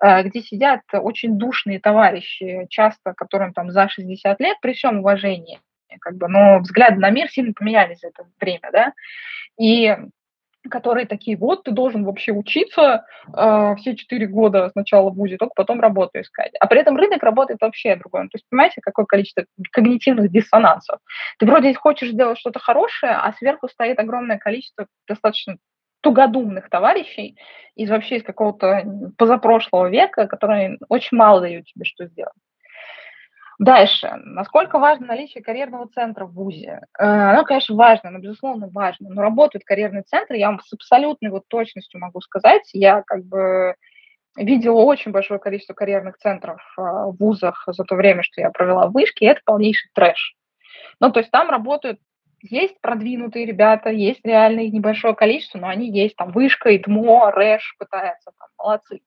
где 0.02 0.42
сидят 0.42 0.80
очень 0.92 1.38
душные 1.38 1.78
товарищи, 1.78 2.66
часто 2.68 3.14
которым 3.14 3.52
там 3.52 3.70
за 3.70 3.88
60 3.88 4.40
лет, 4.40 4.56
при 4.60 4.72
всем 4.72 4.98
уважении, 4.98 5.60
как 6.00 6.16
бы, 6.16 6.28
но 6.28 6.58
взгляды 6.58 6.98
на 6.98 7.10
мир 7.10 7.28
сильно 7.30 7.52
поменялись 7.52 8.00
за 8.00 8.08
это 8.08 8.24
время, 8.40 8.68
да, 8.72 8.92
и 9.58 9.96
которые 10.70 11.06
такие, 11.06 11.36
вот 11.36 11.64
ты 11.64 11.72
должен 11.72 12.04
вообще 12.04 12.32
учиться 12.32 13.04
э, 13.26 13.74
все 13.78 13.96
четыре 13.96 14.26
года 14.26 14.70
сначала 14.70 15.10
в 15.10 15.14
ВУЗе, 15.14 15.36
только 15.36 15.54
потом 15.56 15.80
работу 15.80 16.20
искать. 16.20 16.52
А 16.60 16.66
при 16.66 16.80
этом 16.80 16.96
рынок 16.96 17.22
работает 17.22 17.60
вообще 17.60 17.96
другой. 17.96 18.22
То 18.24 18.34
есть 18.34 18.46
понимаете, 18.48 18.80
какое 18.80 19.06
количество 19.06 19.44
когнитивных 19.72 20.30
диссонансов. 20.30 21.00
Ты 21.38 21.46
вроде 21.46 21.74
хочешь 21.74 22.10
сделать 22.10 22.38
что-то 22.38 22.60
хорошее, 22.60 23.12
а 23.12 23.32
сверху 23.32 23.68
стоит 23.68 23.98
огромное 23.98 24.38
количество 24.38 24.86
достаточно 25.08 25.56
тугодумных 26.02 26.68
товарищей 26.68 27.38
из 27.74 27.88
вообще 27.88 28.16
из 28.16 28.22
какого-то 28.22 28.84
позапрошлого 29.16 29.88
века, 29.88 30.26
которые 30.26 30.78
очень 30.88 31.16
мало 31.16 31.40
дают 31.40 31.66
тебе 31.66 31.84
что 31.84 32.06
сделать. 32.06 32.34
Дальше. 33.58 34.10
Насколько 34.24 34.78
важно 34.78 35.06
наличие 35.06 35.42
карьерного 35.42 35.88
центра 35.88 36.24
в 36.24 36.32
ВУЗе? 36.32 36.80
Э, 36.98 37.04
оно, 37.04 37.44
конечно, 37.44 37.76
важно, 37.76 38.10
но, 38.10 38.18
безусловно, 38.18 38.68
важно. 38.68 39.10
Но 39.10 39.22
работают 39.22 39.64
карьерные 39.64 40.02
центры, 40.02 40.36
я 40.36 40.48
вам 40.48 40.60
с 40.60 40.72
абсолютной 40.72 41.30
вот 41.30 41.46
точностью 41.48 42.00
могу 42.00 42.20
сказать. 42.20 42.68
Я 42.72 43.02
как 43.06 43.24
бы 43.24 43.76
видела 44.36 44.80
очень 44.80 45.12
большое 45.12 45.38
количество 45.38 45.74
карьерных 45.74 46.16
центров 46.18 46.60
э, 46.76 46.80
в 46.82 47.16
вузах 47.20 47.62
за 47.68 47.84
то 47.84 47.94
время, 47.94 48.24
что 48.24 48.40
я 48.40 48.50
провела 48.50 48.88
в 48.88 48.92
вышке, 48.92 49.26
и 49.26 49.28
это 49.28 49.40
полнейший 49.44 49.90
трэш. 49.94 50.34
Ну, 50.98 51.12
то 51.12 51.20
есть 51.20 51.30
там 51.30 51.48
работают 51.48 52.00
есть 52.42 52.80
продвинутые 52.80 53.46
ребята, 53.46 53.90
есть 53.90 54.20
реально 54.24 54.60
их 54.60 54.72
небольшое 54.72 55.14
количество, 55.14 55.58
но 55.58 55.68
они 55.68 55.90
есть, 55.90 56.16
там, 56.16 56.32
Вышка, 56.32 56.76
ИТМО, 56.76 57.30
РЭШ 57.32 57.76
пытаются, 57.78 58.32
там, 58.38 58.48
молодцы. 58.58 59.00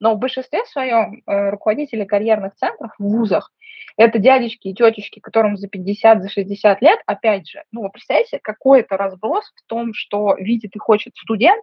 Но 0.00 0.14
в 0.14 0.18
большинстве 0.18 0.64
своем 0.66 1.22
э, 1.26 1.50
руководители 1.50 2.04
карьерных 2.04 2.54
центров 2.56 2.92
в 2.98 3.04
вузах 3.04 3.52
это 3.96 4.18
дядечки 4.18 4.68
и 4.68 4.74
тетечки, 4.74 5.20
которым 5.20 5.56
за 5.56 5.68
50, 5.68 6.22
за 6.22 6.28
60 6.28 6.82
лет, 6.82 7.00
опять 7.06 7.48
же, 7.48 7.62
ну, 7.72 7.82
вы 7.82 7.90
представляете, 7.90 8.40
какой 8.42 8.80
это 8.80 8.96
разброс 8.96 9.52
в 9.54 9.68
том, 9.68 9.92
что 9.94 10.34
видит 10.36 10.74
и 10.74 10.78
хочет 10.78 11.14
студент, 11.16 11.62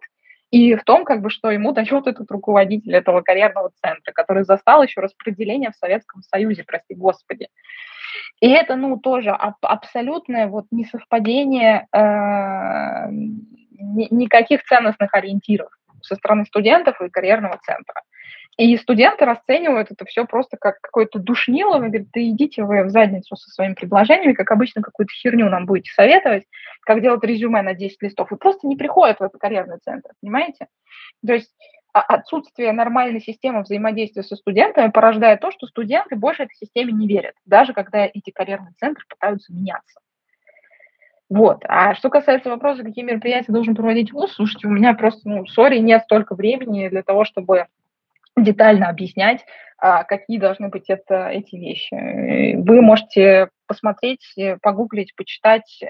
и 0.50 0.74
в 0.74 0.82
том, 0.84 1.04
как 1.04 1.22
бы, 1.22 1.30
что 1.30 1.50
ему 1.50 1.72
дает 1.72 2.06
этот 2.06 2.30
руководитель 2.30 2.94
этого 2.94 3.20
карьерного 3.22 3.70
центра, 3.82 4.12
который 4.12 4.44
застал 4.44 4.82
еще 4.82 5.00
распределение 5.00 5.70
в 5.70 5.76
Советском 5.76 6.22
Союзе, 6.22 6.64
прости 6.64 6.94
господи. 6.94 7.48
И 8.40 8.48
это, 8.48 8.74
ну, 8.76 8.98
тоже 8.98 9.30
аб- 9.30 9.64
абсолютное 9.64 10.48
вот 10.48 10.66
несовпадение 10.70 11.86
э, 11.92 13.10
никаких 14.10 14.64
ценностных 14.64 15.14
ориентиров 15.14 15.70
со 16.02 16.16
стороны 16.16 16.44
студентов 16.46 17.00
и 17.00 17.10
карьерного 17.10 17.58
центра. 17.62 18.02
И 18.60 18.76
студенты 18.76 19.24
расценивают 19.24 19.90
это 19.90 20.04
все 20.04 20.26
просто 20.26 20.58
как 20.58 20.82
какое-то 20.82 21.18
душнило. 21.18 21.78
Вы 21.78 21.86
говорите, 21.86 22.10
да 22.12 22.20
идите 22.20 22.62
вы 22.62 22.84
в 22.84 22.90
задницу 22.90 23.34
со 23.34 23.48
своими 23.48 23.72
предложениями, 23.72 24.34
как 24.34 24.50
обычно 24.50 24.82
какую-то 24.82 25.14
херню 25.14 25.48
нам 25.48 25.64
будете 25.64 25.90
советовать, 25.94 26.44
как 26.82 27.00
делать 27.00 27.24
резюме 27.24 27.62
на 27.62 27.72
10 27.72 28.02
листов. 28.02 28.30
И 28.30 28.36
просто 28.36 28.66
не 28.66 28.76
приходят 28.76 29.18
в 29.18 29.22
этот 29.22 29.40
карьерный 29.40 29.78
центр, 29.82 30.10
понимаете? 30.20 30.66
То 31.26 31.32
есть 31.32 31.50
а, 31.94 32.02
отсутствие 32.02 32.72
нормальной 32.72 33.22
системы 33.22 33.62
взаимодействия 33.62 34.24
со 34.24 34.36
студентами 34.36 34.90
порождает 34.90 35.40
то, 35.40 35.50
что 35.52 35.66
студенты 35.66 36.16
больше 36.16 36.42
этой 36.42 36.54
системе 36.54 36.92
не 36.92 37.08
верят, 37.08 37.36
даже 37.46 37.72
когда 37.72 38.04
эти 38.04 38.28
карьерные 38.30 38.74
центры 38.78 39.06
пытаются 39.08 39.54
меняться. 39.54 40.00
Вот. 41.30 41.62
А 41.66 41.94
что 41.94 42.10
касается 42.10 42.50
вопроса, 42.50 42.82
какие 42.82 43.06
мероприятия 43.06 43.52
должен 43.52 43.74
проводить 43.74 44.12
ВУЗ, 44.12 44.34
слушайте, 44.34 44.68
у 44.68 44.70
меня 44.70 44.92
просто, 44.92 45.26
ну, 45.26 45.46
сори, 45.46 45.78
нет 45.78 46.02
столько 46.02 46.34
времени 46.34 46.88
для 46.88 47.02
того, 47.02 47.24
чтобы 47.24 47.68
детально 48.40 48.88
объяснять, 48.88 49.44
а, 49.78 50.04
какие 50.04 50.38
должны 50.38 50.68
быть 50.68 50.88
это, 50.88 51.28
эти 51.28 51.56
вещи. 51.56 52.54
Вы 52.56 52.82
можете 52.82 53.48
посмотреть, 53.66 54.34
погуглить, 54.62 55.14
почитать 55.16 55.82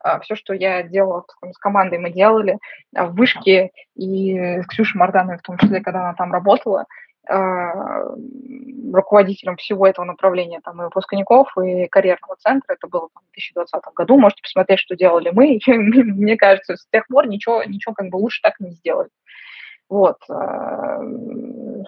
а, 0.00 0.20
все, 0.20 0.34
что 0.34 0.52
я 0.52 0.82
делала 0.82 1.24
с 1.52 1.58
командой, 1.58 1.98
мы 1.98 2.10
делали 2.10 2.58
в 2.92 3.12
вышке 3.14 3.70
и 3.94 4.60
с 4.62 4.66
Ксюшей 4.66 4.98
Мардановой, 4.98 5.38
в 5.38 5.42
том 5.42 5.58
числе, 5.58 5.80
когда 5.80 6.00
она 6.00 6.14
там 6.14 6.32
работала, 6.32 6.86
а, 7.28 8.04
руководителем 8.92 9.56
всего 9.56 9.86
этого 9.86 10.04
направления 10.04 10.60
там, 10.62 10.80
и 10.80 10.84
выпускников, 10.84 11.48
и 11.58 11.88
карьерного 11.88 12.36
центра. 12.36 12.74
Это 12.74 12.86
было 12.86 13.08
там, 13.12 13.24
в 13.24 13.32
2020 13.34 13.82
году. 13.94 14.16
Можете 14.16 14.42
посмотреть, 14.42 14.78
что 14.78 14.96
делали 14.96 15.30
мы. 15.32 15.54
И, 15.54 15.72
мне 15.72 16.36
кажется, 16.36 16.76
с 16.76 16.86
тех 16.92 17.06
пор 17.08 17.26
ничего, 17.26 17.64
ничего 17.64 17.94
как 17.94 18.10
бы 18.10 18.16
лучше 18.16 18.42
так 18.42 18.60
не 18.60 18.70
сделали. 18.70 19.10
Вот. 19.88 20.18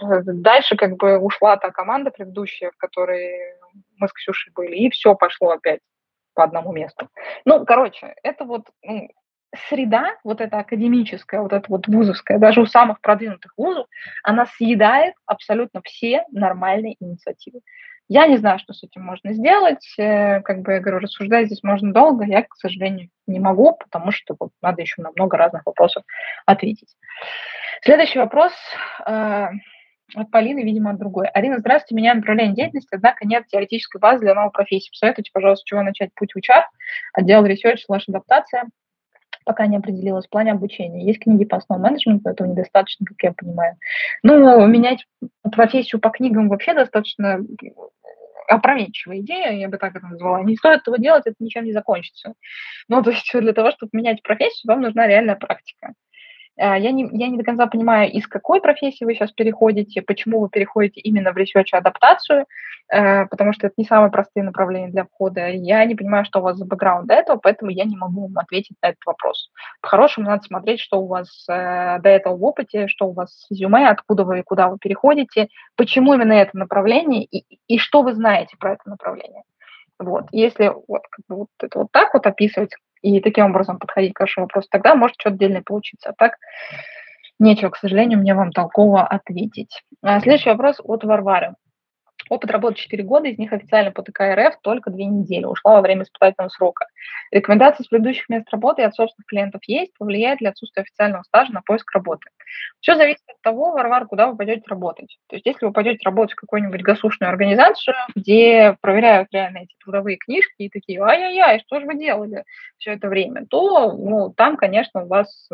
Дальше 0.00 0.76
как 0.76 0.96
бы 0.96 1.18
ушла 1.18 1.56
та 1.56 1.70
команда 1.70 2.10
предыдущая, 2.10 2.70
в 2.70 2.76
которой 2.76 3.56
мы 3.96 4.08
с 4.08 4.12
Ксюшей 4.12 4.52
были, 4.52 4.76
и 4.76 4.90
все 4.90 5.14
пошло 5.14 5.50
опять 5.50 5.80
по 6.34 6.44
одному 6.44 6.72
месту. 6.72 7.08
Ну, 7.44 7.64
короче, 7.64 8.14
это 8.22 8.44
вот 8.44 8.66
ну, 8.82 9.08
среда, 9.68 10.16
вот 10.24 10.40
эта 10.40 10.58
академическая, 10.58 11.40
вот 11.40 11.52
эта 11.52 11.66
вот 11.68 11.86
вузовская, 11.88 12.38
даже 12.38 12.60
у 12.60 12.66
самых 12.66 13.00
продвинутых 13.00 13.52
вузов, 13.56 13.86
она 14.22 14.46
съедает 14.46 15.14
абсолютно 15.26 15.80
все 15.82 16.24
нормальные 16.30 16.96
инициативы. 17.00 17.60
Я 18.10 18.26
не 18.26 18.38
знаю, 18.38 18.58
что 18.58 18.72
с 18.72 18.82
этим 18.82 19.02
можно 19.02 19.34
сделать. 19.34 19.86
Э, 19.98 20.40
как 20.40 20.62
бы 20.62 20.72
я 20.72 20.80
говорю, 20.80 20.98
рассуждать 21.00 21.46
здесь 21.46 21.62
можно 21.62 21.92
долго. 21.92 22.24
Я, 22.24 22.42
к 22.42 22.54
сожалению, 22.56 23.10
не 23.26 23.38
могу, 23.38 23.74
потому 23.74 24.12
что 24.12 24.34
вот 24.40 24.50
надо 24.62 24.80
еще 24.80 25.02
на 25.02 25.10
много 25.14 25.36
разных 25.36 25.66
вопросов 25.66 26.04
ответить. 26.46 26.96
Следующий 27.82 28.18
вопрос 28.18 28.52
э, 29.06 29.48
от 30.14 30.30
Полины, 30.30 30.64
видимо, 30.64 30.90
от 30.90 30.98
другой. 30.98 31.28
Арина, 31.28 31.58
здравствуйте, 31.58 31.94
меня 31.94 32.14
направление 32.14 32.54
деятельности, 32.54 32.94
однако 32.94 33.26
нет 33.26 33.46
теоретической 33.46 34.00
базы 34.00 34.20
для 34.20 34.34
новой 34.34 34.50
профессии. 34.50 34.90
Посоветуйте, 34.90 35.30
пожалуйста, 35.32 35.64
чего 35.66 35.82
начать 35.82 36.10
путь 36.14 36.32
в 36.32 36.38
HR, 36.38 36.64
отдел 37.12 37.44
research, 37.44 37.78
слэш 37.84 38.04
адаптация, 38.08 38.64
пока 39.44 39.66
не 39.66 39.76
определилась 39.76 40.26
в 40.26 40.30
плане 40.30 40.52
обучения. 40.52 41.04
Есть 41.04 41.20
книги 41.20 41.44
по 41.44 41.58
основному 41.58 41.90
менеджменту, 41.90 42.30
этого 42.30 42.48
недостаточно, 42.48 43.06
как 43.06 43.16
я 43.22 43.32
понимаю. 43.32 43.76
Ну, 44.22 44.66
менять 44.66 45.06
профессию 45.42 46.00
по 46.00 46.10
книгам 46.10 46.48
вообще 46.48 46.74
достаточно 46.74 47.40
опрометчивая 48.48 49.20
идея, 49.20 49.52
я 49.52 49.68
бы 49.68 49.76
так 49.76 49.94
это 49.94 50.06
назвала. 50.06 50.42
Не 50.42 50.56
стоит 50.56 50.80
этого 50.80 50.98
делать, 50.98 51.26
это 51.26 51.36
ничем 51.38 51.64
не 51.64 51.72
закончится. 51.72 52.34
Ну, 52.88 53.02
то 53.02 53.10
есть 53.10 53.30
для 53.34 53.52
того, 53.52 53.70
чтобы 53.70 53.90
менять 53.92 54.22
профессию, 54.22 54.72
вам 54.72 54.80
нужна 54.80 55.06
реальная 55.06 55.36
практика. 55.36 55.92
А, 56.58 56.76
я 56.76 56.90
не, 56.90 57.08
я 57.12 57.28
не 57.28 57.38
до 57.38 57.44
конца 57.44 57.66
понимаю, 57.66 58.10
из 58.10 58.26
какой 58.26 58.60
профессии 58.60 59.04
вы 59.04 59.14
сейчас 59.14 59.30
переходите, 59.32 60.02
почему 60.02 60.40
вы 60.40 60.48
переходите 60.48 61.00
именно 61.00 61.32
в 61.32 61.36
research 61.36 61.70
адаптацию, 61.72 62.46
э, 62.92 63.26
потому 63.26 63.52
что 63.52 63.68
это 63.68 63.74
не 63.76 63.84
самые 63.84 64.10
простые 64.10 64.42
направления 64.42 64.88
для 64.88 65.04
входа. 65.04 65.48
Я 65.48 65.84
не 65.84 65.94
понимаю, 65.94 66.24
что 66.24 66.40
у 66.40 66.42
вас 66.42 66.56
за 66.56 66.64
бэкграунд 66.66 67.06
до 67.06 67.14
этого, 67.14 67.38
поэтому 67.38 67.70
я 67.70 67.84
не 67.84 67.96
могу 67.96 68.22
вам 68.22 68.38
ответить 68.38 68.76
на 68.82 68.88
этот 68.88 69.04
вопрос. 69.06 69.50
По-хорошему, 69.80 70.26
надо 70.26 70.42
смотреть, 70.42 70.80
что 70.80 71.00
у 71.00 71.06
вас 71.06 71.46
э, 71.48 71.98
до 72.00 72.08
этого 72.08 72.36
в 72.36 72.44
опыте, 72.44 72.88
что 72.88 73.06
у 73.06 73.12
вас 73.12 73.32
с 73.32 73.50
резюме, 73.50 73.88
откуда 73.88 74.24
вы 74.24 74.40
и 74.40 74.42
куда 74.42 74.68
вы 74.68 74.78
переходите, 74.78 75.48
почему 75.76 76.14
именно 76.14 76.32
это 76.32 76.56
направление 76.56 77.24
и, 77.24 77.44
и 77.68 77.78
что 77.78 78.02
вы 78.02 78.14
знаете 78.14 78.56
про 78.58 78.72
это 78.72 78.88
направление. 78.88 79.42
Вот. 80.00 80.26
Если 80.32 80.72
вот, 80.88 81.02
как 81.10 81.24
бы 81.28 81.36
вот 81.36 81.48
это 81.60 81.78
вот 81.80 81.88
так 81.92 82.14
вот 82.14 82.26
описывать, 82.26 82.70
и 83.02 83.20
таким 83.20 83.46
образом 83.46 83.78
подходить 83.78 84.14
к 84.14 84.20
вашему 84.20 84.46
вопросу, 84.46 84.68
тогда 84.70 84.94
может 84.94 85.16
что-то 85.18 85.34
отдельное 85.34 85.62
получиться. 85.62 86.10
А 86.10 86.12
так 86.12 86.36
нечего, 87.38 87.70
к 87.70 87.76
сожалению, 87.76 88.18
мне 88.18 88.34
вам 88.34 88.52
толково 88.52 89.06
ответить. 89.06 89.82
А 90.02 90.20
следующий 90.20 90.50
вопрос 90.50 90.76
от 90.82 91.04
Варвары. 91.04 91.54
Опыт 92.28 92.50
работы 92.50 92.76
4 92.76 93.02
года, 93.04 93.28
из 93.28 93.38
них 93.38 93.52
официально 93.52 93.90
по 93.90 94.02
ТК 94.02 94.34
РФ 94.34 94.60
только 94.62 94.90
2 94.90 94.98
недели. 94.98 95.44
Ушла 95.44 95.74
во 95.74 95.80
время 95.80 96.02
испытательного 96.02 96.48
срока. 96.48 96.86
Рекомендации 97.30 97.84
с 97.84 97.88
предыдущих 97.88 98.28
мест 98.28 98.46
работы 98.50 98.82
и 98.82 98.84
от 98.84 98.94
собственных 98.94 99.26
клиентов 99.26 99.62
есть. 99.66 99.92
Повлияет 99.98 100.40
ли 100.40 100.46
отсутствие 100.46 100.82
официального 100.82 101.22
стажа 101.22 101.52
на 101.52 101.62
поиск 101.62 101.90
работы? 101.92 102.28
Все 102.80 102.94
зависит 102.94 103.22
от 103.28 103.40
того, 103.42 103.72
Варвар, 103.72 104.06
куда 104.06 104.28
вы 104.28 104.36
пойдете 104.36 104.62
работать. 104.66 105.18
То 105.28 105.36
есть 105.36 105.46
если 105.46 105.66
вы 105.66 105.72
пойдете 105.72 106.00
работать 106.04 106.32
в 106.32 106.40
какую-нибудь 106.40 106.82
государственную 106.82 107.32
организацию, 107.32 107.94
где 108.14 108.76
проверяют 108.80 109.28
реально 109.32 109.58
эти 109.58 109.74
трудовые 109.82 110.16
книжки 110.16 110.54
и 110.58 110.70
такие, 110.70 111.00
ай-яй-яй, 111.02 111.60
что 111.60 111.80
же 111.80 111.86
вы 111.86 111.96
делали 111.96 112.44
все 112.78 112.92
это 112.92 113.08
время, 113.08 113.46
то 113.46 113.92
ну, 113.92 114.32
там, 114.36 114.56
конечно, 114.56 115.04
у 115.04 115.08
вас 115.08 115.48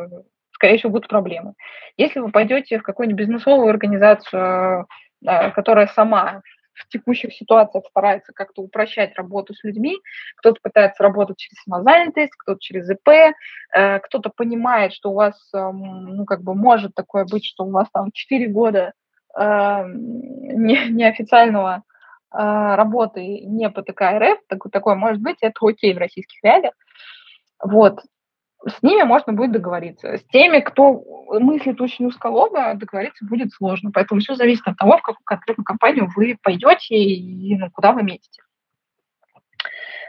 скорее 0.54 0.78
всего, 0.78 0.92
будут 0.92 1.08
проблемы. 1.08 1.54
Если 1.96 2.20
вы 2.20 2.30
пойдете 2.30 2.78
в 2.78 2.82
какую-нибудь 2.82 3.18
бизнесовую 3.18 3.68
организацию, 3.68 4.86
э, 5.26 5.50
которая 5.50 5.88
сама 5.88 6.42
в 6.74 6.88
текущих 6.88 7.32
ситуациях 7.32 7.84
старается 7.88 8.32
как-то 8.32 8.62
упрощать 8.62 9.14
работу 9.16 9.54
с 9.54 9.62
людьми. 9.64 9.96
Кто-то 10.36 10.58
пытается 10.62 11.02
работать 11.02 11.38
через 11.38 11.62
самозанятость, 11.62 12.34
кто-то 12.36 12.60
через 12.60 12.90
ИП, 12.90 13.08
э, 13.08 13.98
кто-то 14.00 14.30
понимает, 14.34 14.92
что 14.92 15.10
у 15.10 15.14
вас, 15.14 15.34
э, 15.54 15.70
ну, 15.72 16.24
как 16.24 16.42
бы 16.42 16.54
может 16.54 16.94
такое 16.94 17.24
быть, 17.24 17.44
что 17.44 17.64
у 17.64 17.70
вас 17.70 17.88
там 17.92 18.10
4 18.12 18.48
года 18.48 18.92
э, 19.38 19.84
не, 19.86 20.88
неофициального 20.90 21.82
э, 22.32 22.38
работы 22.38 23.40
не 23.40 23.70
по 23.70 23.82
ТК 23.82 24.18
РФ, 24.18 24.38
так, 24.48 24.58
такое 24.72 24.96
может 24.96 25.22
быть, 25.22 25.36
это 25.40 25.54
окей 25.62 25.94
в 25.94 25.98
российских 25.98 26.42
реалиях. 26.42 26.74
Вот 27.62 28.00
с 28.66 28.82
ними 28.82 29.02
можно 29.02 29.32
будет 29.32 29.52
договориться. 29.52 30.16
С 30.16 30.24
теми, 30.24 30.60
кто 30.60 31.02
мыслит 31.40 31.80
очень 31.80 32.06
узколобо, 32.06 32.74
договориться 32.74 33.24
будет 33.24 33.52
сложно. 33.52 33.90
Поэтому 33.92 34.20
все 34.20 34.34
зависит 34.34 34.66
от 34.66 34.76
того, 34.76 34.98
в 34.98 35.02
какую 35.02 35.24
конкретную 35.24 35.64
компанию 35.64 36.10
вы 36.14 36.36
пойдете 36.42 36.96
и 36.96 37.56
ну, 37.56 37.70
куда 37.70 37.92
вы 37.92 38.02
метите. 38.02 38.42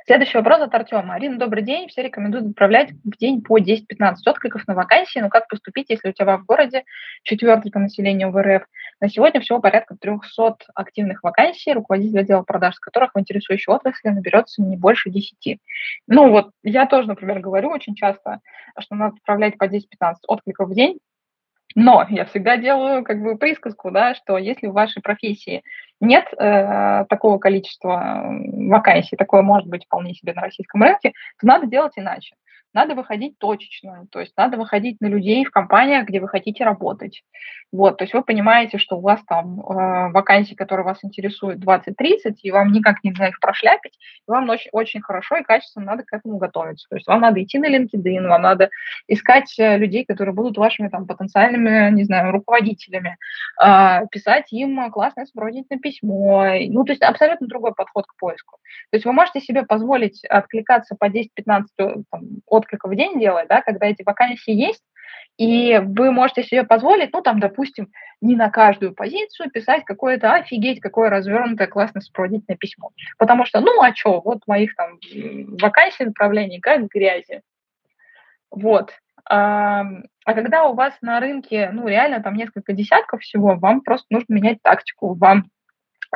Следующий 0.06 0.38
вопрос 0.38 0.62
от 0.62 0.76
Артема. 0.76 1.16
Арина, 1.16 1.40
добрый 1.40 1.64
день. 1.64 1.88
Все 1.88 2.04
рекомендуют 2.04 2.52
отправлять 2.52 2.92
в 2.92 3.18
день 3.18 3.42
по 3.42 3.58
10-15 3.58 4.18
откликов 4.28 4.68
на 4.68 4.76
вакансии. 4.76 5.18
Но 5.18 5.30
как 5.30 5.48
поступить, 5.48 5.90
если 5.90 6.10
у 6.10 6.14
тебя 6.14 6.38
в 6.38 6.46
городе 6.46 6.84
четвертый 7.24 7.72
по 7.72 7.80
населению 7.80 8.30
в 8.30 8.40
РФ? 8.40 8.68
На 9.02 9.10
сегодня 9.10 9.42
всего 9.42 9.60
порядка 9.60 9.96
300 10.00 10.58
активных 10.74 11.22
вакансий, 11.22 11.74
руководитель 11.74 12.20
отдела 12.20 12.44
продаж, 12.44 12.76
с 12.76 12.80
которых 12.80 13.14
в 13.14 13.20
интересующей 13.20 13.74
отрасли 13.74 14.10
наберется 14.10 14.62
не 14.62 14.78
больше 14.78 15.10
10. 15.10 15.60
Ну 16.08 16.30
вот 16.30 16.52
я 16.64 16.86
тоже, 16.86 17.08
например, 17.10 17.40
говорю 17.40 17.70
очень 17.70 17.96
часто, 17.96 18.40
что 18.80 18.96
надо 18.96 19.16
отправлять 19.16 19.58
по 19.58 19.66
10-15 19.66 19.82
откликов 20.28 20.70
в 20.70 20.74
день, 20.74 21.00
но 21.76 22.06
я 22.10 22.24
всегда 22.26 22.56
делаю 22.56 23.04
как 23.04 23.22
бы 23.22 23.38
присказку, 23.38 23.92
да, 23.92 24.16
что 24.16 24.38
если 24.38 24.68
в 24.68 24.74
вашей 24.74 25.02
профессии 25.02 25.62
нет 26.00 26.26
э, 26.34 27.04
такого 27.10 27.38
количества 27.38 28.24
вакансий, 28.70 29.18
такое 29.18 29.42
может 29.42 29.68
быть 29.68 29.84
вполне 29.86 30.14
себе 30.14 30.34
на 30.34 30.42
российском 30.42 30.82
рынке, 30.82 31.12
то 31.40 31.48
надо 31.48 31.68
делать 31.68 31.94
иначе 31.98 32.36
надо 32.76 32.94
выходить 32.94 33.40
точечно, 33.40 34.06
то 34.12 34.20
есть 34.20 34.34
надо 34.38 34.58
выходить 34.58 35.00
на 35.00 35.08
людей 35.08 35.46
в 35.46 35.52
компаниях, 35.52 36.08
где 36.08 36.20
вы 36.20 36.28
хотите 36.28 36.64
работать. 36.64 37.24
Вот, 37.72 37.98
то 37.98 38.04
есть 38.04 38.14
вы 38.14 38.22
понимаете, 38.22 38.78
что 38.78 38.98
у 38.98 39.02
вас 39.02 39.22
там 39.28 39.60
э, 39.60 40.12
вакансии, 40.12 40.56
которые 40.56 40.86
вас 40.86 41.00
интересуют 41.04 41.64
20-30, 41.64 42.36
и 42.44 42.52
вам 42.52 42.72
никак 42.72 43.04
нельзя 43.04 43.30
их 43.30 43.40
прошляпить, 43.40 43.98
и 44.28 44.32
вам 44.32 44.50
очень, 44.50 44.70
очень 44.72 45.02
хорошо 45.02 45.38
и 45.38 45.44
качественно 45.44 45.86
надо 45.86 46.04
к 46.04 46.14
этому 46.14 46.38
готовиться. 46.38 46.88
То 46.90 46.96
есть 46.96 47.08
вам 47.08 47.22
надо 47.22 47.42
идти 47.42 47.58
на 47.58 47.66
LinkedIn, 47.66 48.28
вам 48.28 48.42
надо 48.42 48.70
искать 49.08 49.54
э, 49.58 49.78
людей, 49.78 50.06
которые 50.06 50.34
будут 50.36 50.58
вашими 50.58 50.90
там 50.90 51.08
потенциальными, 51.08 51.92
не 51.92 52.04
знаю, 52.04 52.32
руководителями, 52.32 53.18
э, 53.64 54.08
писать 54.12 54.52
им 54.52 54.92
классное 54.92 55.26
сопроводительное 55.26 55.80
письмо. 55.80 56.46
Ну, 56.70 56.84
то 56.84 56.92
есть 56.92 57.02
абсолютно 57.02 57.48
другой 57.48 57.74
подход 57.74 58.06
к 58.06 58.18
поиску. 58.20 58.58
То 58.92 58.98
есть 58.98 59.06
вы 59.06 59.14
можете 59.14 59.40
себе 59.40 59.64
позволить 59.64 60.24
откликаться 60.26 60.96
по 60.96 61.10
10-15 61.10 61.26
там, 61.78 62.24
от 62.48 62.65
отклика 62.66 62.88
в 62.88 62.96
день 62.96 63.20
делать, 63.20 63.48
да, 63.48 63.62
когда 63.62 63.88
эти 63.88 64.04
вакансии 64.04 64.52
есть, 64.52 64.84
и 65.38 65.82
вы 65.84 66.12
можете 66.12 66.44
себе 66.44 66.64
позволить, 66.64 67.12
ну, 67.14 67.22
там, 67.22 67.40
допустим, 67.40 67.90
не 68.22 68.36
на 68.36 68.50
каждую 68.50 68.94
позицию 68.94 69.52
писать 69.52 69.84
какое-то 69.84 70.34
офигеть, 70.34 70.80
какое 70.80 71.10
развернутое 71.10 71.68
классное 71.68 72.02
сопроводительное 72.02 72.58
письмо. 72.58 72.92
Потому 73.18 73.46
что, 73.46 73.60
ну, 73.60 73.82
а 73.82 73.94
что, 73.94 74.22
вот 74.22 74.40
моих 74.48 74.76
там 74.76 74.98
вакансий 75.62 76.06
направлений 76.06 76.60
как 76.60 76.88
грязи. 76.88 77.42
Вот. 78.50 78.94
А, 79.30 79.84
а 80.24 80.34
когда 80.34 80.66
у 80.68 80.76
вас 80.76 80.94
на 81.02 81.20
рынке, 81.20 81.70
ну, 81.74 81.88
реально 81.88 82.22
там 82.22 82.36
несколько 82.36 82.74
десятков 82.74 83.22
всего, 83.22 83.56
вам 83.56 83.82
просто 83.82 84.06
нужно 84.10 84.34
менять 84.34 84.62
тактику, 84.62 85.16
вам 85.16 85.46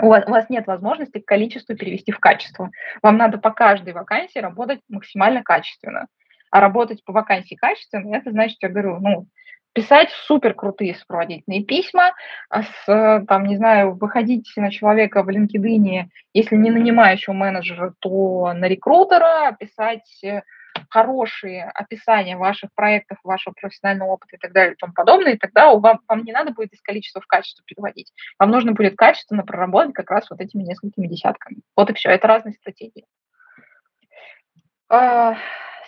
у 0.01 0.07
вас, 0.07 0.23
у 0.27 0.31
вас 0.31 0.49
нет 0.49 0.65
возможности 0.67 1.19
количество 1.19 1.75
перевести 1.75 2.13
в 2.13 2.19
качество. 2.19 2.71
Вам 3.01 3.17
надо 3.17 3.37
по 3.37 3.51
каждой 3.51 3.93
вакансии 3.93 4.39
работать 4.39 4.79
максимально 4.87 5.43
качественно. 5.43 6.07
А 6.51 6.59
работать 6.59 7.03
по 7.03 7.13
вакансии 7.13 7.55
качественно, 7.55 8.15
это 8.15 8.31
значит, 8.31 8.57
я 8.61 8.69
говорю, 8.69 8.99
ну, 8.99 9.27
писать 9.73 10.09
супер 10.25 10.53
крутые 10.53 10.95
сопроводительные 10.95 11.63
письма, 11.63 12.13
а 12.49 12.63
с, 12.63 13.25
там, 13.27 13.45
не 13.45 13.57
знаю, 13.57 13.95
выходить 13.95 14.51
на 14.55 14.71
человека 14.71 15.23
в 15.23 15.29
LinkedIn, 15.29 16.07
если 16.33 16.55
не 16.55 16.71
нанимающего 16.71 17.33
менеджера, 17.33 17.93
то 17.99 18.53
на 18.53 18.67
рекрутера, 18.67 19.55
писать 19.59 20.23
э, 20.23 20.41
хорошие 20.89 21.65
описания 21.65 22.35
ваших 22.35 22.73
проектов, 22.73 23.19
вашего 23.23 23.53
профессионального 23.53 24.09
опыта 24.09 24.35
и 24.35 24.39
так 24.39 24.51
далее 24.51 24.73
и 24.73 24.77
тому 24.77 24.93
подобное, 24.93 25.33
и 25.33 25.37
тогда 25.37 25.73
вам, 25.73 25.99
вам 26.07 26.23
не 26.23 26.31
надо 26.31 26.51
будет 26.51 26.73
из 26.73 26.81
количества 26.81 27.21
в 27.21 27.27
качество 27.27 27.63
переводить. 27.65 28.11
Вам 28.39 28.51
нужно 28.51 28.71
будет 28.73 28.95
качественно 28.95 29.43
проработать 29.43 29.93
как 29.93 30.09
раз 30.09 30.29
вот 30.29 30.41
этими 30.41 30.63
несколькими 30.63 31.07
десятками. 31.07 31.61
Вот 31.75 31.89
и 31.89 31.93
все. 31.93 32.09
Это 32.09 32.27
разные 32.27 32.53
стратегии. 32.53 33.05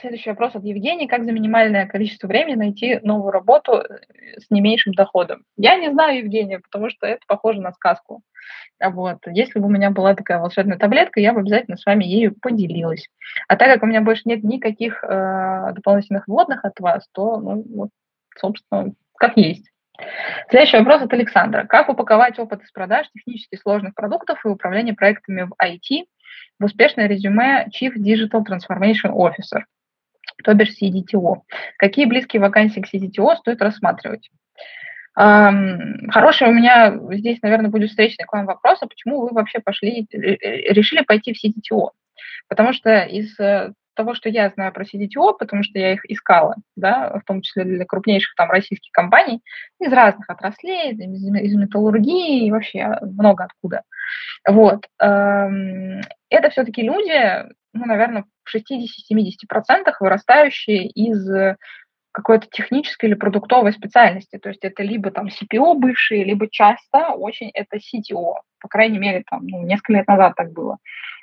А, 0.02 0.08
Следующий 0.08 0.30
вопрос 0.30 0.56
от 0.56 0.64
Евгении. 0.64 1.08
Как 1.08 1.24
за 1.24 1.32
минимальное 1.32 1.88
количество 1.88 2.28
времени 2.28 2.56
найти 2.56 3.00
новую 3.04 3.32
работу 3.32 3.74
э, 3.74 4.00
с 4.40 4.50
не 4.50 4.62
меньшим 4.62 4.94
доходом? 4.94 5.44
Я 5.58 5.76
не 5.78 5.92
знаю, 5.92 6.20
Евгения, 6.20 6.60
потому 6.60 6.90
что 6.90 7.06
это 7.06 7.22
похоже 7.28 7.62
на 7.62 7.72
сказку. 7.72 8.22
Вот. 8.84 9.20
Если 9.28 9.60
бы 9.60 9.68
у 9.68 9.70
меня 9.70 9.92
была 9.92 10.16
такая 10.16 10.40
волшебная 10.40 10.78
таблетка, 10.78 11.20
я 11.20 11.34
бы 11.34 11.42
обязательно 11.42 11.78
с 11.78 11.86
вами 11.86 12.06
ею 12.06 12.36
поделилась. 12.40 13.08
А 13.48 13.56
так 13.56 13.74
как 13.74 13.84
у 13.84 13.86
меня 13.86 14.02
больше 14.02 14.24
нет 14.26 14.44
никаких 14.44 15.04
э, 15.04 15.72
дополнительных 15.74 16.28
вводных 16.28 16.66
от 16.66 16.80
вас, 16.80 17.08
то, 17.12 17.38
ну, 17.38 17.64
вот, 17.76 17.90
собственно, 18.38 18.94
как 19.18 19.38
есть. 19.38 19.70
Следующий 20.50 20.78
вопрос 20.78 21.04
от 21.04 21.14
Александра. 21.14 21.66
Как 21.66 21.90
упаковать 21.90 22.40
опыт 22.40 22.64
из 22.64 22.72
продаж 22.72 23.08
технически 23.14 23.56
сложных 23.56 23.94
продуктов 23.94 24.44
и 24.44 24.50
управления 24.50 24.94
проектами 24.94 25.44
в 25.44 25.54
IT 25.64 26.06
в 26.60 26.66
успешное 26.66 27.08
резюме 27.08 27.68
Chief 27.70 27.94
Digital 27.96 28.44
Transformation 28.44 29.12
Officer? 29.12 29.62
То 30.44 30.54
бишь 30.54 30.76
CDTO. 30.82 31.42
Какие 31.78 32.06
близкие 32.06 32.42
вакансии 32.42 32.80
к 32.80 32.94
CDTO 32.94 33.36
стоит 33.38 33.62
рассматривать? 33.62 34.30
Хороший 35.14 36.48
у 36.48 36.54
меня 36.54 36.98
здесь, 37.12 37.42
наверное, 37.42 37.70
будет 37.70 37.90
встречный 37.90 38.26
к 38.26 38.32
вам 38.32 38.46
вопрос, 38.46 38.78
а 38.82 38.88
почему 38.88 39.22
вы 39.22 39.34
вообще 39.34 39.60
пошли, 39.60 40.08
э, 40.14 40.18
э, 40.18 40.74
решили 40.74 41.02
пойти 41.02 41.34
в 41.34 41.38
CDTO? 41.38 41.90
Потому 42.48 42.72
что 42.72 43.04
из 43.04 43.38
э, 43.38 43.74
того, 43.94 44.14
что 44.14 44.30
я 44.30 44.50
знаю 44.50 44.72
про 44.74 44.84
CDTO, 44.84 45.36
потому 45.38 45.64
что 45.64 45.80
я 45.80 45.94
их 45.94 46.06
искала, 46.10 46.56
да, 46.76 47.20
в 47.20 47.26
том 47.26 47.42
числе 47.42 47.64
для 47.64 47.86
крупнейших 47.86 48.36
там 48.36 48.50
российских 48.50 48.92
компаний, 48.92 49.42
из 49.80 49.92
разных 49.92 50.30
отраслей, 50.30 50.92
из, 50.92 51.00
из 51.00 51.56
металлургии 51.56 52.46
и 52.46 52.52
вообще 52.52 52.98
много 53.02 53.46
откуда. 53.46 53.84
Вот. 54.48 54.88
Это 54.98 56.50
все-таки 56.52 56.82
люди, 56.82 57.46
ну, 57.74 57.86
наверное, 57.86 58.26
в 58.44 58.56
60-70% 58.56 59.94
вырастающие 60.00 60.88
из 60.88 61.58
какой-то 62.14 62.48
технической 62.52 63.10
или 63.10 63.16
продуктовой 63.16 63.72
специальности. 63.72 64.38
То 64.38 64.50
есть 64.50 64.64
это 64.66 64.84
либо 64.84 65.12
там 65.12 65.28
CPO 65.28 65.76
бывшие, 65.76 66.26
либо 66.26 66.50
часто 66.50 67.10
очень 67.10 67.50
это 67.54 67.78
CTO. 67.78 68.36
По 68.60 68.68
крайней 68.68 69.00
мере, 69.00 69.24
там, 69.30 69.48
ну, 69.48 69.66
несколько 69.66 69.94
лет 69.94 70.08
назад 70.08 70.34
так 70.36 70.52
было. 70.52 70.78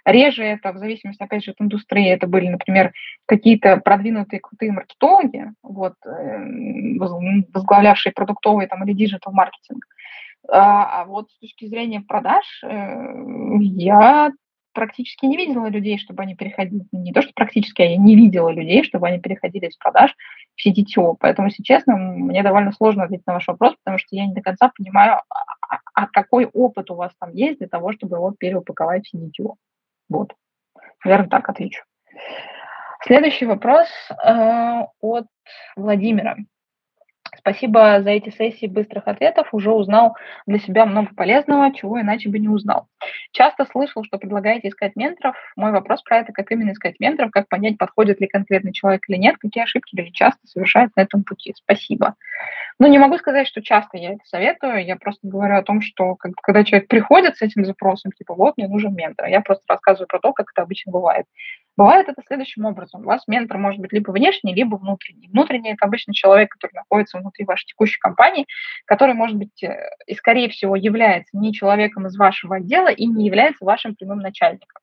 Реже 0.08 0.42
это, 0.42 0.72
в 0.72 0.78
зависимости, 0.78 1.22
опять 1.22 1.44
же, 1.44 1.50
от 1.50 1.60
индустрии, 1.60 2.08
это 2.08 2.26
были, 2.26 2.48
например, 2.48 2.92
какие-то 3.26 3.76
продвинутые 3.76 4.40
крутые 4.40 4.72
маркетологи, 4.72 5.52
вот, 5.62 5.94
э, 6.06 6.98
возглавлявшие 7.52 8.14
продуктовый 8.14 8.66
там, 8.68 8.82
или 8.84 8.94
digital 8.94 9.34
маркетинг. 9.34 9.84
А, 10.50 11.02
а 11.02 11.04
вот 11.04 11.30
с 11.30 11.38
точки 11.40 11.66
зрения 11.66 12.00
продаж 12.00 12.44
э, 12.64 13.58
я 13.60 14.32
практически 14.72 15.26
не 15.26 15.36
видела 15.36 15.66
людей, 15.66 15.98
чтобы 15.98 16.22
они 16.22 16.34
переходили, 16.34 16.84
не 16.92 17.12
то 17.12 17.20
что 17.20 17.32
практически, 17.34 17.82
а 17.82 17.86
я 17.86 17.98
не 17.98 18.16
видела 18.16 18.48
людей, 18.48 18.84
чтобы 18.84 19.08
они 19.08 19.18
переходили 19.18 19.66
из 19.66 19.76
продаж 19.76 20.14
в 20.56 20.66
CDTO. 20.66 21.16
Поэтому, 21.20 21.48
если 21.48 21.62
честно, 21.62 21.96
мне 21.96 22.42
довольно 22.42 22.72
сложно 22.72 23.04
ответить 23.04 23.26
на 23.26 23.34
ваш 23.34 23.46
вопрос, 23.46 23.74
потому 23.84 23.98
что 23.98 24.16
я 24.16 24.26
не 24.26 24.32
до 24.32 24.40
конца 24.40 24.72
понимаю, 24.74 25.16
а, 25.28 25.34
а, 25.68 25.78
а 25.92 26.06
какой 26.06 26.46
опыт 26.46 26.90
у 26.90 26.94
вас 26.94 27.12
там 27.20 27.32
есть 27.34 27.58
для 27.58 27.68
того, 27.68 27.92
чтобы 27.92 28.16
его 28.16 28.30
переупаковать 28.30 29.06
в 29.06 29.14
CDTO. 29.14 29.56
Вот. 30.08 30.34
Наверное, 31.04 31.28
так 31.28 31.48
отвечу. 31.48 31.82
Следующий 33.04 33.46
вопрос 33.46 33.88
э, 34.10 34.82
от 35.00 35.26
Владимира. 35.76 36.36
Спасибо 37.36 38.00
за 38.02 38.10
эти 38.10 38.30
сессии 38.30 38.66
быстрых 38.66 39.06
ответов. 39.06 39.48
Уже 39.52 39.70
узнал 39.70 40.16
для 40.46 40.58
себя 40.58 40.86
много 40.86 41.14
полезного, 41.14 41.74
чего 41.74 42.00
иначе 42.00 42.28
бы 42.28 42.38
не 42.38 42.48
узнал. 42.48 42.88
Часто 43.32 43.64
слышал, 43.66 44.04
что 44.04 44.18
предлагаете 44.18 44.68
искать 44.68 44.96
менторов. 44.96 45.36
Мой 45.56 45.72
вопрос 45.72 46.02
про 46.02 46.18
это, 46.18 46.32
как 46.32 46.50
именно 46.50 46.72
искать 46.72 46.98
менторов, 47.00 47.30
как 47.30 47.48
понять, 47.48 47.78
подходит 47.78 48.20
ли 48.20 48.26
конкретный 48.26 48.72
человек 48.72 49.02
или 49.08 49.16
нет, 49.16 49.36
какие 49.38 49.64
ошибки 49.64 49.94
люди 49.94 50.10
часто 50.10 50.40
совершают 50.46 50.94
на 50.96 51.02
этом 51.02 51.24
пути. 51.24 51.54
Спасибо. 51.56 52.14
Ну, 52.78 52.86
не 52.86 52.98
могу 52.98 53.18
сказать, 53.18 53.48
что 53.48 53.62
часто 53.62 53.98
я 53.98 54.12
это 54.12 54.24
советую. 54.24 54.84
Я 54.84 54.96
просто 54.96 55.26
говорю 55.26 55.56
о 55.56 55.62
том, 55.62 55.80
что 55.80 56.16
когда 56.16 56.64
человек 56.64 56.88
приходит 56.88 57.36
с 57.36 57.42
этим 57.42 57.64
запросом, 57.64 58.12
типа, 58.12 58.34
вот, 58.34 58.56
мне 58.56 58.68
нужен 58.68 58.94
ментор, 58.94 59.26
я 59.26 59.40
просто 59.40 59.64
рассказываю 59.68 60.06
про 60.06 60.20
то, 60.20 60.32
как 60.32 60.46
это 60.52 60.62
обычно 60.62 60.92
бывает. 60.92 61.26
Бывает 61.78 62.08
это 62.08 62.20
следующим 62.26 62.64
образом. 62.64 63.02
У 63.02 63.04
вас 63.04 63.22
ментор 63.28 63.56
может 63.56 63.80
быть 63.80 63.92
либо 63.92 64.10
внешний, 64.10 64.52
либо 64.52 64.74
внутренний. 64.74 65.28
Внутренний– 65.28 65.70
это 65.74 65.86
обычно 65.86 66.12
человек, 66.12 66.50
который 66.50 66.72
находится 66.74 67.18
внутри 67.18 67.44
вашей 67.44 67.66
текущей 67.66 68.00
компании, 68.00 68.46
который, 68.84 69.14
может 69.14 69.36
быть, 69.36 69.62
э, 69.62 69.88
и, 70.08 70.14
скорее 70.16 70.48
всего, 70.48 70.74
является 70.74 71.38
не 71.38 71.52
человеком 71.52 72.08
из 72.08 72.16
вашего 72.16 72.56
отдела 72.56 72.88
и 72.88 73.06
не 73.06 73.26
является 73.26 73.64
вашим 73.64 73.94
прямым 73.94 74.18
начальником. 74.18 74.82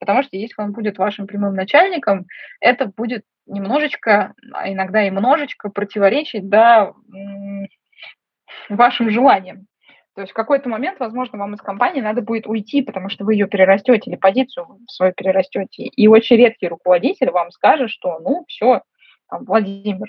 Потому 0.00 0.24
что 0.24 0.36
если 0.36 0.60
он 0.60 0.72
будет 0.72 0.98
вашим 0.98 1.28
прямым 1.28 1.54
начальником, 1.54 2.26
это 2.58 2.86
будет 2.86 3.22
немножечко, 3.46 4.34
а 4.52 4.68
иногда 4.68 5.04
и 5.04 5.10
немножечко 5.10 5.70
противоречить 5.70 6.48
да, 6.48 6.92
вашим 8.68 9.10
желаниям. 9.10 9.68
То 10.14 10.20
есть 10.20 10.32
в 10.32 10.34
какой-то 10.34 10.68
момент, 10.68 11.00
возможно, 11.00 11.38
вам 11.38 11.54
из 11.54 11.60
компании 11.60 12.02
надо 12.02 12.20
будет 12.20 12.46
уйти, 12.46 12.82
потому 12.82 13.08
что 13.08 13.24
вы 13.24 13.34
ее 13.34 13.46
перерастете 13.46 14.10
или 14.10 14.16
позицию 14.16 14.66
свою 14.86 15.12
перерастете. 15.14 15.84
И 15.84 16.06
очень 16.06 16.36
редкий 16.36 16.68
руководитель 16.68 17.30
вам 17.30 17.50
скажет, 17.50 17.90
что 17.90 18.18
ну 18.18 18.44
все, 18.46 18.82
Владимир, 19.30 20.08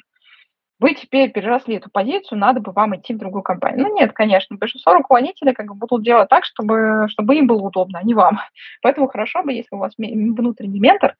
вы 0.80 0.96
теперь 0.96 1.32
переросли 1.32 1.76
эту 1.76 1.90
позицию, 1.90 2.40
надо 2.40 2.60
бы 2.60 2.74
вам 2.74 2.98
идти 2.98 3.14
в 3.14 3.18
другую 3.18 3.44
компанию. 3.44 3.88
Ну 3.88 3.96
нет, 3.96 4.12
конечно, 4.12 4.58
большинство 4.58 4.94
руководителей 4.94 5.54
как 5.54 5.68
бы 5.68 5.76
будут 5.76 6.04
делать 6.04 6.28
так, 6.28 6.44
чтобы, 6.44 7.06
чтобы 7.08 7.38
им 7.38 7.48
было 7.48 7.62
удобно, 7.62 8.00
а 8.00 8.04
не 8.04 8.14
вам. 8.14 8.40
Поэтому 8.82 9.08
хорошо 9.08 9.44
бы, 9.44 9.54
если 9.54 9.74
у 9.74 9.78
вас 9.78 9.94
внутренний 9.98 10.82
ментор, 10.82 11.16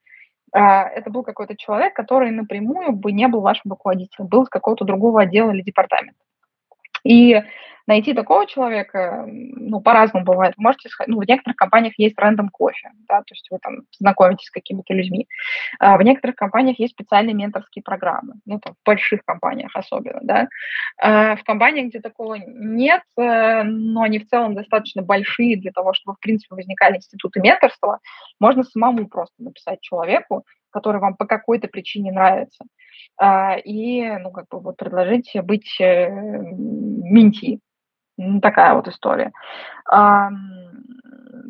а, 0.52 0.86
это 0.88 1.08
был 1.08 1.22
какой-то 1.22 1.56
человек, 1.56 1.94
который 1.94 2.30
напрямую 2.30 2.92
бы 2.92 3.12
не 3.12 3.26
был 3.26 3.40
вашим 3.40 3.70
руководителем, 3.70 4.28
был 4.28 4.42
из 4.42 4.50
какого-то 4.50 4.84
другого 4.84 5.22
отдела 5.22 5.50
или 5.50 5.62
департамента. 5.62 6.20
И 7.04 7.40
найти 7.86 8.14
такого 8.14 8.46
человека, 8.46 9.24
ну, 9.28 9.80
по-разному 9.80 10.24
бывает. 10.24 10.54
Вы 10.56 10.62
можете, 10.62 10.88
ну, 11.06 11.20
в 11.20 11.28
некоторых 11.28 11.56
компаниях 11.56 11.94
есть 11.98 12.18
рандом 12.18 12.48
кофе, 12.48 12.90
да, 13.08 13.18
то 13.18 13.32
есть 13.34 13.46
вы 13.50 13.58
там 13.60 13.80
знакомитесь 13.98 14.46
с 14.46 14.50
какими-то 14.50 14.94
людьми. 14.94 15.28
А 15.78 15.96
в 15.98 16.02
некоторых 16.02 16.36
компаниях 16.36 16.78
есть 16.78 16.94
специальные 16.94 17.34
менторские 17.34 17.82
программы, 17.82 18.34
ну, 18.46 18.58
там, 18.58 18.74
в 18.74 18.86
больших 18.86 19.24
компаниях 19.24 19.70
особенно, 19.74 20.20
да. 20.22 20.48
А 20.98 21.36
в 21.36 21.44
компаниях, 21.44 21.88
где 21.88 22.00
такого 22.00 22.36
нет, 22.36 23.02
э, 23.18 23.62
но 23.64 24.02
они 24.02 24.18
в 24.18 24.28
целом 24.28 24.54
достаточно 24.54 25.02
большие 25.02 25.56
для 25.56 25.72
того, 25.72 25.92
чтобы, 25.92 26.16
в 26.16 26.20
принципе, 26.20 26.54
возникали 26.54 26.96
институты 26.96 27.40
менторства, 27.40 27.98
можно 28.40 28.62
самому 28.62 29.08
просто 29.08 29.34
написать 29.38 29.80
человеку, 29.80 30.44
который 30.74 31.00
вам 31.00 31.16
по 31.16 31.24
какой-то 31.24 31.68
причине 31.68 32.12
нравится, 32.12 32.64
а, 33.16 33.56
и, 33.56 34.18
ну, 34.18 34.30
как 34.32 34.48
бы 34.48 34.60
вот 34.60 34.76
предложить 34.76 35.30
быть 35.44 35.80
э, 35.80 36.10
менти, 36.10 37.60
ну, 38.18 38.40
такая 38.40 38.74
вот 38.74 38.88
история. 38.88 39.32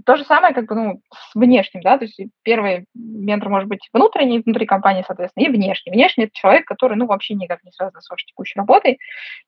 То 0.07 0.17
же 0.17 0.25
самое, 0.25 0.55
как 0.55 0.67
бы, 0.67 0.75
ну, 0.75 1.01
с 1.13 1.35
внешним, 1.35 1.83
да, 1.83 1.97
то 1.97 2.05
есть 2.05 2.21
первый 2.43 2.85
ментор 2.95 3.49
может 3.49 3.69
быть 3.69 3.89
внутренний, 3.93 4.41
внутри 4.41 4.67
компании, 4.67 5.05
соответственно, 5.07 5.45
и 5.45 5.49
внешний. 5.49 5.93
Внешний– 5.93 6.25
это 6.27 6.33
человек, 6.35 6.67
который, 6.67 6.97
ну, 6.97 7.07
вообще 7.07 7.35
никак 7.35 7.65
не 7.65 7.71
связан 7.71 8.01
с 8.01 8.11
вашей 8.11 8.27
текущей 8.27 8.59
работой, 8.59 8.99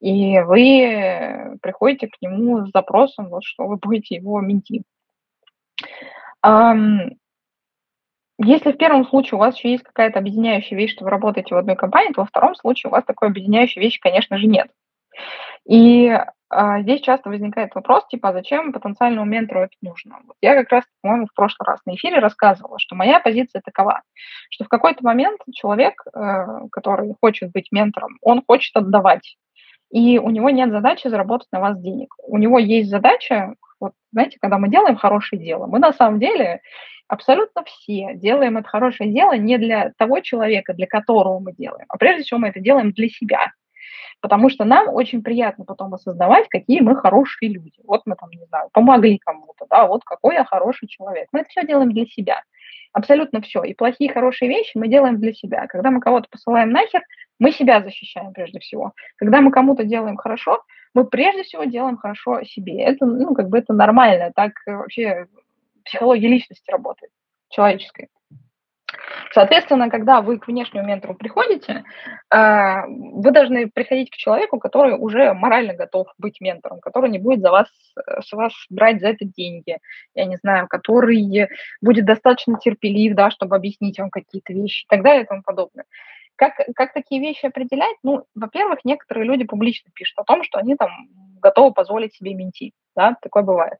и 0.00 0.40
вы 0.40 1.58
приходите 1.60 2.08
к 2.08 2.16
нему 2.22 2.66
с 2.66 2.70
запросом, 2.72 3.28
вот, 3.28 3.44
что 3.44 3.66
вы 3.66 3.76
будете 3.76 4.14
его 4.14 4.40
менти. 4.40 4.82
Если 8.38 8.72
в 8.72 8.76
первом 8.76 9.06
случае 9.06 9.36
у 9.36 9.38
вас 9.38 9.56
еще 9.56 9.70
есть 9.72 9.84
какая-то 9.84 10.18
объединяющая 10.18 10.76
вещь, 10.76 10.92
что 10.92 11.04
вы 11.04 11.10
работаете 11.10 11.54
в 11.54 11.58
одной 11.58 11.76
компании, 11.76 12.12
то 12.12 12.20
во 12.20 12.26
втором 12.26 12.54
случае 12.54 12.90
у 12.90 12.92
вас 12.92 13.04
такой 13.04 13.28
объединяющей 13.28 13.80
вещи, 13.80 14.00
конечно 14.00 14.36
же, 14.36 14.46
нет. 14.46 14.68
И 15.66 16.16
а, 16.48 16.80
здесь 16.82 17.00
часто 17.00 17.28
возникает 17.28 17.74
вопрос, 17.74 18.06
типа, 18.08 18.28
а 18.28 18.32
зачем 18.32 18.72
потенциальному 18.72 19.26
ментору 19.26 19.62
это 19.62 19.72
нужно? 19.82 20.18
Вот 20.26 20.36
я 20.40 20.54
как 20.54 20.70
раз, 20.70 20.84
по-моему, 21.02 21.26
в 21.26 21.34
прошлый 21.34 21.66
раз 21.66 21.80
на 21.86 21.94
эфире 21.96 22.18
рассказывала, 22.18 22.78
что 22.78 22.94
моя 22.94 23.18
позиция 23.20 23.62
такова, 23.64 24.02
что 24.50 24.64
в 24.64 24.68
какой-то 24.68 25.02
момент 25.02 25.40
человек, 25.52 25.94
э, 26.14 26.44
который 26.70 27.14
хочет 27.20 27.50
быть 27.52 27.72
ментором, 27.72 28.18
он 28.22 28.42
хочет 28.46 28.76
отдавать. 28.76 29.36
И 29.90 30.18
у 30.18 30.30
него 30.30 30.50
нет 30.50 30.70
задачи 30.70 31.08
заработать 31.08 31.48
на 31.52 31.60
вас 31.60 31.80
денег. 31.80 32.14
У 32.22 32.38
него 32.38 32.58
есть 32.58 32.90
задача, 32.90 33.54
вот, 33.80 33.92
знаете, 34.12 34.38
когда 34.40 34.58
мы 34.58 34.68
делаем 34.68 34.96
хорошее 34.96 35.42
дело, 35.42 35.66
мы 35.66 35.78
на 35.78 35.92
самом 35.92 36.18
деле 36.18 36.60
абсолютно 37.08 37.64
все 37.64 38.14
делаем 38.14 38.56
это 38.56 38.68
хорошее 38.68 39.12
дело 39.12 39.36
не 39.36 39.58
для 39.58 39.92
того 39.96 40.20
человека, 40.20 40.74
для 40.74 40.86
которого 40.86 41.38
мы 41.38 41.52
делаем, 41.52 41.86
а 41.88 41.98
прежде 41.98 42.24
всего 42.24 42.40
мы 42.40 42.48
это 42.48 42.60
делаем 42.60 42.92
для 42.92 43.08
себя 43.08 43.52
потому 44.20 44.48
что 44.50 44.64
нам 44.64 44.88
очень 44.88 45.22
приятно 45.22 45.64
потом 45.64 45.94
осознавать, 45.94 46.48
какие 46.48 46.80
мы 46.80 46.96
хорошие 46.96 47.50
люди. 47.50 47.80
Вот 47.84 48.02
мы 48.06 48.16
там, 48.16 48.30
не 48.30 48.44
знаю, 48.46 48.68
помогли 48.72 49.18
кому-то, 49.18 49.66
да, 49.70 49.86
вот 49.86 50.04
какой 50.04 50.34
я 50.34 50.44
хороший 50.44 50.88
человек. 50.88 51.28
Мы 51.32 51.40
это 51.40 51.50
все 51.50 51.66
делаем 51.66 51.92
для 51.92 52.06
себя. 52.06 52.42
Абсолютно 52.92 53.40
все. 53.40 53.62
И 53.62 53.74
плохие, 53.74 54.12
хорошие 54.12 54.48
вещи 54.48 54.72
мы 54.74 54.88
делаем 54.88 55.20
для 55.20 55.32
себя. 55.32 55.66
Когда 55.66 55.90
мы 55.90 56.00
кого-то 56.00 56.28
посылаем 56.30 56.70
нахер, 56.70 57.02
мы 57.38 57.52
себя 57.52 57.82
защищаем 57.82 58.32
прежде 58.32 58.58
всего. 58.58 58.92
Когда 59.16 59.40
мы 59.40 59.50
кому-то 59.50 59.84
делаем 59.84 60.16
хорошо, 60.16 60.62
мы 60.96 61.04
прежде 61.04 61.42
всего 61.42 61.64
делаем 61.64 61.98
хорошо 61.98 62.42
себе. 62.44 62.82
Это, 62.82 63.04
ну, 63.04 63.34
как 63.34 63.50
бы 63.50 63.58
это 63.58 63.74
нормально. 63.74 64.32
Так 64.34 64.52
вообще 64.64 65.26
психология 65.84 66.26
личности 66.26 66.70
работает, 66.70 67.12
человеческой. 67.50 68.08
Соответственно, 69.32 69.90
когда 69.90 70.22
вы 70.22 70.38
к 70.38 70.46
внешнему 70.46 70.86
ментору 70.86 71.14
приходите, 71.14 71.84
а, 72.30 72.86
вы 72.86 73.30
должны 73.30 73.68
приходить 73.68 74.10
к 74.10 74.16
человеку, 74.16 74.58
который 74.58 74.96
уже 74.96 75.34
морально 75.34 75.74
готов 75.74 76.06
быть 76.16 76.40
ментором, 76.40 76.80
который 76.80 77.10
не 77.10 77.18
будет 77.18 77.42
за 77.42 77.50
вас, 77.50 77.68
с 78.20 78.32
вас 78.32 78.54
брать 78.70 79.00
за 79.02 79.08
это 79.08 79.26
деньги, 79.26 79.78
я 80.14 80.24
не 80.24 80.36
знаю, 80.36 80.66
который 80.66 81.48
будет 81.82 82.06
достаточно 82.06 82.58
терпелив, 82.58 83.14
да, 83.14 83.30
чтобы 83.30 83.54
объяснить 83.54 83.98
вам 83.98 84.08
какие-то 84.08 84.54
вещи 84.54 84.84
и 84.84 84.86
так 84.88 85.02
далее 85.02 85.24
и 85.24 85.26
тому 85.26 85.42
подобное. 85.42 85.84
Как, 86.36 86.54
как 86.74 86.92
такие 86.92 87.20
вещи 87.20 87.46
определять? 87.46 87.96
Ну, 88.02 88.24
во-первых, 88.34 88.80
некоторые 88.84 89.26
люди 89.26 89.44
публично 89.44 89.90
пишут 89.94 90.18
о 90.18 90.24
том, 90.24 90.44
что 90.44 90.58
они 90.58 90.76
там 90.76 90.90
готовы 91.40 91.72
позволить 91.72 92.14
себе 92.14 92.34
менти. 92.34 92.72
Да, 92.94 93.16
такое 93.20 93.42
бывает. 93.42 93.78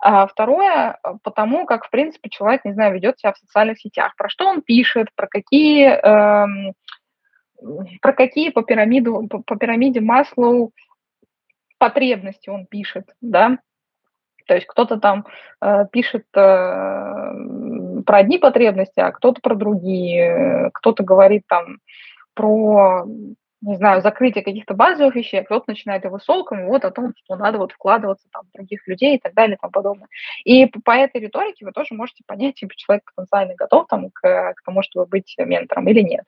А 0.00 0.26
второе, 0.26 0.98
э, 1.02 1.14
потому 1.22 1.66
как, 1.66 1.86
в 1.86 1.90
принципе, 1.90 2.28
человек, 2.30 2.64
не 2.64 2.72
знаю, 2.72 2.94
ведет 2.94 3.18
себя 3.18 3.32
в 3.32 3.38
социальных 3.38 3.78
сетях. 3.78 4.14
Про 4.16 4.28
что 4.28 4.46
он 4.46 4.62
пишет, 4.62 5.08
про 5.14 5.26
какие, 5.26 5.88
эм, 5.88 6.72
про 8.00 8.12
какие 8.12 8.50
по, 8.50 8.62
пирамиду, 8.62 9.26
по, 9.28 9.42
по 9.42 9.56
пирамиде 9.56 10.00
Маслоу 10.00 10.72
потребности 11.78 12.48
он 12.48 12.66
пишет, 12.66 13.06
да, 13.20 13.58
то 14.46 14.54
есть 14.54 14.66
кто-то 14.66 14.98
там 14.98 15.26
э, 15.60 15.86
пишет 15.90 16.26
э, 16.34 17.32
про 18.06 18.18
одни 18.18 18.38
потребности, 18.38 19.00
а 19.00 19.12
кто-то 19.12 19.40
про 19.40 19.54
другие, 19.54 20.70
кто-то 20.74 21.02
говорит 21.02 21.42
там 21.48 21.78
про 22.34 23.04
не 23.62 23.76
знаю, 23.76 24.02
закрытие 24.02 24.44
каких-то 24.44 24.74
базовых 24.74 25.14
вещей, 25.16 25.40
а 25.40 25.44
кто-то 25.44 25.64
начинает 25.68 26.04
его 26.04 26.18
солком, 26.18 26.66
вот 26.66 26.84
о 26.84 26.90
том, 26.90 27.12
что 27.16 27.36
надо 27.36 27.58
вот 27.58 27.72
вкладываться 27.72 28.28
там, 28.30 28.42
в 28.44 28.52
других 28.56 28.86
людей 28.86 29.16
и 29.16 29.18
так 29.18 29.34
далее 29.34 29.56
и 29.56 29.58
тому 29.58 29.72
подобное. 29.72 30.08
И 30.44 30.66
по, 30.66 30.80
по 30.80 30.90
этой 30.92 31.20
риторике 31.20 31.64
вы 31.64 31.72
тоже 31.72 31.94
можете 31.94 32.22
понять, 32.26 32.54
типа 32.56 32.74
человек 32.76 33.10
потенциально 33.14 33.54
готов 33.54 33.86
там, 33.88 34.10
к, 34.10 34.20
к 34.54 34.62
тому, 34.64 34.82
чтобы 34.82 35.06
быть 35.06 35.34
ментором 35.38 35.88
или 35.88 36.00
нет. 36.00 36.24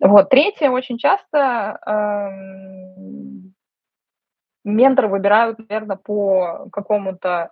Вот. 0.00 0.30
Третье, 0.30 0.70
очень 0.70 0.98
часто 0.98 1.78
эм, 1.86 3.54
менторы 4.64 5.08
выбирают, 5.08 5.58
наверное, 5.58 5.96
по 5.96 6.68
какому-то, 6.72 7.50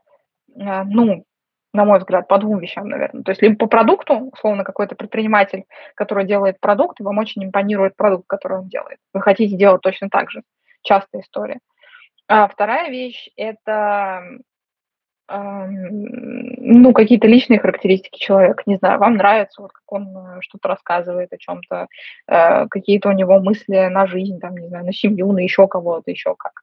э, 0.56 0.82
ну, 0.84 1.24
на 1.72 1.84
мой 1.84 1.98
взгляд, 1.98 2.28
по 2.28 2.38
двум 2.38 2.58
вещам, 2.58 2.88
наверное. 2.88 3.22
То 3.22 3.30
есть 3.30 3.42
либо 3.42 3.56
по 3.56 3.66
продукту, 3.66 4.30
условно, 4.32 4.64
какой-то 4.64 4.94
предприниматель, 4.94 5.64
который 5.94 6.26
делает 6.26 6.60
продукт, 6.60 7.00
вам 7.00 7.18
очень 7.18 7.44
импонирует 7.44 7.96
продукт, 7.96 8.26
который 8.26 8.58
он 8.58 8.68
делает. 8.68 8.98
Вы 9.14 9.22
хотите 9.22 9.56
делать 9.56 9.82
точно 9.82 10.08
так 10.10 10.30
же. 10.30 10.42
Частая 10.82 11.22
история. 11.22 11.60
А 12.28 12.48
вторая 12.48 12.90
вещь– 12.90 13.28
это 13.36 14.22
ну, 15.28 16.92
какие-то 16.92 17.26
личные 17.26 17.58
характеристики 17.58 18.18
человека, 18.18 18.64
не 18.66 18.76
знаю, 18.76 18.98
вам 18.98 19.16
нравится, 19.16 19.62
вот 19.62 19.72
как 19.72 19.82
он 19.86 20.08
э, 20.16 20.40
что-то 20.40 20.68
рассказывает 20.68 21.32
о 21.32 21.38
чем-то, 21.38 21.86
э, 22.28 22.66
какие-то 22.68 23.08
у 23.08 23.12
него 23.12 23.40
мысли 23.40 23.86
на 23.86 24.06
жизнь, 24.06 24.40
там, 24.40 24.56
не 24.56 24.68
знаю, 24.68 24.84
на 24.84 24.92
семью, 24.92 25.32
на 25.32 25.38
еще 25.38 25.68
кого-то, 25.68 26.10
еще 26.10 26.34
как-то. 26.36 26.60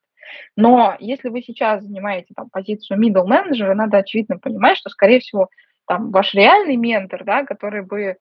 Но 0.56 0.96
если 1.00 1.30
вы 1.30 1.42
сейчас 1.42 1.84
занимаете 1.84 2.34
там 2.36 2.50
позицию 2.50 3.00
middle 3.00 3.26
менеджера, 3.26 3.74
надо 3.76 3.98
очевидно 3.98 4.38
понимать, 4.38 4.78
что, 4.78 4.90
скорее 4.90 5.20
всего, 5.20 5.50
там 5.88 6.12
ваш 6.12 6.34
реальный 6.34 6.76
ментор, 6.76 7.24
да, 7.24 7.44
который 7.44 7.84
бы, 7.84 8.18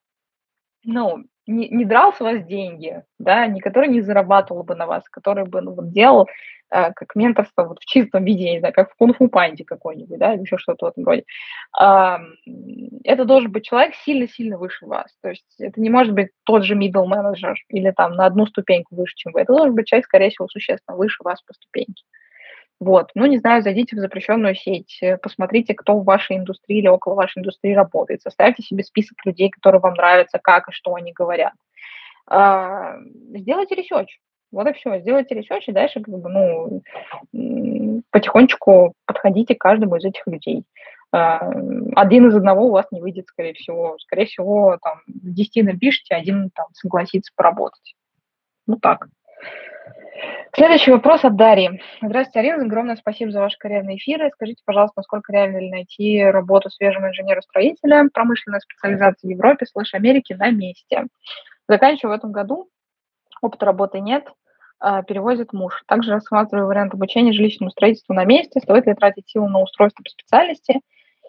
ну, 0.85 1.25
не, 1.49 1.69
не 1.69 1.85
драл 1.85 2.13
с 2.13 2.21
вас 2.21 2.45
деньги, 2.45 3.03
да, 3.19 3.47
не 3.47 3.61
который 3.61 3.89
не 3.89 4.03
зарабатывал 4.03 4.63
бы 4.63 4.75
на 4.75 4.87
вас, 4.87 5.09
который 5.09 5.45
бы 5.45 5.61
ну, 5.63 5.73
вот 5.73 5.91
делал 5.91 6.29
э, 6.71 6.93
как 6.93 7.17
менторство 7.17 7.65
вот 7.65 7.81
в 7.81 7.87
чистом 7.87 8.25
виде, 8.25 8.51
не 8.53 8.59
знаю, 8.61 8.75
как 8.75 8.91
в 8.93 8.97
кунг-фу 8.97 9.29
панде 9.29 9.65
какой-нибудь, 9.65 10.19
да, 10.19 10.35
или 10.35 10.43
еще 10.43 10.59
что-то 10.59 10.87
в 10.87 10.89
этом 10.91 11.05
роде. 11.05 11.25
Э, 11.81 12.19
это 13.05 13.25
должен 13.25 13.51
быть 13.51 13.65
человек 13.65 13.95
сильно-сильно 14.05 14.59
выше 14.59 14.87
вас. 14.87 15.11
То 15.23 15.31
есть 15.31 15.47
это 15.59 15.81
не 15.81 15.91
может 15.91 16.13
быть 16.13 16.29
тот 16.45 16.65
же 16.65 16.75
middle 16.75 17.07
менеджер 17.07 17.57
или 17.71 17.91
там 17.93 18.13
на 18.13 18.27
одну 18.27 18.47
ступеньку 18.47 18.95
выше, 18.95 19.15
чем 19.17 19.33
вы. 19.33 19.41
Это 19.41 19.55
должен 19.55 19.75
быть 19.75 19.87
человек, 19.87 20.05
скорее 20.05 20.31
всего, 20.31 20.49
существенно 20.49 20.97
выше 20.97 21.23
вас 21.25 21.41
по 21.43 21.55
ступеньке. 21.55 22.05
Вот, 22.81 23.11
ну, 23.15 23.27
не 23.27 23.39
знаю, 23.39 23.63
зайдите 23.63 23.97
в 23.97 23.99
запрещенную 23.99 24.55
сеть, 24.55 24.99
э, 25.03 25.17
посмотрите, 25.17 25.75
кто 25.75 25.99
в 25.99 26.05
вашей 26.05 26.37
индустрии 26.37 26.79
или 26.79 26.87
около 26.87 27.15
вашей 27.15 27.41
индустрии 27.41 27.75
работает, 27.75 28.23
составьте 28.23 28.63
себе 28.63 28.85
список 28.85 29.19
людей, 29.25 29.51
которые 29.51 29.81
вам 29.81 29.95
нравятся, 29.95 30.39
как 30.39 30.69
и 30.69 30.73
что 30.73 30.95
они 30.95 31.13
говорят. 31.13 31.55
А, 32.29 32.97
сделайте 33.35 33.75
research, 33.75 34.21
вот 34.53 34.69
и 34.69 34.73
все, 34.75 35.01
сделайте 35.01 35.35
research, 35.35 35.69
и 35.69 35.73
дальше 35.73 36.01
как 36.01 36.15
бы, 36.19 36.83
ну, 37.33 38.03
потихонечку 38.11 38.95
подходите 39.07 39.57
к 39.57 39.61
каждому 39.61 39.97
из 39.97 40.05
этих 40.05 40.27
людей. 40.27 40.65
А, 41.11 41.51
один 41.97 42.29
из 42.29 42.37
одного 42.37 42.67
у 42.67 42.71
вас 42.71 42.87
не 42.91 43.01
выйдет, 43.01 43.27
скорее 43.29 43.55
всего. 43.55 43.97
Скорее 43.99 44.27
всего, 44.27 44.79
там, 44.83 45.01
10 45.07 45.65
напишите, 45.65 46.15
один 46.15 46.51
там 46.51 46.67
согласится 46.75 47.33
поработать. 47.35 47.95
Ну 48.67 48.77
так. 48.77 49.09
Следующий 50.55 50.91
вопрос 50.91 51.25
от 51.25 51.37
Дарьи. 51.37 51.81
Здравствуйте, 52.03 52.41
Арина. 52.41 52.65
Огромное 52.65 52.97
спасибо 52.97 53.31
за 53.31 53.41
ваши 53.41 53.57
карьерные 53.59 53.97
эфиры. 53.97 54.31
Скажите, 54.35 54.63
пожалуйста, 54.65 54.95
насколько 54.97 55.33
реально 55.33 55.59
ли 55.59 55.71
найти 55.71 56.23
работу 56.25 56.71
свежему 56.71 57.09
инженеру-строителя, 57.09 58.09
промышленная 58.13 58.61
специализация 58.61 59.29
в 59.29 59.31
Европе, 59.31 59.67
слэш 59.67 59.95
Америке 59.95 60.37
на 60.37 60.51
месте? 60.51 61.05
Заканчиваю 61.69 62.15
в 62.15 62.19
этом 62.19 62.33
году. 62.33 62.69
Опыта 63.41 63.67
работы 63.67 64.01
нет. 64.01 64.27
А, 64.81 65.03
перевозит 65.03 65.53
муж. 65.53 65.83
Также 65.87 66.13
рассматриваю 66.13 66.67
вариант 66.67 66.95
обучения 66.95 67.33
жилищному 67.33 67.71
строительству 67.71 68.15
на 68.15 68.25
месте. 68.25 68.61
Стоит 68.61 68.87
ли 68.87 68.95
тратить 68.95 69.29
силу 69.29 69.49
на 69.49 69.61
устройство 69.61 70.03
по 70.03 70.11
специальности? 70.11 70.81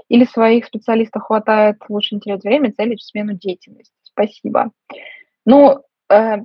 Или 0.07 0.26
своих 0.26 0.66
специалистов 0.66 1.24
хватает? 1.24 1.78
Лучше 1.89 2.16
не 2.16 2.22
терять 2.22 2.43
время, 2.43 2.72
целить 2.72 3.01
в 3.01 3.05
смену 3.05 3.34
деятельности. 3.34 3.93
Спасибо. 4.03 4.72
Ну, 5.45 5.84
э, 6.12 6.38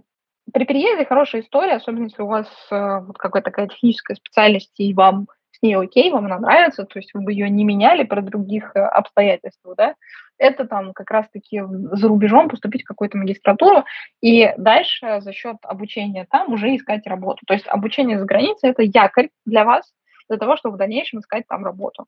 при 0.52 0.64
переезде 0.64 1.04
хорошая 1.04 1.42
история, 1.42 1.74
особенно 1.74 2.04
если 2.04 2.22
у 2.22 2.26
вас 2.26 2.48
э, 2.70 3.00
вот 3.00 3.18
какая-то 3.18 3.50
такая 3.50 3.68
техническая 3.68 4.16
специальность, 4.16 4.72
и 4.78 4.92
вам 4.94 5.28
с 5.50 5.62
ней 5.62 5.76
окей, 5.76 6.10
вам 6.10 6.26
она 6.26 6.38
нравится, 6.38 6.84
то 6.84 6.98
есть 6.98 7.14
вы 7.14 7.22
бы 7.22 7.32
ее 7.32 7.48
не 7.48 7.64
меняли 7.64 8.04
при 8.04 8.20
других 8.20 8.72
э, 8.74 8.80
обстоятельствах, 8.80 9.76
да, 9.76 9.94
это 10.38 10.66
там 10.66 10.92
как 10.92 11.10
раз-таки 11.10 11.62
за 11.62 12.08
рубежом 12.08 12.48
поступить 12.48 12.82
в 12.82 12.88
какую-то 12.88 13.16
магистратуру 13.16 13.84
и 14.20 14.52
дальше 14.58 15.20
за 15.20 15.32
счет 15.32 15.56
обучения 15.62 16.26
там 16.30 16.52
уже 16.52 16.74
искать 16.74 17.06
работу. 17.06 17.42
То 17.46 17.54
есть 17.54 17.66
обучение 17.68 18.18
за 18.18 18.24
границей– 18.24 18.70
это 18.70 18.82
якорь 18.82 19.30
для 19.46 19.64
вас, 19.64 19.92
для 20.28 20.38
того, 20.38 20.56
чтобы 20.56 20.74
в 20.74 20.78
дальнейшем 20.78 21.20
искать 21.20 21.44
там 21.48 21.64
работу. 21.64 22.06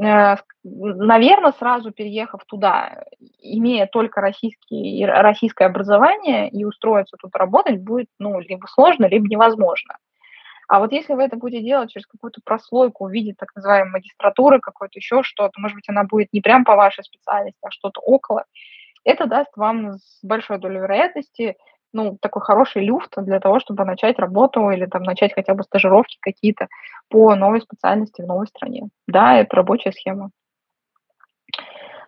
Э, 0.00 0.36
наверное, 0.64 1.52
сразу 1.52 1.90
переехав 1.90 2.44
туда, 2.46 3.04
имея 3.40 3.86
только 3.86 4.20
российский, 4.20 5.04
российское 5.04 5.66
образование 5.66 6.48
и 6.48 6.64
устроиться 6.64 7.16
тут 7.20 7.34
работать, 7.36 7.80
будет 7.80 8.08
ну, 8.18 8.40
либо 8.40 8.66
сложно, 8.66 9.06
либо 9.06 9.26
невозможно. 9.28 9.98
А 10.68 10.78
вот 10.78 10.92
если 10.92 11.12
вы 11.12 11.24
это 11.24 11.36
будете 11.36 11.62
делать 11.62 11.90
через 11.90 12.06
какую-то 12.06 12.40
прослойку 12.42 13.06
в 13.06 13.12
виде 13.12 13.34
так 13.36 13.54
называемой 13.54 13.92
магистратуры, 13.92 14.60
какой-то 14.60 14.98
еще 14.98 15.22
что-то, 15.22 15.60
может 15.60 15.74
быть, 15.74 15.88
она 15.88 16.04
будет 16.04 16.32
не 16.32 16.40
прям 16.40 16.64
по 16.64 16.76
вашей 16.76 17.04
специальности, 17.04 17.58
а 17.62 17.70
что-то 17.70 18.00
около, 18.00 18.44
это 19.04 19.26
даст 19.26 19.54
вам 19.56 19.98
с 19.98 20.20
большой 20.22 20.58
долей 20.58 20.78
вероятности 20.78 21.56
ну, 21.92 22.16
такой 22.20 22.42
хороший 22.42 22.84
люфт 22.84 23.12
для 23.16 23.40
того, 23.40 23.60
чтобы 23.60 23.84
начать 23.84 24.18
работу 24.18 24.70
или 24.70 24.86
там 24.86 25.02
начать 25.02 25.34
хотя 25.34 25.54
бы 25.54 25.62
стажировки 25.62 26.18
какие-то 26.20 26.68
по 27.08 27.34
новой 27.34 27.60
специальности 27.60 28.22
в 28.22 28.26
новой 28.26 28.46
стране. 28.46 28.88
Да, 29.06 29.38
это 29.38 29.56
рабочая 29.56 29.92
схема. 29.92 30.30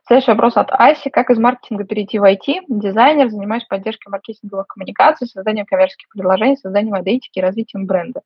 Следующий 0.06 0.32
вопрос 0.32 0.56
от 0.58 0.68
Аси. 0.70 1.08
Как 1.08 1.30
из 1.30 1.38
маркетинга 1.38 1.84
перейти 1.84 2.18
в 2.18 2.24
IT? 2.24 2.64
Дизайнер, 2.68 3.30
занимаюсь 3.30 3.64
поддержкой 3.64 4.10
маркетинговых 4.10 4.66
коммуникаций, 4.66 5.26
созданием 5.26 5.64
коммерческих 5.64 6.08
предложений, 6.10 6.58
созданием 6.58 7.00
идентики 7.00 7.38
и 7.38 7.42
развитием 7.42 7.86
бренда 7.86 8.20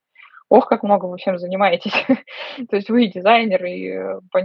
ох, 0.49 0.67
как 0.67 0.83
много 0.83 1.07
вы 1.07 1.19
чем 1.19 1.39
занимаетесь. 1.39 1.93
То 2.71 2.77
есть 2.77 2.89
вы 2.91 3.07
дизайнер, 3.07 3.65
и 3.65 3.89
э, 3.89 4.21
по 4.31 4.41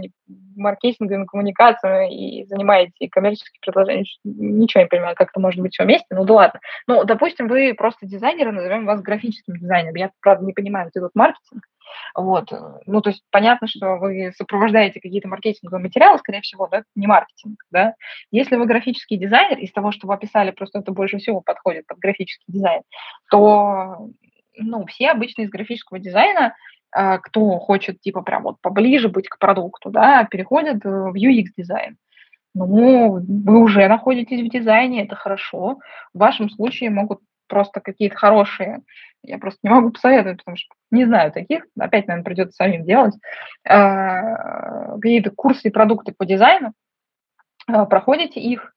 маркетингу, 0.56 1.14
и 1.14 1.26
коммуникациям, 1.26 2.10
и 2.10 2.44
занимаетесь 2.44 3.10
коммерческими 3.10 3.60
предложениями. 3.60 4.06
Ничего 4.24 4.82
не 4.82 4.88
понимаю, 4.88 5.16
как 5.16 5.30
это 5.30 5.40
может 5.40 5.60
быть 5.60 5.72
все 5.72 5.84
вместе, 5.84 6.06
ну 6.10 6.24
да 6.24 6.34
ладно. 6.34 6.60
Ну, 6.86 7.04
допустим, 7.04 7.48
вы 7.48 7.74
просто 7.74 8.06
дизайнер, 8.06 8.48
и 8.48 8.52
назовем 8.52 8.86
вас 8.86 9.00
графическим 9.00 9.56
дизайнером. 9.56 9.96
Я, 9.96 10.10
правда, 10.20 10.44
не 10.44 10.52
понимаю, 10.52 10.90
где 10.90 11.00
тут 11.00 11.12
маркетинг. 11.14 11.64
Вот. 12.14 12.50
Ну, 12.86 13.00
то 13.00 13.10
есть 13.10 13.22
понятно, 13.30 13.68
что 13.68 13.96
вы 13.96 14.32
сопровождаете 14.36 15.00
какие-то 15.00 15.28
маркетинговые 15.28 15.82
материалы, 15.82 16.18
скорее 16.18 16.40
всего, 16.40 16.66
да, 16.68 16.78
это 16.78 16.86
не 16.94 17.06
маркетинг, 17.06 17.62
да. 17.70 17.94
Если 18.30 18.56
вы 18.56 18.66
графический 18.66 19.16
дизайнер, 19.16 19.58
из 19.58 19.72
того, 19.72 19.92
что 19.92 20.06
вы 20.06 20.14
описали, 20.14 20.50
просто 20.50 20.78
это 20.78 20.92
больше 20.92 21.18
всего 21.18 21.40
подходит 21.40 21.86
под 21.86 21.98
графический 21.98 22.44
дизайн, 22.48 22.82
то 23.30 24.08
ну, 24.56 24.86
все 24.86 25.10
обычно 25.10 25.42
из 25.42 25.50
графического 25.50 25.98
дизайна, 25.98 26.54
а, 26.90 27.18
кто 27.18 27.58
хочет, 27.58 28.00
типа, 28.00 28.22
прям 28.22 28.44
вот 28.44 28.60
поближе 28.60 29.08
быть 29.08 29.28
к 29.28 29.38
продукту, 29.38 29.90
да, 29.90 30.24
переходят 30.24 30.84
в 30.84 31.14
UX-дизайн. 31.14 31.96
Ну, 32.54 33.18
вы 33.18 33.58
уже 33.60 33.88
находитесь 33.88 34.40
в 34.40 34.48
дизайне, 34.48 35.04
это 35.04 35.16
хорошо. 35.16 35.78
В 36.12 36.18
вашем 36.18 36.48
случае 36.48 36.90
могут 36.90 37.18
просто 37.48 37.80
какие-то 37.80 38.16
хорошие, 38.16 38.82
я 39.22 39.38
просто 39.38 39.60
не 39.64 39.70
могу 39.70 39.90
посоветовать, 39.90 40.38
потому 40.38 40.56
что 40.56 40.72
не 40.90 41.04
знаю 41.04 41.32
таких, 41.32 41.66
опять, 41.78 42.06
наверное, 42.06 42.24
придется 42.24 42.56
самим 42.56 42.84
делать, 42.84 43.14
а, 43.68 44.96
какие-то 44.98 45.30
курсы 45.30 45.68
и 45.68 45.72
продукты 45.72 46.14
по 46.16 46.24
дизайну, 46.24 46.72
а, 47.66 47.86
проходите 47.86 48.40
их, 48.40 48.72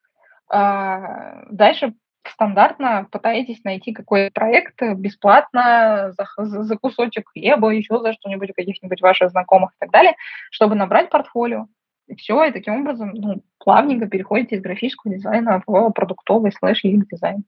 дальше 0.49 1.93
стандартно 2.29 3.07
пытаетесь 3.11 3.63
найти 3.63 3.93
какой-то 3.93 4.31
проект 4.33 4.81
бесплатно 4.95 6.13
за, 6.17 6.27
за 6.63 6.77
кусочек 6.77 7.29
хлеба, 7.29 7.69
еще 7.69 7.99
за 7.99 8.13
что-нибудь 8.13 8.51
у 8.51 8.53
каких-нибудь 8.53 9.01
ваших 9.01 9.29
знакомых 9.31 9.71
и 9.71 9.75
так 9.79 9.91
далее, 9.91 10.15
чтобы 10.51 10.75
набрать 10.75 11.09
портфолио. 11.09 11.67
И 12.07 12.15
все, 12.15 12.45
и 12.45 12.51
таким 12.51 12.81
образом 12.81 13.11
ну, 13.13 13.43
плавненько 13.59 14.07
переходите 14.07 14.55
из 14.55 14.61
графического 14.61 15.13
дизайна 15.13 15.61
в 15.65 15.89
продуктовый 15.91 16.51
слэш 16.53 16.81
дизайн. 16.83 17.43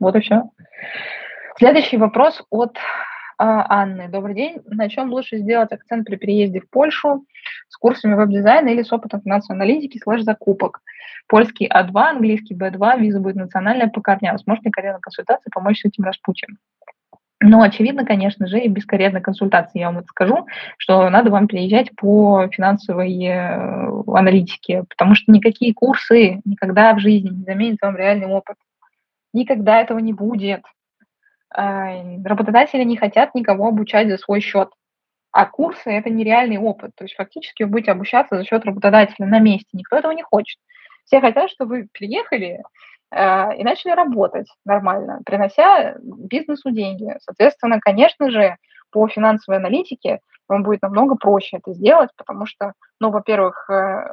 Вот 0.00 0.16
и 0.16 0.20
все. 0.20 0.50
Следующий 1.58 1.96
вопрос 1.96 2.42
от 2.50 2.76
Анны. 3.42 4.08
Добрый 4.08 4.34
день. 4.34 4.58
На 4.66 4.90
чем 4.90 5.10
лучше 5.10 5.38
сделать 5.38 5.72
акцент 5.72 6.06
при 6.06 6.16
переезде 6.16 6.60
в 6.60 6.68
Польшу 6.68 7.24
с 7.68 7.76
курсами 7.78 8.14
веб-дизайна 8.14 8.68
или 8.68 8.82
с 8.82 8.92
опытом 8.92 9.22
финансовой 9.22 9.56
аналитики 9.56 9.98
слэш 9.98 10.22
закупок? 10.22 10.82
Польский 11.26 11.66
А2, 11.66 11.90
английский 11.94 12.54
Б2, 12.54 13.00
виза 13.00 13.18
будет 13.18 13.36
национальная 13.36 13.88
по 13.88 14.02
корням. 14.02 14.38
Сможет 14.38 14.64
ли 14.66 14.70
карьерная 14.70 15.00
консультация 15.00 15.50
помочь 15.50 15.80
с 15.80 15.86
этим 15.86 16.04
распутием? 16.04 16.58
Но 17.42 17.62
очевидно, 17.62 18.04
конечно 18.04 18.46
же, 18.46 18.60
и 18.60 18.68
без 18.68 18.84
карьерной 18.84 19.22
консультации 19.22 19.78
я 19.78 19.86
вам 19.86 20.00
это 20.00 20.08
скажу, 20.08 20.46
что 20.76 21.08
надо 21.08 21.30
вам 21.30 21.48
переезжать 21.48 21.96
по 21.96 22.46
финансовой 22.48 23.24
э, 23.24 24.02
аналитике, 24.06 24.84
потому 24.86 25.14
что 25.14 25.32
никакие 25.32 25.72
курсы 25.72 26.42
никогда 26.44 26.92
в 26.92 26.98
жизни 26.98 27.30
не 27.30 27.44
заменят 27.44 27.78
вам 27.80 27.96
реальный 27.96 28.26
опыт. 28.26 28.56
Никогда 29.32 29.80
этого 29.80 29.98
не 30.00 30.12
будет. 30.12 30.60
Работодатели 31.52 32.84
не 32.84 32.96
хотят 32.96 33.34
никого 33.34 33.68
обучать 33.68 34.08
за 34.08 34.18
свой 34.18 34.40
счет. 34.40 34.70
А 35.32 35.46
курсы– 35.46 35.82
это 35.90 36.10
нереальный 36.10 36.58
опыт. 36.58 36.92
То 36.96 37.04
есть 37.04 37.14
фактически 37.14 37.62
вы 37.62 37.70
будете 37.70 37.92
обучаться 37.92 38.36
за 38.36 38.44
счет 38.44 38.64
работодателя 38.64 39.26
на 39.26 39.38
месте. 39.38 39.68
Никто 39.72 39.96
этого 39.96 40.12
не 40.12 40.22
хочет. 40.22 40.58
Все 41.04 41.20
хотят, 41.20 41.50
чтобы 41.50 41.76
вы 41.76 41.88
приехали 41.92 42.62
э, 43.12 43.56
и 43.56 43.64
начали 43.64 43.92
работать 43.92 44.48
нормально, 44.64 45.20
принося 45.24 45.96
бизнесу 46.00 46.70
деньги. 46.70 47.16
Соответственно, 47.20 47.80
конечно 47.80 48.30
же, 48.30 48.56
по 48.90 49.06
финансовой 49.08 49.58
аналитике 49.58 50.20
вам 50.48 50.62
будет 50.62 50.82
намного 50.82 51.14
проще 51.14 51.58
это 51.58 51.72
сделать, 51.72 52.10
потому 52.16 52.46
что, 52.46 52.74
ну, 53.00 53.10
во-первых, 53.10 53.68
э, 53.70 54.04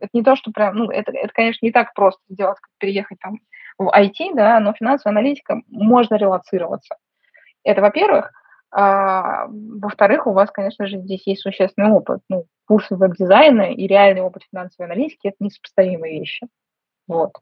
это 0.00 0.10
не 0.12 0.22
то, 0.22 0.36
что 0.36 0.50
прям, 0.50 0.74
ну, 0.76 0.90
это, 0.90 1.12
это, 1.12 1.32
конечно, 1.32 1.64
не 1.64 1.72
так 1.72 1.94
просто 1.94 2.20
сделать, 2.28 2.58
как 2.60 2.70
переехать 2.78 3.18
там 3.20 3.38
в 3.78 3.88
IT, 3.88 4.34
да, 4.34 4.60
но 4.60 4.72
финансовая 4.72 5.16
аналитика 5.16 5.62
можно 5.68 6.16
релацироваться. 6.16 6.96
Это, 7.64 7.80
во-первых. 7.80 8.32
А, 8.70 9.46
во-вторых, 9.48 10.26
у 10.26 10.32
вас, 10.32 10.50
конечно 10.50 10.86
же, 10.86 10.98
здесь 10.98 11.26
есть 11.26 11.40
существенный 11.40 11.90
опыт. 11.90 12.20
Ну, 12.28 12.46
курсы 12.66 12.96
веб-дизайна 12.96 13.72
и 13.72 13.86
реальный 13.86 14.20
опыт 14.20 14.42
финансовой 14.50 14.90
аналитики– 14.90 15.28
это 15.28 15.36
несопоставимые 15.40 16.20
вещи. 16.20 16.46
Вот. 17.06 17.32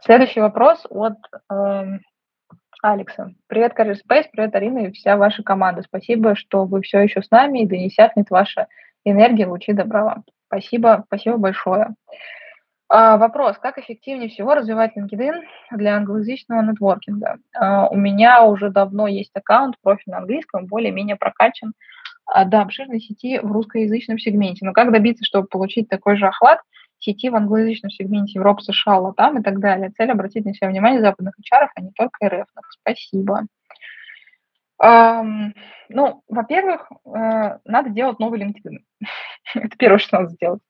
Следующий 0.00 0.40
вопрос 0.40 0.86
от 0.88 1.16
э, 1.50 1.84
Алекса. 2.82 3.32
Привет, 3.48 3.72
Career 3.76 3.94
Space, 3.94 4.26
привет, 4.30 4.54
Арина 4.54 4.86
и 4.86 4.92
вся 4.92 5.16
ваша 5.16 5.42
команда. 5.42 5.82
Спасибо, 5.82 6.36
что 6.36 6.64
вы 6.64 6.82
все 6.82 7.00
еще 7.00 7.20
с 7.20 7.30
нами 7.32 7.62
и 7.62 7.66
да 7.66 7.76
не 7.76 7.90
ваша 8.30 8.68
энергия, 9.04 9.46
лучи 9.46 9.72
добра 9.72 10.22
Спасибо, 10.46 11.02
спасибо 11.08 11.36
большое. 11.36 11.88
А, 12.90 13.18
вопрос, 13.18 13.58
как 13.58 13.76
эффективнее 13.78 14.30
всего 14.30 14.54
развивать 14.54 14.96
LinkedIn 14.96 15.42
для 15.72 15.96
англоязычного 15.96 16.62
нетворкинга? 16.62 17.38
А, 17.54 17.88
у 17.88 17.96
меня 17.96 18.44
уже 18.44 18.70
давно 18.70 19.06
есть 19.06 19.30
аккаунт, 19.34 19.76
профиль 19.82 20.10
на 20.12 20.18
английском, 20.18 20.66
более-менее 20.66 21.16
прокачан 21.16 21.74
а, 22.24 22.46
до 22.46 22.62
обширной 22.62 23.00
сети 23.00 23.40
в 23.40 23.52
русскоязычном 23.52 24.18
сегменте. 24.18 24.64
Но 24.64 24.72
как 24.72 24.90
добиться, 24.90 25.24
чтобы 25.24 25.48
получить 25.48 25.90
такой 25.90 26.16
же 26.16 26.26
охват 26.26 26.60
сети 26.98 27.28
в 27.28 27.36
англоязычном 27.36 27.90
сегменте 27.90 28.32
Европы, 28.36 28.62
США, 28.62 28.98
Латам 28.98 29.38
и 29.38 29.42
так 29.42 29.60
далее? 29.60 29.90
Цель 29.90 30.10
обратить 30.10 30.46
на 30.46 30.54
себя 30.54 30.68
внимание 30.68 31.02
западных 31.02 31.34
HR, 31.38 31.68
а 31.74 31.80
не 31.82 31.90
только 31.92 32.26
РФ. 32.26 32.46
Спасибо. 32.80 33.42
Um, 34.82 35.52
ну, 35.88 36.22
во-первых, 36.28 36.90
uh, 37.04 37.58
надо 37.64 37.90
делать 37.90 38.18
новый 38.18 38.40
LinkedIn. 38.40 38.78
Это 39.54 39.76
первое, 39.76 39.98
что 39.98 40.20
надо 40.20 40.30
сделать. 40.30 40.62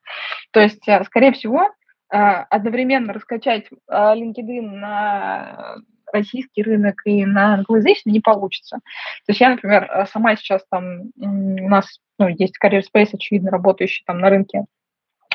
То 0.50 0.60
есть, 0.60 0.88
uh, 0.88 1.04
скорее 1.04 1.32
всего, 1.32 1.68
одновременно 2.08 3.12
раскачать 3.12 3.66
а, 3.86 4.16
LinkedIn 4.16 4.62
на 4.62 5.76
российский 6.12 6.62
рынок 6.62 7.02
и 7.04 7.24
на 7.26 7.54
англоязычный 7.54 8.12
не 8.12 8.20
получится. 8.20 8.78
То 9.26 9.32
есть 9.32 9.40
я, 9.40 9.50
например, 9.50 9.86
а, 9.90 10.06
сама 10.06 10.36
сейчас 10.36 10.64
там, 10.70 11.10
у 11.16 11.68
нас 11.68 12.00
ну, 12.18 12.28
есть 12.28 12.56
Career 12.62 12.82
Space, 12.82 13.10
очевидно, 13.12 13.50
работающий 13.50 14.04
там 14.06 14.20
на 14.20 14.30
рынке 14.30 14.64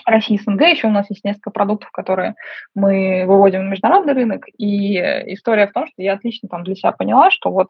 России 0.05 0.38
СНГ, 0.38 0.61
еще 0.63 0.88
у 0.88 0.91
нас 0.91 1.09
есть 1.09 1.24
несколько 1.24 1.51
продуктов, 1.51 1.91
которые 1.91 2.36
мы 2.76 3.24
выводим 3.26 3.65
на 3.65 3.69
международный 3.69 4.13
рынок, 4.13 4.45
и 4.57 4.97
история 4.97 5.67
в 5.67 5.71
том, 5.71 5.88
что 5.88 6.01
я 6.01 6.13
отлично 6.13 6.49
там 6.49 6.63
для 6.63 6.76
себя 6.76 6.91
поняла, 6.91 7.32
что 7.32 7.51
вот 7.51 7.69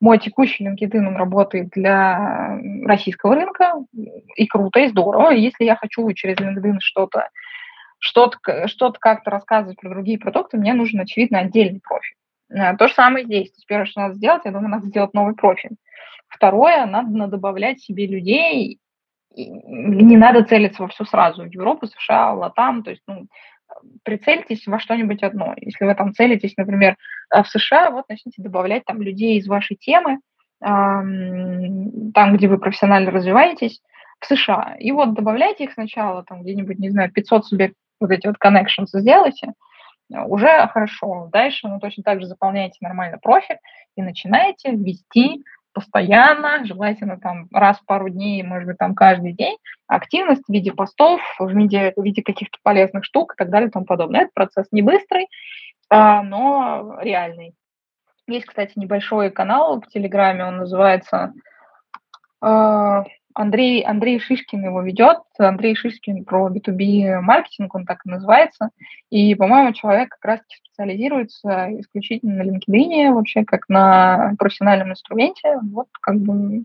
мой 0.00 0.18
текущий 0.18 0.64
LinkedIn, 0.64 0.98
он 0.98 1.16
работает 1.16 1.70
для 1.70 2.58
российского 2.84 3.34
рынка, 3.34 3.74
и 4.36 4.46
круто, 4.46 4.80
и 4.80 4.88
здорово. 4.88 5.30
Если 5.30 5.64
я 5.64 5.74
хочу 5.74 6.10
через 6.12 6.36
LinkedIn 6.36 6.76
что-то 6.80 7.30
что-то 7.98 8.66
что 8.66 8.92
как-то 8.92 9.30
рассказывать 9.30 9.80
про 9.80 9.90
другие 9.90 10.18
продукты, 10.18 10.56
мне 10.56 10.74
нужен, 10.74 11.00
очевидно, 11.00 11.40
отдельный 11.40 11.80
профиль. 11.80 12.16
Э, 12.50 12.76
то 12.76 12.88
же 12.88 12.94
самое 12.94 13.24
здесь. 13.24 13.50
То 13.50 13.56
есть 13.56 13.66
первое, 13.66 13.86
что 13.86 14.00
надо 14.00 14.14
сделать, 14.14 14.42
я 14.44 14.52
думаю, 14.52 14.70
надо 14.70 14.86
сделать 14.86 15.14
новый 15.14 15.34
профиль. 15.34 15.76
Второе, 16.28 16.86
надо 16.86 17.26
добавлять 17.28 17.80
себе 17.80 18.06
людей, 18.06 18.78
не 19.34 20.16
надо 20.16 20.44
целиться 20.44 20.82
во 20.82 20.88
все 20.88 21.04
сразу. 21.04 21.44
В 21.44 21.52
Европу, 21.52 21.86
США, 21.86 22.32
Латам, 22.32 22.82
то 22.82 22.90
есть 22.90 23.02
ну, 23.06 23.26
прицельтесь 24.02 24.66
во 24.66 24.78
что-нибудь 24.78 25.22
одно. 25.22 25.54
Если 25.56 25.84
вы 25.84 25.94
там 25.94 26.14
целитесь, 26.14 26.56
например, 26.56 26.96
э, 27.34 27.42
в 27.42 27.48
США, 27.48 27.90
вот 27.90 28.06
начните 28.08 28.42
добавлять 28.42 28.84
там 28.84 29.02
людей 29.02 29.38
из 29.38 29.46
вашей 29.46 29.76
темы, 29.76 30.18
там, 30.58 32.34
где 32.34 32.48
вы 32.48 32.56
профессионально 32.56 33.10
развиваетесь, 33.10 33.82
в 34.20 34.26
США. 34.26 34.76
И 34.78 34.90
вот 34.90 35.12
добавляйте 35.12 35.64
их 35.64 35.72
сначала, 35.72 36.24
там 36.24 36.42
где-нибудь, 36.42 36.78
не 36.78 36.90
знаю, 36.90 37.12
500 37.12 37.46
себе 37.46 37.72
вот 38.00 38.10
эти 38.10 38.26
вот 38.26 38.36
connections 38.44 38.88
сделайте, 38.92 39.52
э, 40.12 40.22
уже 40.22 40.66
хорошо. 40.68 41.28
Дальше 41.32 41.68
ну, 41.68 41.78
точно 41.80 42.02
так 42.02 42.20
же 42.20 42.26
заполняете 42.26 42.78
нормально 42.80 43.18
профиль 43.18 43.58
и 43.96 44.02
начинаете 44.02 44.72
вести 44.72 45.42
постоянно, 45.76 46.64
желательно 46.64 47.20
там 47.20 47.48
раз 47.52 47.78
в 47.78 47.84
пару 47.84 48.08
дней, 48.08 48.42
может 48.42 48.66
быть, 48.66 48.78
там 48.78 48.94
каждый 48.94 49.34
день, 49.34 49.58
активность 49.86 50.42
в 50.48 50.52
виде 50.52 50.72
постов, 50.72 51.20
в 51.38 51.50
виде, 51.50 51.92
в 51.94 52.02
виде 52.02 52.22
каких-то 52.22 52.56
полезных 52.62 53.04
штук 53.04 53.34
и 53.34 53.36
так 53.36 53.50
далее 53.50 53.68
и 53.68 53.70
тому 53.70 53.84
подобное. 53.84 54.22
Это 54.22 54.30
процесс 54.32 54.66
не 54.72 54.80
быстрый, 54.80 55.28
а, 55.90 56.22
но 56.22 56.96
реальный. 57.02 57.54
Есть, 58.26 58.46
кстати, 58.46 58.72
небольшой 58.76 59.30
канал 59.30 59.82
в 59.82 59.86
Телеграме, 59.88 60.46
он 60.46 60.56
называется 60.56 61.34
а, 62.40 63.04
Андрей, 63.36 63.82
Андрей 63.82 64.18
Шишкин 64.18 64.64
его 64.64 64.80
ведет. 64.80 65.18
Андрей 65.38 65.74
Шишкин 65.74 66.24
про 66.24 66.48
B2B 66.48 67.20
маркетинг, 67.20 67.74
он 67.74 67.84
так 67.84 68.00
и 68.06 68.08
называется. 68.08 68.70
И, 69.10 69.34
по-моему, 69.34 69.74
человек 69.74 70.08
как 70.08 70.24
раз 70.24 70.40
специализируется 70.48 71.68
исключительно 71.80 72.42
на 72.42 72.48
LinkedIn, 72.48 73.12
вообще 73.12 73.44
как 73.44 73.68
на 73.68 74.32
профессиональном 74.38 74.90
инструменте. 74.90 75.58
Вот 75.70 75.88
как 76.00 76.16
бы 76.16 76.64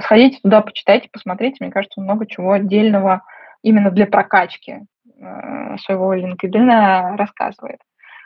сходите 0.00 0.38
туда, 0.42 0.62
почитайте, 0.62 1.10
посмотрите. 1.12 1.58
Мне 1.60 1.70
кажется, 1.70 2.00
много 2.00 2.26
чего 2.26 2.52
отдельного 2.52 3.22
именно 3.62 3.90
для 3.90 4.06
прокачки 4.06 4.80
э, 5.20 5.76
своего 5.84 6.14
LinkedIn 6.14 7.16
рассказывает. 7.16 7.80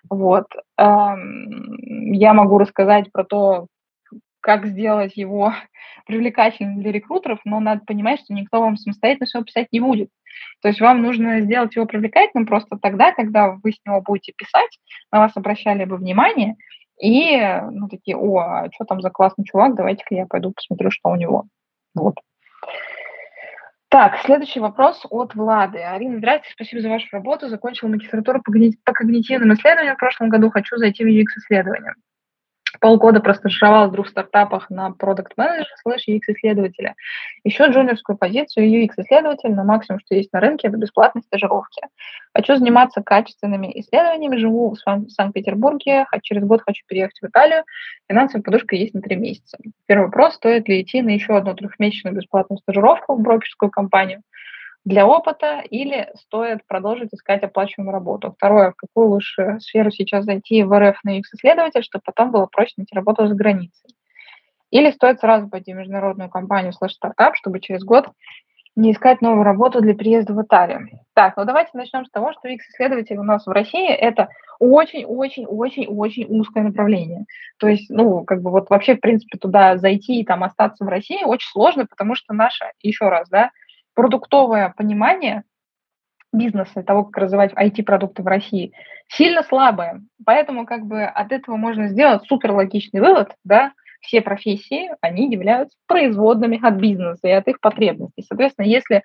Вот. 0.09 0.47
Я 0.79 2.35
могу 2.35 2.59
рассказать 2.59 3.11
про 3.11 3.25
то, 3.25 3.67
как 4.47 4.65
сделать 4.67 5.17
его 5.17 5.53
привлекательным 6.07 6.81
для 6.81 6.93
рекрутеров, 6.93 7.41
но 7.45 7.59
надо 7.59 7.83
понимать, 7.85 8.21
что 8.21 8.33
никто 8.33 8.61
вам 8.61 8.77
самостоятельно 8.77 9.27
все 9.27 9.43
писать 9.43 9.67
не 9.73 9.81
будет. 9.81 10.09
То 10.63 10.69
есть 10.69 10.81
вам 10.81 11.03
нужно 11.03 11.41
сделать 11.41 11.75
его 11.75 11.85
привлекательным 11.85 12.47
просто 12.47 12.79
тогда, 12.81 13.13
когда 13.13 13.57
вы 13.63 13.73
с 13.73 13.81
него 13.85 14.01
будете 14.03 14.33
писать, 14.37 14.71
на 15.11 15.19
вас 15.19 15.33
обращали 15.35 15.85
бы 15.85 15.97
внимание, 15.97 16.55
и, 17.03 17.37
ну, 17.73 17.89
такие, 17.89 18.17
о, 18.17 18.39
а 18.39 18.69
что 18.73 18.85
там 18.85 19.01
за 19.01 19.11
классный 19.11 19.45
чувак, 19.45 19.75
давайте-ка 19.75 20.15
я 20.15 20.27
пойду 20.27 20.53
посмотрю, 20.53 20.91
что 20.91 21.11
у 21.11 21.17
него. 21.17 21.47
Вот. 21.95 22.15
Так, 23.89 24.19
следующий 24.25 24.61
вопрос 24.61 25.05
от 25.11 25.35
Влады. 25.35 25.79
Арина, 25.79 26.19
здравствуйте, 26.19 26.55
спасибо 26.55 26.83
за 26.83 26.89
вашу 26.89 27.07
работу. 27.13 27.49
Закончила 27.49 27.89
магистратуру 27.89 28.43
по, 28.43 28.53
когнитивным 28.93 29.53
исследованиям 29.55 29.97
в 29.97 29.99
прошлом 29.99 30.29
году. 30.29 30.51
Хочу 30.51 30.77
зайти 30.77 31.05
в 31.05 31.09
UX-исследование 31.09 31.95
полгода 32.81 33.21
простажировалась 33.21 33.91
в 33.91 33.95
двух 33.95 34.09
стартапах 34.09 34.71
на 34.71 34.91
продукт 34.93 35.33
менеджера 35.37 35.75
слэш 35.83 36.09
UX-исследователя. 36.09 36.95
Еще 37.45 37.67
джуниорскую 37.67 38.17
позицию 38.17 38.67
UX-исследователь 38.67 39.55
на 39.55 39.65
максимум, 39.65 40.01
что 40.01 40.15
есть 40.15 40.33
на 40.33 40.41
рынке, 40.41 40.69
это 40.69 40.77
бесплатные 40.77 41.23
стажировки. 41.23 41.83
Хочу 42.35 42.57
заниматься 42.57 43.03
качественными 43.03 43.73
исследованиями, 43.81 44.37
живу 44.37 44.75
в 44.75 45.11
Санкт-Петербурге, 45.11 46.07
через 46.23 46.45
год 46.45 46.63
хочу 46.63 46.85
переехать 46.87 47.19
в 47.21 47.27
Италию, 47.27 47.65
финансовая 48.09 48.43
подушка 48.43 48.77
есть 48.77 48.95
на 48.95 49.01
три 49.01 49.17
месяца. 49.17 49.59
Первый 49.87 50.07
вопрос, 50.07 50.35
стоит 50.35 50.69
ли 50.69 50.83
идти 50.83 51.03
на 51.03 51.11
еще 51.11 51.37
одну 51.37 51.55
трехмесячную 51.55 52.17
бесплатную 52.17 52.59
стажировку 52.59 53.15
в 53.15 53.21
брокерскую 53.23 53.71
компанию– 53.71 54.23
для 54.87 55.05
опыта 55.05 55.63
или 55.69 56.09
стоит 56.15 56.65
продолжить 56.69 57.13
искать 57.13 57.43
оплачиваемую 57.43 57.93
работу? 57.93 58.33
Второе, 58.37 58.71
в 58.71 58.77
какую 58.77 59.09
лучше 59.09 59.59
сферу 59.59 59.91
сейчас 59.91 60.25
зайти 60.25 60.63
в 60.63 60.79
РФ 60.79 61.03
на 61.03 61.19
UX-исследователь, 61.19 61.83
чтобы 61.83 62.05
потом 62.07 62.31
было 62.31 62.47
проще 62.47 62.75
найти 62.77 62.95
работу 62.95 63.27
за 63.27 63.35
границей? 63.35 63.91
Или 64.71 64.93
стоит 64.93 65.19
сразу 65.19 65.49
пойти 65.49 65.75
в 65.75 65.77
международную 65.77 66.31
компанию 66.31 66.73
слэш 66.73 66.93
стартап, 66.93 67.35
чтобы 67.35 67.59
через 67.59 67.83
год 67.83 68.09
не 68.77 68.93
искать 68.93 69.23
новую 69.23 69.43
работу 69.43 69.81
для 69.81 69.95
переезда 69.95 70.35
в 70.35 70.43
Италию. 70.43 70.89
Так, 71.15 71.37
ну 71.37 71.45
давайте 71.45 71.71
начнем 71.75 72.05
с 72.05 72.11
того, 72.11 72.33
что 72.33 72.49
UX-исследователь 72.49 73.17
у 73.17 73.25
нас 73.25 73.45
в 73.45 73.51
России– 73.51 73.89
это 73.89 74.29
очень-очень-очень-очень 74.61 76.27
узкое 76.29 76.63
направление. 76.63 77.25
То 77.59 77.67
есть, 77.67 77.91
ну, 77.91 78.25
как 78.25 78.41
бы 78.41 78.53
вот 78.53 78.71
вообще, 78.71 78.95
в 78.95 79.01
принципе, 79.01 79.37
туда 79.39 79.79
зайти 79.79 80.21
и 80.21 80.25
там 80.25 80.45
остаться 80.45 80.85
в 80.85 80.89
России 80.89 81.25
очень 81.25 81.51
сложно, 81.51 81.87
потому 81.87 82.15
что 82.15 82.35
наша, 82.35 82.71
еще 82.83 83.09
раз, 83.09 83.29
да, 83.29 83.51
продуктовое 83.97 84.73
понимание 84.77 85.43
бизнеса, 86.33 86.83
того, 86.83 87.05
как 87.05 87.17
развивать 87.23 87.53
IT-продукты 87.55 88.23
в 88.23 88.27
России, 88.27 88.73
сильно 89.09 89.43
слабое. 89.43 90.03
Поэтому 90.25 90.67
как 90.67 90.87
бы 90.87 91.03
от 91.03 91.33
этого 91.33 91.57
можно 91.57 91.89
сделать 91.89 92.25
супер 92.27 92.53
логичный 92.53 93.01
вывод, 93.01 93.35
да, 93.43 93.73
все 94.01 94.21
профессии, 94.21 94.91
они 95.01 95.31
являются 95.33 95.77
производными 95.87 96.61
от 96.65 96.75
бизнеса 96.75 97.27
и 97.27 97.31
от 97.31 97.49
их 97.49 97.59
потребностей. 97.61 98.23
Соответственно, 98.23 98.67
если 98.67 99.03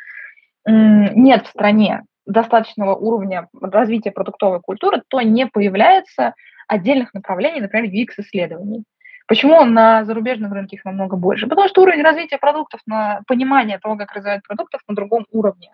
нет 0.67 1.47
в 1.47 1.49
стране 1.49 2.03
достаточного 2.27 2.93
уровня 2.93 3.47
развития 3.59 4.11
продуктовой 4.11 4.59
культуры, 4.59 5.01
то 5.07 5.21
не 5.21 5.47
появляется 5.47 6.35
отдельных 6.67 7.13
направлений, 7.13 7.61
например, 7.61 7.89
UX-исследований. 7.89 8.83
Почему 9.28 9.63
на 9.63 10.03
зарубежном 10.05 10.53
рынке 10.53 10.76
их 10.76 10.86
намного 10.86 11.15
больше? 11.15 11.47
Потому 11.47 11.67
что 11.67 11.82
уровень 11.82 12.03
развития 12.03 12.38
продуктов, 12.38 12.82
на 12.86 13.22
понимание 13.28 13.80
того, 13.80 13.95
как 13.95 14.11
развивать 14.13 14.43
продуктов, 14.43 14.82
на 14.88 14.95
другом 14.95 15.26
уровне. 15.32 15.74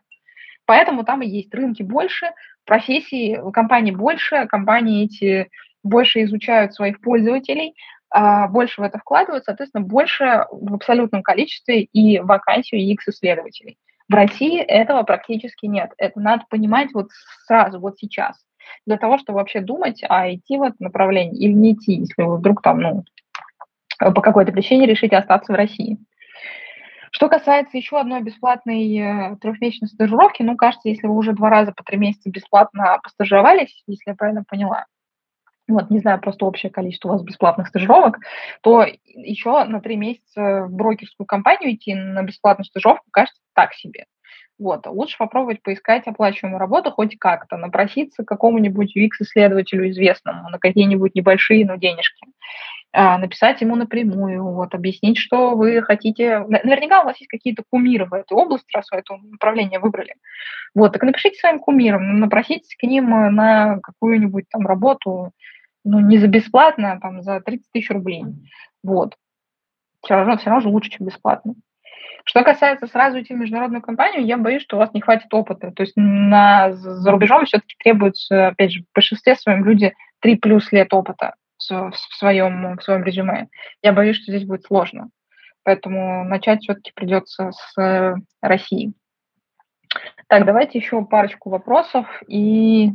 Поэтому 0.66 1.04
там 1.04 1.22
и 1.22 1.28
есть 1.28 1.54
рынки 1.54 1.82
больше, 1.82 2.32
профессии, 2.66 3.40
компаний 3.52 3.94
больше, 3.94 4.46
компании 4.48 5.06
эти 5.06 5.50
больше 5.84 6.24
изучают 6.24 6.74
своих 6.74 7.00
пользователей, 7.00 7.74
а, 8.10 8.48
больше 8.48 8.82
в 8.82 8.84
это 8.84 9.00
вкладывают, 9.00 9.46
соответственно, 9.46 9.84
больше 9.84 10.46
в 10.52 10.76
абсолютном 10.76 11.24
количестве 11.24 11.84
и 11.84 12.20
вакансию 12.20 12.82
UX-исследователей. 12.82 13.78
В 14.10 14.14
России 14.14 14.62
этого 14.62 15.04
практически 15.04 15.66
нет. 15.66 15.92
Это 15.98 16.20
надо 16.20 16.46
понимать 16.50 16.94
вот 16.94 17.10
сразу, 17.46 17.80
вот 17.80 17.98
сейчас, 17.98 18.38
для 18.86 18.98
того, 18.98 19.18
чтобы 19.18 19.40
вообще 19.40 19.60
думать, 19.60 20.02
а 20.08 20.34
идти 20.34 20.58
в 20.58 20.64
это 20.64 20.76
направление 20.80 21.36
или 21.38 21.54
не 21.54 21.74
идти, 21.74 21.94
если 21.94 22.22
вы 22.24 22.38
вдруг 22.38 22.62
там, 22.62 22.80
ну, 22.80 23.04
по 24.00 24.22
какой-то 24.22 24.52
причине 24.52 24.86
решите 24.86 25.18
остаться 25.18 25.54
в 25.54 25.56
России. 25.56 25.98
Что 27.12 27.30
касается 27.30 27.78
еще 27.78 28.00
одной 28.00 28.22
бесплатной 28.22 28.98
э, 28.98 29.38
трехмесячной 29.38 29.88
стажировки, 29.88 30.44
ну, 30.44 30.56
кажется, 30.58 30.90
если 30.90 31.08
вы 31.08 31.16
уже 31.16 31.34
два 31.34 31.50
раза 31.50 31.72
по 31.72 31.84
три 31.84 31.98
месяца 31.98 32.30
бесплатно 32.30 33.00
постажировались, 33.02 33.84
если 33.88 34.12
я 34.12 34.16
правильно 34.16 34.44
поняла, 34.48 34.86
вот, 35.68 35.90
не 35.90 36.00
знаю, 36.00 36.20
просто 36.20 36.46
общее 36.46 36.72
количество 36.72 37.10
у 37.10 37.12
вас 37.14 37.24
бесплатных 37.24 37.68
стажировок, 37.68 38.20
то 38.62 38.86
еще 39.06 39.64
на 39.66 39.82
три 39.82 39.98
месяца 39.98 40.66
в 40.66 40.74
брокерскую 40.74 41.28
компанию 41.28 41.74
идти 41.74 41.94
на 41.94 42.24
бесплатную 42.24 42.66
стажировку 42.66 43.06
кажется 43.12 43.42
так 43.54 43.74
себе. 43.74 44.06
Вот. 44.60 44.88
Лучше 44.88 45.18
попробовать 45.18 45.62
поискать 45.62 46.08
оплачиваемую 46.08 46.60
работу 46.60 46.92
хоть 46.92 47.18
как-то, 47.20 47.58
напроситься 47.58 48.24
к 48.24 48.28
какому-нибудь 48.28 48.98
UX-исследователю 48.98 49.90
известному 49.90 50.50
на 50.50 50.58
какие-нибудь 50.58 51.14
небольшие, 51.14 51.66
но 51.66 51.76
денежки. 51.76 52.26
А, 52.94 53.18
написать 53.18 53.62
ему 53.62 53.76
напрямую, 53.76 54.44
вот, 54.44 54.74
объяснить, 54.74 55.18
что 55.18 55.56
вы 55.56 55.82
хотите. 55.82 56.40
Наверняка 56.48 57.02
у 57.02 57.06
вас 57.06 57.18
есть 57.18 57.30
какие-то 57.30 57.64
кумиры 57.70 58.06
в 58.06 58.14
этой 58.14 58.34
области, 58.34 58.68
раз 58.74 58.90
вы 58.92 59.00
это 59.00 59.18
направление 59.18 59.80
выбрали. 59.80 60.16
Вот, 60.74 60.94
так 60.94 61.04
напишите 61.04 61.38
своим 61.40 61.60
кумирам, 61.60 62.20
напроситесь 62.20 62.76
к 62.78 62.84
ним 62.84 63.10
на 63.10 63.80
какую-нибудь 63.82 64.46
там 64.50 64.66
работу, 64.66 65.32
ну, 65.84 66.00
не 66.00 66.18
за 66.18 66.28
бесплатно, 66.28 66.94
а 66.94 67.00
там 67.00 67.22
за 67.22 67.42
30 67.42 67.66
тысяч 67.72 67.90
рублей. 67.90 68.24
Вот. 68.84 69.16
Все 70.04 70.16
равно, 70.16 70.38
все 70.38 70.50
равно 70.50 70.62
же 70.62 70.70
лучше, 70.70 70.90
чем 70.90 71.08
бесплатно. 71.08 71.56
Что 72.24 72.44
касается 72.44 72.88
сразу 72.88 73.22
идти 73.22 73.34
в 73.34 73.38
международную 73.38 73.82
компанию, 73.82 74.26
я 74.26 74.38
боюсь, 74.38 74.62
что 74.62 74.76
у 74.76 74.80
вас 74.80 74.94
не 74.94 75.02
хватит 75.02 75.34
опыта. 75.34 75.72
То 75.72 75.84
есть 75.84 75.94
на, 75.96 76.74
за 76.74 77.12
рубежом 77.12 77.46
все-таки 77.46 77.76
требуется, 77.80 78.48
опять 78.48 78.72
же, 78.72 78.82
в 78.82 78.96
большинстве 78.96 79.36
своем 79.36 79.64
люди 79.64 79.94
3 80.20 80.36
плюс 80.38 80.72
лет 80.72 80.94
опыта 80.94 81.36
в, 81.58 81.92
своем, 82.18 82.78
в 82.78 82.84
своем 82.84 83.04
резюме. 83.04 83.48
Я 83.82 83.94
боюсь, 83.94 84.18
что 84.18 84.32
здесь 84.32 84.48
будет 84.48 84.64
сложно. 84.64 85.10
Поэтому 85.64 86.24
начать 86.24 86.62
все-таки 86.62 86.92
придется 86.96 87.52
с 87.52 87.82
э, 87.82 88.16
России. 88.42 88.94
Так, 90.28 90.46
давайте 90.46 90.78
еще 90.78 91.04
парочку 91.04 91.50
вопросов 91.50 92.06
и, 92.28 92.92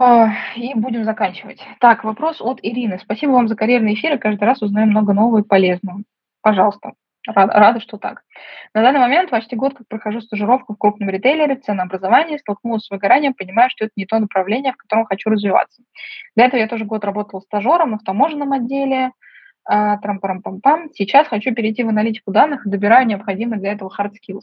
э, 0.00 0.26
и 0.56 0.74
будем 0.74 1.04
заканчивать. 1.04 1.60
Так, 1.80 2.04
вопрос 2.04 2.40
от 2.40 2.58
Ирины. 2.62 2.98
Спасибо 2.98 3.32
вам 3.32 3.48
за 3.48 3.56
карьерные 3.56 3.94
эфиры. 3.94 4.18
Каждый 4.18 4.44
раз 4.44 4.62
узнаем 4.62 4.90
много 4.90 5.12
нового 5.12 5.40
и 5.40 5.46
полезного. 5.46 6.02
Пожалуйста. 6.40 6.92
Рада, 7.26 7.52
рада, 7.54 7.80
что 7.80 7.96
так. 7.96 8.22
На 8.74 8.82
данный 8.82 9.00
момент 9.00 9.30
почти 9.30 9.56
год 9.56 9.74
как 9.74 9.88
прохожу 9.88 10.20
стажировку 10.20 10.74
в 10.74 10.78
крупном 10.78 11.08
ритейлере, 11.08 11.56
ценообразование, 11.56 12.38
столкнулась 12.38 12.84
с 12.84 12.90
выгоранием, 12.90 13.32
понимаю, 13.32 13.70
что 13.70 13.86
это 13.86 13.92
не 13.96 14.04
то 14.04 14.18
направление, 14.18 14.72
в 14.72 14.76
котором 14.76 15.06
хочу 15.06 15.30
развиваться. 15.30 15.82
Для 16.36 16.46
этого 16.46 16.60
я 16.60 16.68
тоже 16.68 16.84
год 16.84 17.04
работала 17.04 17.40
стажером 17.40 17.98
в 17.98 18.04
таможенном 18.04 18.52
отделе, 18.52 19.12
а, 19.66 19.96
трам-парам-пам-пам. 19.96 20.90
Сейчас 20.92 21.26
хочу 21.26 21.54
перейти 21.54 21.82
в 21.82 21.88
аналитику 21.88 22.30
данных 22.30 22.66
и 22.66 22.70
добираю 22.70 23.06
необходимые 23.06 23.58
для 23.58 23.72
этого 23.72 23.90
hard 23.90 24.10
skills. 24.10 24.42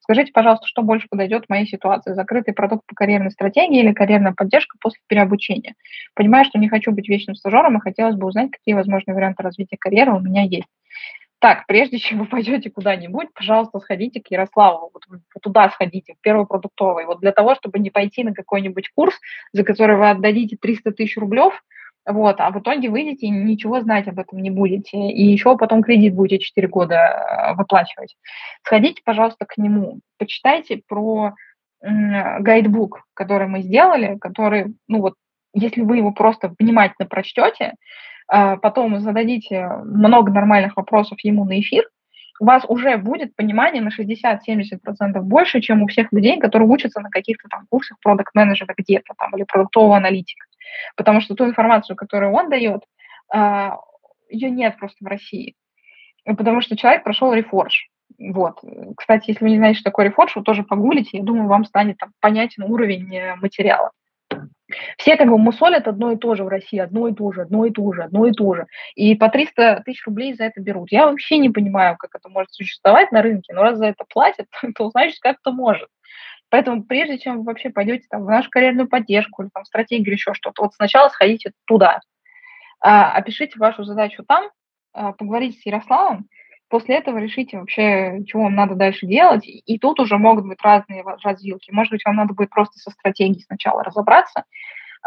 Скажите, 0.00 0.32
пожалуйста, 0.32 0.66
что 0.66 0.82
больше 0.82 1.06
подойдет 1.08 1.46
в 1.46 1.48
моей 1.48 1.66
ситуации? 1.66 2.14
Закрытый 2.14 2.52
продукт 2.52 2.84
по 2.86 2.94
карьерной 2.96 3.30
стратегии 3.30 3.80
или 3.80 3.92
карьерная 3.92 4.32
поддержка 4.32 4.76
после 4.80 5.00
переобучения? 5.06 5.74
Понимаю, 6.14 6.44
что 6.44 6.58
не 6.58 6.68
хочу 6.68 6.90
быть 6.90 7.08
вечным 7.08 7.36
стажером 7.36 7.78
и 7.78 7.80
хотелось 7.80 8.16
бы 8.16 8.26
узнать, 8.26 8.50
какие 8.50 8.74
возможные 8.74 9.14
варианты 9.14 9.44
развития 9.44 9.76
карьеры 9.78 10.12
у 10.14 10.20
меня 10.20 10.42
есть. 10.42 10.66
Так, 11.38 11.66
прежде 11.66 11.98
чем 11.98 12.18
вы 12.20 12.26
пойдете 12.26 12.70
куда-нибудь, 12.70 13.28
пожалуйста, 13.34 13.78
сходите 13.80 14.20
к 14.20 14.30
Ярославу, 14.30 14.90
вот, 14.92 15.02
вот 15.08 15.20
туда 15.42 15.70
сходите, 15.70 16.14
в 16.14 16.20
первый 16.20 16.46
продуктовый. 16.46 17.06
Вот 17.06 17.20
для 17.20 17.32
того, 17.32 17.54
чтобы 17.54 17.78
не 17.78 17.90
пойти 17.90 18.24
на 18.24 18.34
какой-нибудь 18.34 18.90
курс, 18.94 19.14
за 19.52 19.64
который 19.64 19.96
вы 19.96 20.10
отдадите 20.10 20.56
300 20.56 20.92
тысяч 20.92 21.16
рублев, 21.16 21.62
вот, 22.06 22.36
а 22.38 22.50
в 22.52 22.60
итоге 22.60 22.88
выйдете 22.88 23.26
и 23.26 23.30
ничего 23.30 23.80
знать 23.80 24.06
об 24.06 24.20
этом 24.20 24.38
не 24.38 24.50
будете. 24.50 24.96
И 24.96 25.24
еще 25.24 25.56
потом 25.56 25.82
кредит 25.82 26.14
будете 26.14 26.38
4 26.38 26.68
года 26.68 26.94
э, 26.94 27.54
выплачивать. 27.54 28.16
Сходите, 28.62 29.02
пожалуйста, 29.04 29.44
к 29.44 29.56
нему, 29.58 29.98
почитайте 30.18 30.82
про 30.86 31.34
гайдбук, 31.82 33.02
который 33.14 33.48
мы 33.48 33.60
сделали, 33.62 34.16
который, 34.18 34.74
ну 34.88 35.00
вот, 35.00 35.14
если 35.52 35.82
вы 35.82 35.98
его 35.98 36.10
просто 36.12 36.54
внимательно 36.58 37.06
прочтете, 37.08 37.74
потом 38.28 38.98
зададите 39.00 39.68
много 39.84 40.32
нормальных 40.32 40.76
вопросов 40.76 41.18
ему 41.22 41.44
на 41.44 41.60
эфир, 41.60 41.88
у 42.38 42.44
вас 42.44 42.64
уже 42.68 42.96
будет 42.98 43.34
понимание 43.34 43.82
на 43.82 43.88
60-70% 43.88 45.20
больше, 45.20 45.60
чем 45.60 45.82
у 45.82 45.86
всех 45.86 46.12
людей, 46.12 46.38
которые 46.38 46.68
учатся 46.68 47.00
на 47.00 47.10
каких-то 47.10 47.48
там 47.48 47.66
курсах 47.70 47.98
продукт 48.00 48.34
менеджера 48.34 48.74
где-то 48.76 49.14
там 49.16 49.34
или 49.36 49.44
продуктового 49.44 49.96
аналитика. 49.96 50.44
Потому 50.96 51.20
что 51.20 51.34
ту 51.34 51.46
информацию, 51.46 51.96
которую 51.96 52.32
он 52.32 52.50
дает, 52.50 52.82
а, 53.32 53.78
ее 54.28 54.50
нет 54.50 54.76
просто 54.78 54.98
в 55.00 55.06
России. 55.06 55.54
Потому 56.24 56.60
что 56.60 56.76
человек 56.76 57.04
прошел 57.04 57.32
рефорж. 57.32 57.88
Вот. 58.18 58.60
Кстати, 58.96 59.30
если 59.30 59.44
вы 59.44 59.50
не 59.50 59.56
знаете, 59.56 59.80
что 59.80 59.90
такое 59.90 60.06
рефорж, 60.06 60.36
вы 60.36 60.42
тоже 60.42 60.62
погуглите, 60.62 61.18
я 61.18 61.22
думаю, 61.22 61.48
вам 61.48 61.64
станет 61.64 61.98
там, 61.98 62.12
понятен 62.20 62.64
уровень 62.64 63.14
э, 63.14 63.36
материала. 63.36 63.90
Все 64.98 65.16
как 65.16 65.28
бы 65.28 65.38
мусолят 65.38 65.86
одно 65.86 66.12
и 66.12 66.16
то 66.16 66.34
же 66.34 66.44
в 66.44 66.48
России, 66.48 66.78
одно 66.78 67.08
и 67.08 67.14
то 67.14 67.30
же, 67.32 67.42
одно 67.42 67.66
и 67.66 67.70
то 67.70 67.92
же, 67.92 68.02
одно 68.02 68.26
и 68.26 68.32
то 68.32 68.54
же. 68.54 68.66
И 68.94 69.14
по 69.14 69.28
300 69.28 69.82
тысяч 69.84 70.04
рублей 70.06 70.34
за 70.34 70.44
это 70.44 70.60
берут. 70.60 70.90
Я 70.90 71.06
вообще 71.06 71.38
не 71.38 71.50
понимаю, 71.50 71.96
как 71.96 72.14
это 72.14 72.28
может 72.28 72.52
существовать 72.52 73.12
на 73.12 73.22
рынке, 73.22 73.54
но 73.54 73.62
раз 73.62 73.78
за 73.78 73.86
это 73.86 74.04
платят, 74.08 74.46
то 74.76 74.90
значит 74.90 75.20
как-то 75.20 75.52
может. 75.52 75.88
Поэтому 76.48 76.84
прежде 76.84 77.18
чем 77.18 77.38
вы 77.38 77.44
вообще 77.44 77.70
пойдете 77.70 78.06
там, 78.08 78.24
в 78.24 78.30
нашу 78.30 78.50
карьерную 78.50 78.88
поддержку 78.88 79.42
или 79.42 79.50
там, 79.52 79.64
стратегию 79.64 80.06
или 80.06 80.14
еще 80.14 80.32
что-то, 80.34 80.62
вот 80.62 80.74
сначала 80.74 81.08
сходите 81.08 81.52
туда, 81.66 82.00
а, 82.80 83.12
опишите 83.12 83.58
вашу 83.58 83.84
задачу 83.84 84.24
там, 84.26 84.50
а, 84.92 85.12
поговорите 85.12 85.58
с 85.58 85.66
Ярославом, 85.66 86.28
После 86.68 86.96
этого 86.96 87.18
решите 87.18 87.58
вообще, 87.58 88.24
чего 88.26 88.44
вам 88.44 88.54
надо 88.54 88.74
дальше 88.74 89.06
делать. 89.06 89.44
И 89.46 89.78
тут 89.78 90.00
уже 90.00 90.18
могут 90.18 90.46
быть 90.46 90.58
разные 90.62 91.04
развилки. 91.22 91.70
Может 91.70 91.92
быть, 91.92 92.04
вам 92.04 92.16
надо 92.16 92.34
будет 92.34 92.50
просто 92.50 92.78
со 92.78 92.90
стратегией 92.90 93.44
сначала 93.44 93.84
разобраться, 93.84 94.44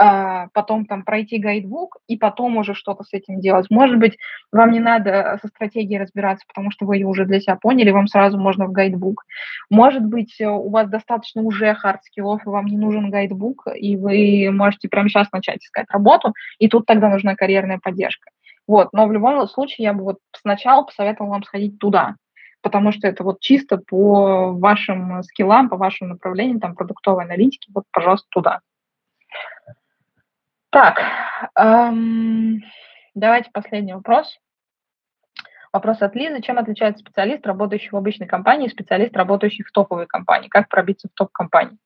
а, 0.02 0.48
потом 0.54 0.86
там 0.86 1.04
пройти 1.04 1.40
гайдбук 1.40 1.98
и 2.08 2.16
потом 2.16 2.56
уже 2.56 2.74
что-то 2.74 3.04
с 3.04 3.12
этим 3.12 3.42
делать. 3.42 3.68
Может 3.70 3.98
быть, 4.00 4.18
вам 4.50 4.72
не 4.72 4.80
надо 4.80 5.38
со 5.42 5.50
стратегией 5.50 6.00
разбираться, 6.00 6.46
потому 6.48 6.72
что 6.72 6.86
вы 6.86 6.96
ее 6.96 7.08
уже 7.08 7.26
для 7.26 7.42
себя 7.42 7.58
поняли, 7.58 7.92
вам 7.92 8.08
сразу 8.08 8.40
можно 8.40 8.68
в 8.68 8.72
гайдбук. 8.72 9.26
Может 9.70 10.06
быть, 10.06 10.40
у 10.40 10.70
вас 10.70 10.88
достаточно 10.88 11.42
уже 11.42 11.74
hard-скиллов, 11.74 12.46
и 12.46 12.50
вам 12.50 12.68
не 12.68 12.78
нужен 12.78 13.10
guidebook, 13.10 13.68
и 13.76 13.98
вы 13.98 14.50
можете 14.54 14.88
прямо 14.88 15.10
сейчас 15.10 15.30
начать 15.34 15.66
искать 15.66 15.88
работу, 15.90 16.34
и 16.60 16.70
тут 16.70 16.86
тогда 16.86 17.10
нужна 17.10 17.36
карьерная 17.36 17.80
поддержка. 17.84 18.30
Вот, 18.70 18.94
но 18.94 19.08
в 19.08 19.12
любом 19.12 19.48
случае 19.48 19.86
я 19.86 19.94
бы 19.94 20.04
вот 20.04 20.20
сначала 20.32 20.84
посоветовала 20.84 21.32
вам 21.32 21.44
сходить 21.44 21.80
туда, 21.80 22.18
потому 22.62 22.92
что 22.92 23.08
это 23.08 23.24
вот 23.24 23.40
чисто 23.40 23.78
по 23.80 24.52
вашим 24.54 25.24
скиллам, 25.24 25.70
по 25.70 25.76
вашим 25.76 26.10
направлениям, 26.10 26.60
там, 26.60 26.76
продуктовой 26.76 27.24
аналитики, 27.24 27.72
вот, 27.74 27.86
пожалуйста, 27.92 28.28
туда. 28.30 28.60
Так, 30.70 31.02
эм, 31.58 32.62
давайте 33.16 33.50
последний 33.52 33.96
вопрос. 33.96 34.38
Вопрос 35.74 36.04
от 36.04 36.14
Лизы. 36.14 36.40
Чем 36.44 36.60
отличается 36.60 37.02
специалист, 37.02 37.48
работающий 37.48 37.90
в 37.90 37.96
обычной 37.96 38.28
компании, 38.28 38.68
и 38.68 38.72
специалист, 38.72 39.18
работающий 39.18 39.64
в 39.64 39.72
топовой 39.72 40.06
компании? 40.06 40.48
Как 40.48 40.70
пробиться 40.70 41.08
в 41.08 41.18
топ-компании? 41.18 41.80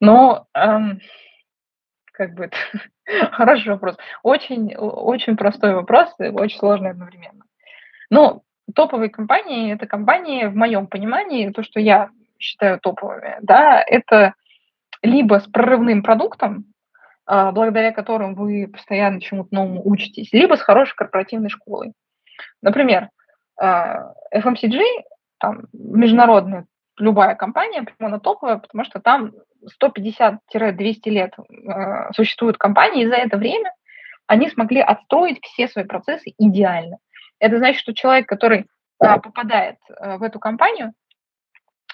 Ну, 0.00 0.46
эм, 0.54 1.02
как 2.12 2.32
бы 2.32 2.46
это 2.46 2.56
хороший 3.32 3.72
вопрос. 3.72 3.96
Очень, 4.22 4.74
очень 4.76 5.36
простой 5.36 5.74
вопрос 5.74 6.14
и 6.18 6.28
очень 6.28 6.58
сложный 6.58 6.90
одновременно. 6.90 7.44
Ну, 8.10 8.42
топовые 8.74 9.10
компании– 9.10 9.72
это 9.74 9.86
компании, 9.86 10.46
в 10.46 10.54
моем 10.54 10.86
понимании, 10.86 11.50
то, 11.50 11.62
что 11.62 11.80
я 11.80 12.10
считаю 12.38 12.78
топовыми, 12.80 13.36
да, 13.40 13.82
это 13.84 14.34
либо 15.02 15.40
с 15.40 15.46
прорывным 15.46 16.02
продуктом, 16.02 16.66
а, 17.26 17.52
благодаря 17.52 17.92
которым 17.92 18.34
вы 18.34 18.68
постоянно 18.68 19.20
чему-то 19.20 19.54
новому 19.54 19.82
учитесь, 19.84 20.32
либо 20.32 20.54
с 20.54 20.60
хорошей 20.60 20.94
корпоративной 20.96 21.50
школой. 21.50 21.92
Например, 22.62 23.08
а, 23.60 24.12
FMCG, 24.32 24.80
там, 25.38 25.64
международная 25.72 26.66
любая 26.98 27.34
компания, 27.34 27.82
прямо 27.82 28.12
она 28.12 28.18
топовая, 28.18 28.58
потому 28.58 28.84
что 28.84 29.00
там 29.00 29.32
150-200 29.82 30.38
лет 31.06 31.34
э, 31.38 32.12
существуют 32.12 32.58
компании, 32.58 33.04
и 33.04 33.08
за 33.08 33.16
это 33.16 33.36
время 33.36 33.72
они 34.26 34.48
смогли 34.50 34.80
отстроить 34.80 35.42
все 35.42 35.68
свои 35.68 35.84
процессы 35.84 36.34
идеально. 36.38 36.98
Это 37.40 37.58
значит, 37.58 37.80
что 37.80 37.94
человек, 37.94 38.28
который 38.28 38.60
э, 38.60 38.66
попадает 38.98 39.76
э, 39.88 40.16
в 40.18 40.22
эту 40.22 40.38
компанию, 40.38 40.92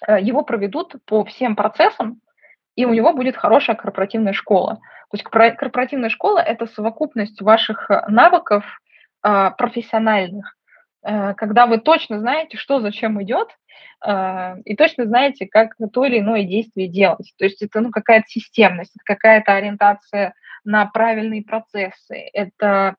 э, 0.07 0.20
его 0.20 0.42
проведут 0.42 0.96
по 1.07 1.24
всем 1.24 1.57
процессам, 1.57 2.20
и 2.76 2.84
у 2.84 2.92
него 2.92 3.12
будет 3.12 3.36
хорошая 3.36 3.76
корпоративная 3.76 4.32
школа. 4.32 4.80
То 5.11 5.16
есть 5.16 5.24
корпоративная 5.24 6.09
школа– 6.09 6.38
это 6.40 6.66
совокупность 6.66 7.40
ваших 7.40 7.88
навыков 8.09 8.64
э, 9.22 9.50
профессиональных, 9.57 10.57
э, 10.57 10.64
когда 11.05 11.66
вы 11.66 11.78
точно 11.78 12.18
знаете, 12.18 12.57
что 12.57 12.80
зачем 12.80 13.22
идет, 13.22 13.48
а, 14.00 14.57
и 14.64 14.76
точно 14.76 15.07
знаете, 15.07 15.46
как 15.46 15.74
то 15.92 16.05
или 16.05 16.18
иное 16.18 16.44
действие 16.44 16.88
делать. 16.88 17.32
То 17.38 17.44
есть 17.44 17.62
это 17.62 17.80
ну, 17.80 17.90
какая-то 17.90 18.26
системность, 18.28 18.94
какая-то 19.05 19.55
ориентация 19.55 20.34
на 20.64 20.86
правильные 20.86 21.42
процессы, 21.42 22.28
это 22.32 22.96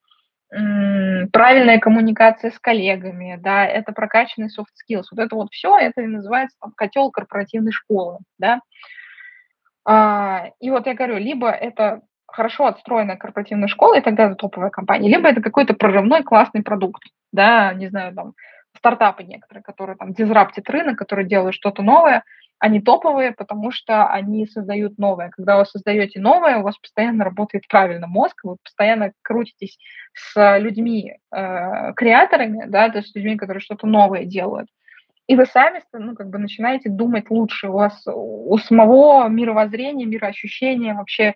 правильная 1.31 1.79
коммуникация 1.79 2.51
с 2.51 2.59
коллегами, 2.59 3.37
да, 3.41 3.65
это 3.65 3.91
прокачанный 3.91 4.47
soft 4.47 4.67
skills. 4.79 5.05
Вот 5.11 5.19
это 5.19 5.35
вот 5.35 5.51
все, 5.51 5.77
это 5.77 6.01
и 6.01 6.07
называется 6.07 6.55
там, 6.61 6.71
котел 6.77 7.11
корпоративной 7.11 7.71
школы, 7.71 8.19
да. 8.37 8.61
А, 9.85 10.49
и 10.59 10.69
вот 10.69 10.85
я 10.85 10.93
говорю, 10.93 11.17
либо 11.17 11.49
это 11.49 12.01
хорошо 12.27 12.67
отстроенная 12.67 13.17
корпоративная 13.17 13.67
школа, 13.67 13.97
и 13.97 14.01
тогда 14.01 14.25
это 14.25 14.35
топовая 14.35 14.69
компания, 14.69 15.09
либо 15.09 15.27
это 15.27 15.41
какой-то 15.41 15.73
прорывной 15.73 16.23
классный 16.23 16.63
продукт, 16.63 17.03
да, 17.36 17.73
не 17.73 17.88
знаю, 17.89 18.13
там, 18.13 18.33
стартапы 18.77 19.23
некоторые, 19.23 19.63
которые 19.63 19.97
там 19.97 20.13
дизраптят 20.13 20.69
рынок, 20.69 20.97
которые 20.97 21.27
делают 21.27 21.55
что-то 21.55 21.81
новое, 21.81 22.23
они 22.59 22.81
топовые, 22.81 23.33
потому 23.33 23.71
что 23.71 24.07
они 24.07 24.47
создают 24.47 24.97
новое. 24.97 25.29
Когда 25.29 25.57
вы 25.57 25.65
создаете 25.65 26.19
новое, 26.19 26.57
у 26.57 26.63
вас 26.63 26.77
постоянно 26.77 27.23
работает 27.23 27.67
правильно 27.67 28.07
мозг, 28.07 28.39
вы 28.43 28.57
постоянно 28.63 29.11
крутитесь 29.21 29.77
с 30.13 30.57
людьми, 30.59 31.17
э, 31.31 31.93
креаторами, 31.93 32.65
да, 32.67 32.89
то 32.89 32.99
есть 32.99 33.11
с 33.11 33.15
людьми, 33.15 33.36
которые 33.36 33.61
что-то 33.61 33.88
новое 33.88 34.23
делают. 34.23 34.67
И 35.27 35.36
вы 35.36 35.45
сами 35.45 35.81
ну, 35.91 36.15
как 36.15 36.29
бы 36.29 36.38
начинаете 36.38 36.89
думать 36.89 37.29
лучше. 37.29 37.67
У 37.69 37.73
вас 37.73 38.03
у 38.05 38.57
самого 38.59 39.27
мировоззрения, 39.27 40.05
мироощущения, 40.05 40.93
вообще 40.93 41.33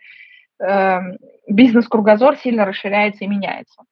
э, 0.64 1.00
бизнес-кругозор 1.48 2.38
сильно 2.38 2.66
расширяется 2.66 3.26
и 3.26 3.28
меняется. 3.28 3.84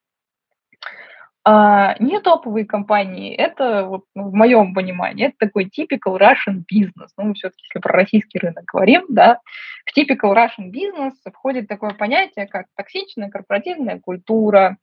А 1.50 1.96
не 2.00 2.20
топовые 2.20 2.66
компании, 2.66 3.34
это 3.34 3.86
вот, 3.86 4.04
ну, 4.14 4.24
в 4.32 4.34
моем 4.34 4.74
понимании, 4.74 5.28
это 5.28 5.36
такой 5.40 5.64
typical 5.68 6.20
Russian 6.20 6.64
business. 6.70 7.08
Ну, 7.18 7.24
мы 7.24 7.36
все-таки, 7.36 7.64
если 7.64 7.80
про 7.80 7.94
российский 7.94 8.38
рынок 8.40 8.66
говорим, 8.66 9.06
да, 9.08 9.40
в 9.86 9.98
typical 9.98 10.36
Russian 10.36 10.74
business 10.74 11.14
входит 11.34 11.70
такое 11.70 11.92
понятие, 11.92 12.48
как 12.48 12.66
токсичная 12.76 13.30
корпоративная 13.30 13.98
культура, 13.98 14.76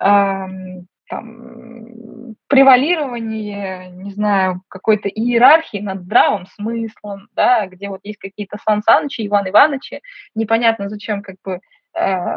эм, 0.00 0.88
там, 1.08 2.34
превалирование, 2.48 3.90
не 3.90 4.10
знаю, 4.10 4.62
какой-то 4.66 5.08
иерархии 5.08 5.78
над 5.78 6.02
здравым 6.02 6.46
смыслом, 6.56 7.28
да, 7.36 7.68
где 7.68 7.88
вот 7.88 8.00
есть 8.02 8.18
какие-то 8.18 8.58
Сан 8.64 8.82
Санычи, 8.82 9.24
Иван 9.24 9.48
Ивановичи, 9.48 10.00
непонятно 10.34 10.88
зачем 10.88 11.22
как 11.22 11.36
бы 11.44 11.60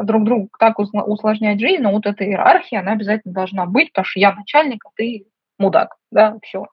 друг 0.04 0.24
другу 0.24 0.50
так 0.60 0.80
усложнять 0.80 1.60
жизнь, 1.60 1.82
но 1.82 1.92
вот 1.92 2.06
эта 2.06 2.24
иерархия, 2.26 2.80
она 2.80 2.94
обязательно 2.94 3.34
должна 3.34 3.66
быть, 3.66 3.92
потому 3.92 4.06
что 4.06 4.20
я 4.20 4.34
начальник, 4.34 4.84
а 4.86 4.90
ты 4.96 5.26
мудак, 5.58 5.96
да, 6.12 6.38
все. 6.42 6.66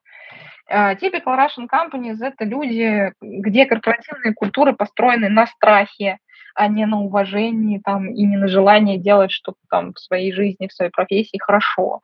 Uh, 0.71 0.97
typical 0.97 1.35
Russian 1.35 1.67
companies– 1.69 2.17
это 2.21 2.45
люди, 2.45 3.11
где 3.21 3.65
корпоративные 3.65 4.33
культуры 4.33 4.73
построены 4.73 5.27
на 5.27 5.45
страхе, 5.47 6.19
а 6.55 6.67
не 6.67 6.85
на 6.85 7.01
уважении 7.01 7.79
там, 7.79 8.09
и 8.09 8.23
не 8.23 8.37
на 8.37 8.47
желании 8.47 8.97
делать 8.97 9.31
что-то 9.31 9.59
там 9.69 9.93
в 9.93 9.99
своей 9.99 10.31
жизни, 10.31 10.67
в 10.67 10.73
своей 10.73 10.91
профессии 10.91 11.37
хорошо. 11.37 11.99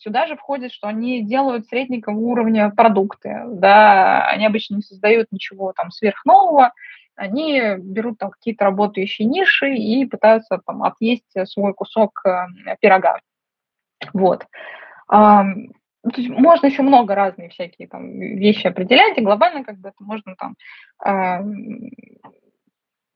Сюда 0.00 0.26
же 0.26 0.36
входит, 0.36 0.72
что 0.72 0.88
они 0.88 1.22
делают 1.22 1.66
среднего 1.66 2.10
уровня 2.10 2.70
продукты, 2.70 3.42
да, 3.46 4.26
они 4.26 4.44
обычно 4.44 4.76
не 4.76 4.82
создают 4.82 5.28
ничего 5.30 5.72
там 5.72 5.90
сверхнового, 5.90 6.72
они 7.20 7.76
берут 7.76 8.18
там 8.18 8.30
какие-то 8.30 8.64
работающие 8.64 9.28
ниши 9.28 9.74
и 9.74 10.06
пытаются 10.06 10.58
там 10.64 10.82
отъесть 10.82 11.36
свой 11.44 11.74
кусок 11.74 12.22
э, 12.24 12.46
пирога. 12.80 13.18
Вот. 14.14 14.46
То 15.08 16.16
есть 16.16 16.30
можно 16.30 16.66
еще 16.66 16.82
много 16.82 17.14
разных 17.14 17.52
всякие 17.52 17.86
там 17.88 18.18
вещи 18.18 18.66
определять, 18.66 19.18
и 19.18 19.22
глобально 19.22 19.64
как 19.64 19.76
бы 19.78 19.90
это 19.90 20.02
можно 20.02 20.34
там 20.36 20.54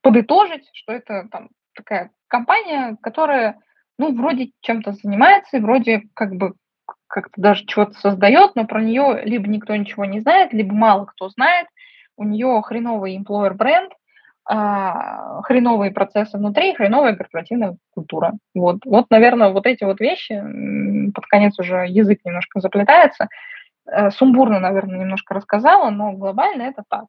подытожить, 0.02 0.68
что 0.74 0.92
это 0.92 1.26
там 1.30 1.48
такая 1.74 2.10
компания, 2.28 2.98
которая, 3.00 3.58
ну, 3.98 4.14
вроде 4.14 4.50
чем-то 4.60 4.92
занимается, 4.92 5.56
и 5.56 5.60
вроде 5.60 6.02
как 6.12 6.34
бы 6.34 6.54
как-то 7.06 7.40
даже 7.40 7.64
чего-то 7.64 7.94
создает, 7.94 8.54
но 8.54 8.66
про 8.66 8.82
нее 8.82 9.22
либо 9.24 9.48
никто 9.48 9.74
ничего 9.74 10.04
не 10.04 10.20
знает, 10.20 10.52
либо 10.52 10.74
мало 10.74 11.06
кто 11.06 11.30
знает, 11.30 11.68
у 12.16 12.24
нее 12.24 12.62
хреновый 12.64 13.16
employer 13.16 13.54
бренд, 13.54 13.92
а, 14.46 15.40
хреновые 15.42 15.90
процессы 15.90 16.36
внутри, 16.36 16.74
хреновая 16.74 17.16
корпоративная 17.16 17.76
культура. 17.94 18.34
Вот, 18.54 18.84
вот, 18.84 19.06
наверное, 19.10 19.48
вот 19.48 19.66
эти 19.66 19.84
вот 19.84 20.00
вещи, 20.00 20.42
под 21.14 21.26
конец 21.26 21.58
уже 21.58 21.86
язык 21.88 22.20
немножко 22.24 22.60
заплетается, 22.60 23.28
э, 23.86 24.10
сумбурно, 24.10 24.60
наверное, 24.60 25.00
немножко 25.00 25.34
рассказала, 25.34 25.88
но 25.90 26.12
глобально 26.12 26.62
это 26.62 26.82
так. 26.88 27.06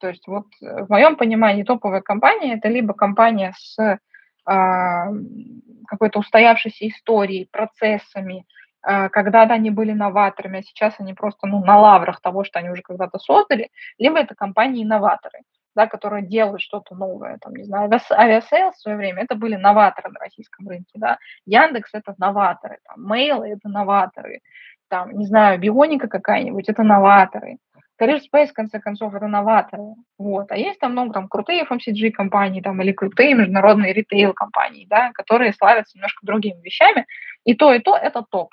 То 0.00 0.08
есть 0.08 0.26
вот 0.26 0.46
э, 0.62 0.84
в 0.84 0.90
моем 0.90 1.16
понимании 1.16 1.62
топовая 1.62 2.02
компания– 2.02 2.54
это 2.58 2.68
либо 2.68 2.92
компания 2.92 3.54
с 3.56 3.78
э, 3.78 3.96
какой-то 4.44 6.18
устоявшейся 6.18 6.88
историей, 6.88 7.48
процессами, 7.50 8.44
когда-то 8.86 9.54
они 9.54 9.70
были 9.70 9.92
новаторами, 9.92 10.60
а 10.60 10.62
сейчас 10.62 10.94
они 10.98 11.12
просто 11.12 11.46
ну, 11.46 11.64
на 11.64 11.78
лаврах 11.78 12.20
того, 12.20 12.44
что 12.44 12.60
они 12.60 12.70
уже 12.70 12.82
когда-то 12.82 13.18
создали, 13.18 13.70
либо 13.98 14.18
это 14.18 14.34
компании-инноваторы, 14.34 15.40
да, 15.74 15.86
которые 15.86 16.24
делают 16.24 16.62
что-то 16.62 16.94
новое. 16.94 17.38
Там, 17.40 17.54
не 17.54 17.64
знаю, 17.64 17.90
Aviasales 18.10 18.70
в 18.70 18.78
свое 18.78 18.96
время– 18.96 19.22
это 19.24 19.34
были 19.34 19.56
новаторы 19.56 20.10
на 20.10 20.20
российском 20.20 20.68
рынке. 20.68 20.92
Да? 20.94 21.18
Яндекс– 21.46 21.90
это 21.92 22.14
новаторы, 22.18 22.78
там, 22.84 23.12
Mail– 23.12 23.44
это 23.44 23.68
новаторы, 23.68 24.40
там, 24.88 25.10
не 25.10 25.26
знаю, 25.26 25.58
Бионика 25.58 26.06
какая-нибудь– 26.06 26.68
это 26.68 26.82
новаторы. 26.82 27.56
Career 28.00 28.20
Space, 28.20 28.48
в 28.48 28.52
конце 28.52 28.78
концов, 28.78 29.14
это 29.14 29.26
новаторы. 29.26 29.82
Вот. 30.18 30.52
А 30.52 30.56
есть 30.56 30.78
там 30.78 30.92
много 30.92 31.14
там 31.14 31.28
крутые 31.28 31.64
FMCG 31.64 32.10
компании 32.10 32.60
там, 32.60 32.80
или 32.82 32.92
крутые 32.92 33.34
международные 33.34 33.94
ритейл-компании, 33.94 34.86
да, 34.88 35.12
которые 35.12 35.54
славятся 35.54 35.96
немножко 35.96 36.26
другими 36.26 36.60
вещами. 36.60 37.06
И 37.44 37.54
то, 37.54 37.72
и 37.72 37.78
то 37.78 37.96
это 37.96 38.22
топ. 38.30 38.50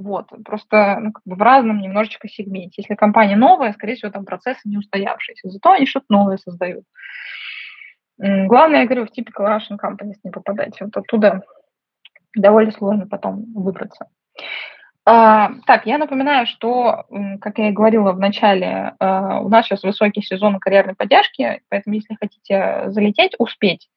Вот, 0.00 0.30
просто 0.46 0.98
ну, 0.98 1.12
как 1.12 1.22
бы 1.26 1.36
в 1.36 1.42
разном 1.42 1.82
немножечко 1.82 2.26
сегменте. 2.26 2.80
Если 2.80 2.94
компания 2.94 3.36
новая, 3.36 3.74
скорее 3.74 3.96
всего, 3.96 4.10
там 4.10 4.24
процессы 4.24 4.60
не 4.64 4.78
устоявшиеся, 4.78 5.50
зато 5.50 5.72
они 5.72 5.84
что-то 5.84 6.06
новое 6.08 6.38
создают. 6.38 6.84
Главное, 8.16 8.80
я 8.80 8.86
говорю, 8.86 9.06
в 9.06 9.10
typical 9.10 9.46
Russian 9.46 9.76
companies 9.78 10.16
не 10.24 10.30
попадать. 10.30 10.80
Вот 10.80 10.96
оттуда 10.96 11.42
довольно 12.34 12.72
сложно 12.72 13.06
потом 13.06 13.44
выбраться. 13.52 14.06
А, 15.04 15.50
так, 15.66 15.84
я 15.84 15.98
напоминаю, 15.98 16.46
что, 16.46 17.04
как 17.42 17.58
я 17.58 17.68
и 17.68 17.72
говорила 17.72 18.12
в 18.12 18.18
начале, 18.18 18.94
а, 18.98 19.40
у 19.40 19.50
нас 19.50 19.66
сейчас 19.66 19.82
высокий 19.82 20.22
сезон 20.22 20.58
карьерной 20.58 20.94
поддержки, 20.94 21.60
поэтому 21.68 21.96
если 21.96 22.16
хотите 22.18 22.84
залететь, 22.86 23.34
успеть, 23.38 23.90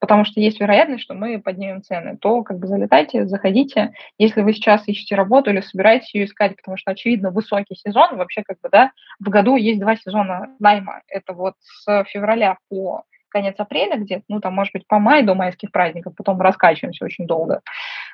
потому 0.00 0.24
что 0.24 0.40
есть 0.40 0.60
вероятность, 0.60 1.04
что 1.04 1.14
мы 1.14 1.40
поднимем 1.40 1.82
цены, 1.82 2.16
то 2.16 2.42
как 2.42 2.58
бы 2.58 2.66
залетайте, 2.66 3.26
заходите. 3.26 3.92
Если 4.18 4.40
вы 4.40 4.52
сейчас 4.54 4.88
ищете 4.88 5.14
работу 5.14 5.50
или 5.50 5.60
собираетесь 5.60 6.12
ее 6.14 6.24
искать, 6.24 6.56
потому 6.56 6.76
что, 6.76 6.90
очевидно, 6.90 7.30
высокий 7.30 7.76
сезон, 7.76 8.16
вообще 8.16 8.42
как 8.42 8.58
бы, 8.60 8.68
да, 8.70 8.92
в 9.20 9.28
году 9.28 9.56
есть 9.56 9.78
два 9.78 9.96
сезона 9.96 10.48
найма. 10.58 11.02
Это 11.06 11.34
вот 11.34 11.54
с 11.60 12.04
февраля 12.04 12.56
по 12.68 13.04
конец 13.28 13.54
апреля 13.58 13.96
где-то, 13.96 14.24
ну, 14.28 14.40
там, 14.40 14.54
может 14.54 14.72
быть, 14.72 14.86
по 14.88 14.98
май 14.98 15.22
до 15.22 15.34
майских 15.34 15.70
праздников, 15.70 16.14
потом 16.16 16.40
раскачиваемся 16.40 17.04
очень 17.04 17.26
долго. 17.26 17.60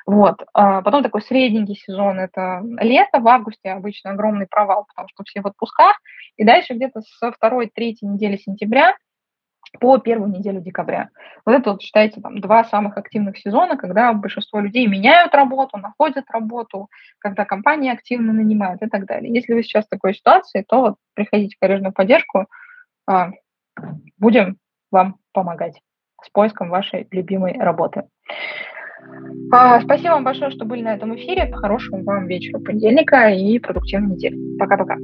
Вот. 0.05 0.45
А 0.53 0.83
потом 0.83 1.03
такой 1.03 1.23
средненький 1.23 1.77
сезон– 1.77 2.21
это 2.21 2.63
лето, 2.81 3.21
в 3.21 3.27
августе 3.27 3.71
обычно 3.71 4.11
огромный 4.11 4.47
провал, 4.47 4.85
потому 4.87 5.09
что 5.09 5.25
все 5.25 5.41
в 5.41 5.47
отпусках, 5.47 5.99
и 6.37 6.45
дальше 6.45 6.75
где-то 6.75 7.01
со 7.01 7.33
второй, 7.33 7.71
третьей 7.75 8.09
недели 8.09 8.37
сентября 8.37 8.95
по 9.81 9.99
первую 9.99 10.31
неделю 10.31 10.61
декабря. 10.61 11.11
Вот 11.45 11.53
это, 11.53 11.73
вот, 11.73 11.83
считайте, 11.83 12.21
там, 12.21 12.41
два 12.41 12.65
самых 12.65 12.97
активных 12.97 13.39
сезона, 13.39 13.77
когда 13.77 14.13
большинство 14.13 14.61
людей 14.61 14.87
меняют 14.87 15.35
работу, 15.35 15.77
находят 15.77 16.25
работу, 16.31 16.89
когда 17.19 17.45
компании 17.45 17.93
активно 17.93 18.33
нанимают 18.33 18.83
и 18.83 18.89
так 18.89 19.07
далее. 19.07 19.33
Если 19.33 19.53
вы 19.53 19.63
сейчас 19.63 19.87
в 19.87 19.91
такой 19.91 20.15
ситуации, 20.15 20.65
то 20.67 20.81
вот 20.81 20.95
приходите 21.15 21.57
в 21.57 21.61
карьерную 21.61 21.93
поддержку, 21.93 22.47
а, 23.09 23.31
будем 24.19 24.59
вам 24.91 25.17
помогать 25.33 25.81
с 26.23 26.31
поиском 26.31 26.71
вашей 26.71 27.07
любимой 27.11 27.59
работы. 27.59 28.05
А, 29.53 29.81
спасибо 29.81 30.13
вам 30.13 30.25
большое, 30.25 30.51
что 30.51 30.65
были 30.65 30.83
на 30.83 30.95
этом 30.95 31.15
эфире. 31.17 31.53
Хорошего 31.53 32.03
вам 32.03 32.27
вечера 32.27 32.59
понедельника 32.59 33.29
и 33.29 33.59
продуктивной 33.59 34.17
недели. 34.17 34.59
Пока-пока. 34.59 34.97